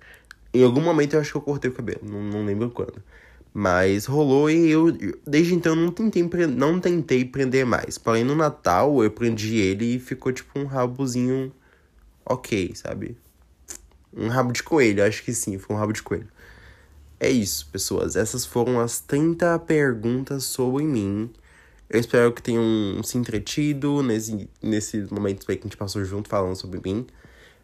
Em 0.55 0.63
algum 0.63 0.81
momento 0.81 1.15
eu 1.15 1.21
acho 1.21 1.33
que 1.33 1.37
eu 1.37 1.43
cortei 1.43 1.71
o 1.71 1.75
cabelo, 1.75 2.01
não, 2.05 2.23
não 2.23 2.45
lembro 2.45 2.71
quando. 2.71 3.03
Mas 3.53 4.07
rolou 4.07 4.49
e 4.51 4.71
eu, 4.71 4.93
desde 5.27 5.55
então, 5.55 5.77
não 5.77 5.91
tentei, 5.91 6.23
não 6.49 6.81
tentei 6.81 7.25
prender 7.25 7.67
mais. 7.67 7.99
Porém, 7.99 8.25
no 8.25 8.35
Natal, 8.35 9.03
eu 9.03 9.11
prendi 9.11 9.59
ele 9.59 9.97
e 9.97 9.99
ficou 9.99 10.33
tipo 10.33 10.59
um 10.59 10.65
rabozinho 10.65 11.53
ok, 12.25 12.73
sabe? 12.75 13.17
Um 14.17 14.29
rabo 14.29 14.53
de 14.53 14.63
coelho, 14.63 15.05
acho 15.05 15.25
que 15.25 15.33
sim, 15.33 15.59
foi 15.59 15.75
um 15.75 15.79
rabo 15.79 15.93
de 15.93 16.03
coelho. 16.03 16.29
É 17.19 17.29
isso, 17.29 17.69
pessoas. 17.71 18.17
Essas 18.17 18.45
foram 18.45 18.81
as 18.81 19.01
30 19.01 19.59
perguntas 19.61 20.45
sobre 20.45 20.85
mim. 20.85 21.31
Eu 21.89 22.01
espero 22.01 22.33
que 22.33 22.43
tenham 22.43 23.03
se 23.03 23.19
entretido 23.19 24.03
nesse, 24.03 24.49
nesses 24.63 25.11
momentos 25.11 25.49
aí 25.49 25.57
que 25.57 25.63
a 25.63 25.67
gente 25.67 25.77
passou 25.77 26.05
junto 26.05 26.29
falando 26.29 26.57
sobre 26.57 26.81
mim. 26.85 27.07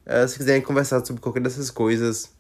Uh, 0.07 0.27
se 0.29 0.37
quiserem 0.39 0.63
conversar 0.63 1.05
sobre 1.05 1.21
qualquer 1.21 1.43
dessas 1.43 1.71
coisas, 1.71 2.31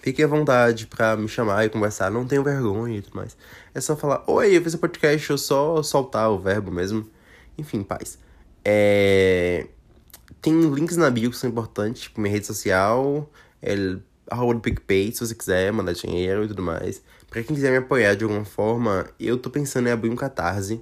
fiquem 0.00 0.24
à 0.24 0.28
vontade 0.28 0.86
pra 0.86 1.16
me 1.16 1.28
chamar 1.28 1.64
e 1.64 1.68
conversar. 1.68 2.10
Não 2.10 2.26
tenham 2.26 2.44
vergonha 2.44 2.98
e 2.98 3.02
tudo 3.02 3.16
mais. 3.16 3.36
É 3.74 3.80
só 3.80 3.96
falar, 3.96 4.22
oi, 4.26 4.56
eu 4.56 4.60
fiz 4.62 4.68
esse 4.74 4.78
podcast, 4.78 5.30
eu 5.30 5.38
só 5.38 5.82
soltar 5.82 6.30
o 6.30 6.38
verbo 6.38 6.70
mesmo. 6.70 7.08
Enfim, 7.58 7.82
paz. 7.82 8.18
É... 8.64 9.66
Tem 10.40 10.60
links 10.60 10.96
na 10.96 11.10
bio 11.10 11.30
que 11.30 11.36
são 11.36 11.48
importantes, 11.50 12.02
tipo 12.02 12.20
minha 12.20 12.32
rede 12.32 12.46
social, 12.46 13.30
é 13.62 13.74
arroba 14.30 14.54
do 14.54 14.60
PicPay, 14.60 15.12
se 15.12 15.20
você 15.20 15.34
quiser 15.34 15.72
mandar 15.72 15.92
dinheiro 15.92 16.44
e 16.44 16.48
tudo 16.48 16.62
mais. 16.62 17.02
Pra 17.30 17.42
quem 17.42 17.54
quiser 17.54 17.70
me 17.70 17.78
apoiar 17.78 18.14
de 18.14 18.24
alguma 18.24 18.44
forma, 18.44 19.06
eu 19.18 19.38
tô 19.38 19.50
pensando 19.50 19.88
em 19.88 19.92
abrir 19.92 20.10
um 20.10 20.16
catarse, 20.16 20.80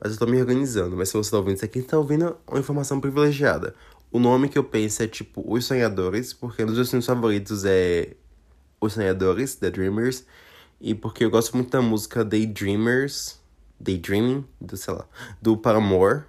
mas 0.00 0.12
eu 0.12 0.18
tô 0.18 0.26
me 0.26 0.38
organizando. 0.40 0.96
Mas 0.96 1.08
se 1.08 1.16
você 1.16 1.30
tá 1.30 1.38
ouvindo 1.38 1.56
isso 1.56 1.64
aqui, 1.64 1.82
tá 1.82 1.98
ouvindo 1.98 2.36
uma 2.46 2.58
informação 2.58 3.00
privilegiada. 3.00 3.74
O 4.10 4.18
nome 4.18 4.48
que 4.48 4.58
eu 4.58 4.64
penso 4.64 5.02
é 5.02 5.06
tipo 5.06 5.44
Os 5.46 5.64
Sonhadores, 5.64 6.32
porque 6.32 6.62
um 6.62 6.66
dos 6.66 6.76
meus 6.76 6.90
filmes 6.90 7.06
favoritos 7.06 7.64
é 7.64 8.14
Os 8.84 8.94
Sonhadores, 8.94 9.54
The 9.54 9.70
Dreamers, 9.70 10.24
e 10.80 10.94
porque 10.94 11.24
eu 11.24 11.30
gosto 11.30 11.56
muito 11.56 11.70
da 11.70 11.80
música 11.80 12.24
Daydreamers, 12.24 13.40
Daydreaming, 13.80 14.44
do, 14.60 14.76
sei 14.76 14.94
lá, 14.94 15.06
do 15.40 15.56
Paramore. 15.56 16.22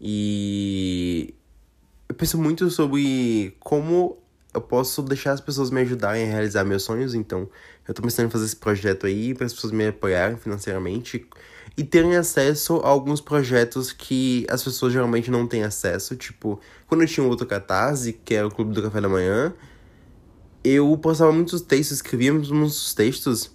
E 0.00 1.34
eu 2.08 2.14
penso 2.14 2.38
muito 2.38 2.70
sobre 2.70 3.56
como 3.60 4.18
eu 4.52 4.60
posso 4.60 5.02
deixar 5.02 5.32
as 5.32 5.40
pessoas 5.40 5.70
me 5.70 5.82
ajudarem 5.82 6.24
a 6.24 6.32
realizar 6.32 6.64
meus 6.64 6.82
sonhos, 6.82 7.14
então 7.14 7.48
eu 7.86 7.92
tô 7.92 8.02
pensando 8.02 8.26
em 8.26 8.30
fazer 8.30 8.46
esse 8.46 8.56
projeto 8.56 9.06
aí 9.06 9.34
para 9.34 9.46
as 9.46 9.52
pessoas 9.52 9.72
me 9.72 9.86
apoiarem 9.86 10.36
financeiramente 10.38 11.26
e 11.76 11.84
terem 11.84 12.16
acesso 12.16 12.76
a 12.78 12.88
alguns 12.88 13.20
projetos 13.20 13.92
que 13.92 14.46
as 14.48 14.64
pessoas 14.64 14.94
geralmente 14.94 15.30
não 15.30 15.46
têm 15.46 15.62
acesso, 15.62 16.16
tipo, 16.16 16.58
quando 16.86 17.02
eu 17.02 17.06
tinha 17.06 17.26
outro 17.26 17.46
catarse, 17.46 18.14
que 18.14 18.34
era 18.34 18.46
o 18.46 18.50
Clube 18.50 18.72
do 18.72 18.82
Café 18.82 19.00
da 19.00 19.08
Manhã, 19.08 19.52
eu 20.66 20.96
postava 20.98 21.32
muitos 21.32 21.60
textos, 21.60 21.98
escrevia 21.98 22.32
muitos 22.32 22.94
textos 22.94 23.50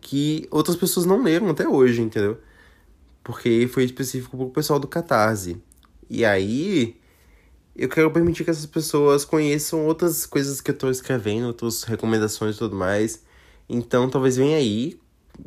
que 0.00 0.46
outras 0.50 0.76
pessoas 0.76 1.06
não 1.06 1.22
leram 1.22 1.48
até 1.48 1.66
hoje, 1.68 2.00
entendeu? 2.02 2.38
Porque 3.22 3.68
foi 3.72 3.84
específico 3.84 4.36
pro 4.36 4.50
pessoal 4.50 4.78
do 4.78 4.86
Catarse. 4.86 5.60
E 6.08 6.24
aí, 6.24 6.96
eu 7.74 7.88
quero 7.88 8.10
permitir 8.10 8.44
que 8.44 8.50
essas 8.50 8.66
pessoas 8.66 9.24
conheçam 9.24 9.86
outras 9.86 10.24
coisas 10.24 10.60
que 10.60 10.70
eu 10.70 10.78
tô 10.78 10.90
escrevendo, 10.90 11.48
outras 11.48 11.82
recomendações 11.82 12.56
e 12.56 12.58
tudo 12.58 12.76
mais. 12.76 13.22
Então, 13.68 14.08
talvez 14.08 14.36
venha 14.36 14.56
aí. 14.56 14.98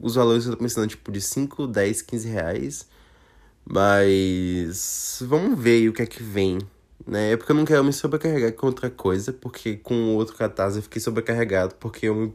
Os 0.01 0.15
valores 0.15 0.45
eu 0.45 0.51
tô 0.51 0.57
pensando, 0.57 0.87
tipo, 0.87 1.11
de 1.11 1.21
5, 1.21 1.67
10, 1.67 2.01
15 2.01 2.27
reais. 2.27 2.87
Mas 3.65 5.23
vamos 5.25 5.57
ver 5.59 5.89
o 5.89 5.93
que 5.93 6.01
é 6.01 6.05
que 6.05 6.23
vem, 6.23 6.59
né? 7.05 7.31
É 7.33 7.37
porque 7.37 7.51
eu 7.51 7.55
não 7.55 7.65
quero 7.65 7.83
me 7.83 7.93
sobrecarregar 7.93 8.53
com 8.53 8.67
outra 8.67 8.89
coisa, 8.89 9.33
porque 9.33 9.77
com 9.77 10.15
outro 10.15 10.35
catarse 10.35 10.77
eu 10.77 10.83
fiquei 10.83 11.01
sobrecarregado, 11.01 11.75
porque 11.75 12.07
eu 12.07 12.15
me, 12.15 12.33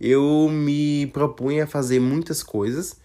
eu 0.00 0.48
me 0.50 1.06
propunha 1.08 1.64
a 1.64 1.66
fazer 1.66 2.00
muitas 2.00 2.42
coisas, 2.42 2.96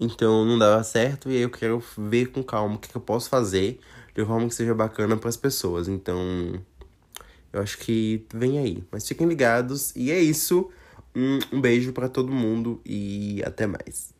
então 0.00 0.44
não 0.44 0.58
dava 0.58 0.82
certo, 0.84 1.30
e 1.30 1.36
aí 1.36 1.42
eu 1.42 1.50
quero 1.50 1.82
ver 1.96 2.26
com 2.26 2.42
calma 2.42 2.76
o 2.76 2.78
que, 2.78 2.88
que 2.88 2.96
eu 2.96 3.00
posso 3.00 3.28
fazer 3.28 3.80
de 4.14 4.24
forma 4.24 4.48
que 4.48 4.54
seja 4.54 4.74
bacana 4.74 5.16
para 5.16 5.28
as 5.28 5.36
pessoas. 5.36 5.86
Então, 5.86 6.20
eu 7.52 7.62
acho 7.62 7.78
que 7.78 8.26
vem 8.34 8.58
aí. 8.58 8.82
Mas 8.90 9.06
fiquem 9.06 9.28
ligados 9.28 9.94
e 9.94 10.10
é 10.10 10.20
isso. 10.20 10.70
Um, 11.14 11.38
um 11.52 11.60
beijo 11.60 11.92
para 11.92 12.08
todo 12.08 12.32
mundo 12.32 12.80
e 12.84 13.42
até 13.44 13.66
mais. 13.66 14.17